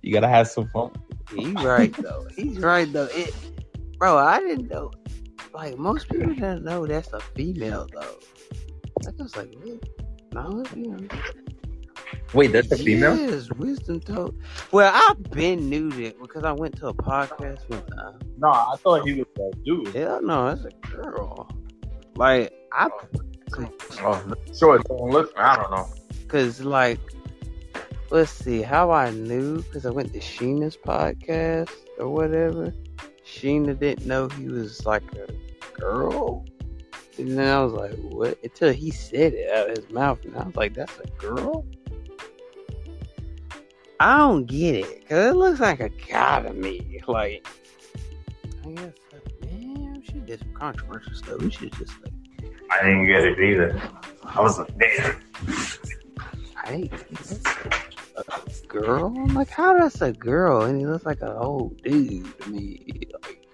[0.00, 0.92] You gotta have some fun.
[1.34, 2.26] He's right though.
[2.36, 3.08] He's right though.
[3.12, 3.34] It,
[3.98, 4.92] bro, I didn't know.
[5.52, 8.16] Like most people didn't know that's a female though.
[9.06, 9.82] I was like, what?
[10.32, 11.08] No, it's you know.
[12.34, 13.16] Wait, that's a female?
[13.16, 14.36] Yes, wisdom told.
[14.72, 18.18] Well, I've been knew that because I went to a podcast one time.
[18.38, 19.94] No, I thought he was a dude.
[19.94, 21.48] Hell no, it's a girl.
[22.16, 22.88] Like I,
[24.02, 25.34] Oh, sure, don't listen.
[25.38, 25.86] I don't know.
[26.28, 26.98] cause like,
[28.10, 32.74] let's see how I knew because I went to Sheena's podcast or whatever.
[33.24, 36.44] Sheena didn't know he was like a girl.
[37.18, 38.38] And then I was like, what?
[38.44, 40.22] Until he said it out of his mouth.
[40.24, 41.64] And I was like, that's a girl?
[44.00, 45.00] I don't get it.
[45.00, 47.00] Because it looks like a guy to me.
[47.06, 47.46] Like,
[48.64, 51.40] I guess, like, man, we should do some controversial stuff.
[51.40, 52.12] We should just, like,
[52.70, 53.80] I didn't get it either.
[54.24, 55.20] I was like, damn.
[56.64, 59.14] hey, that's a girl?
[59.16, 60.62] I'm like, how does a girl?
[60.62, 63.02] And he looks like an old dude to me.
[63.22, 63.46] Like,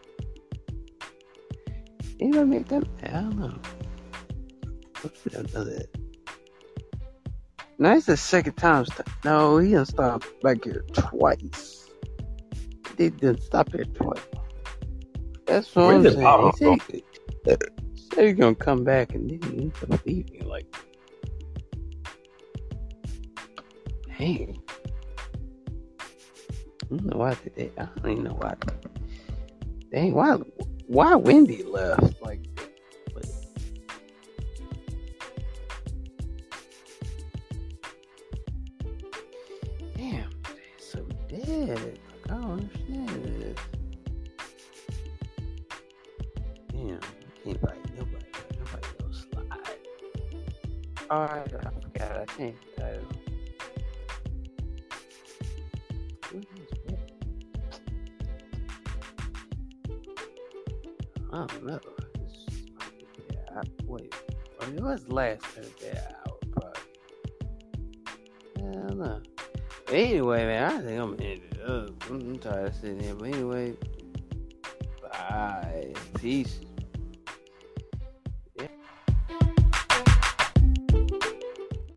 [2.20, 2.84] anybody make that?
[3.04, 3.58] I don't know.
[5.04, 6.01] Most people don't know that.
[7.78, 8.84] Now it's the second time.
[8.86, 11.90] St- no, he didn't stop back here twice.
[12.96, 14.20] They didn't stop here twice.
[15.46, 16.42] That's what Where I'm saying.
[16.44, 17.04] He said, he,
[18.14, 20.46] said he's gonna come back and then he ended up leaving.
[20.46, 20.66] Like,
[24.18, 24.62] dang.
[26.00, 26.04] I
[26.88, 27.70] don't know why did they.
[27.78, 28.54] I don't even know why.
[29.90, 30.36] Dang, why?
[30.86, 32.20] Why Wendy left?
[32.22, 32.40] Like
[41.52, 41.58] so.
[41.58, 43.58] Like, I don't understand this.
[46.70, 47.00] Damn,
[47.44, 48.26] can't write nobody.
[48.58, 49.78] Nobody knows slide.
[51.10, 52.12] Alright, I forgot.
[52.20, 52.82] I changed the?
[61.34, 61.80] I don't know.
[63.30, 64.14] Yeah, I, wait.
[64.60, 66.80] I mean, it was last Thursday hour, probably.
[68.56, 69.31] I don't know.
[69.92, 71.90] Anyway, man, I think I'm gonna end it up.
[72.08, 73.14] I'm, I'm tired of sitting here.
[73.14, 73.76] But anyway,
[75.02, 75.92] bye.
[76.18, 76.60] Peace.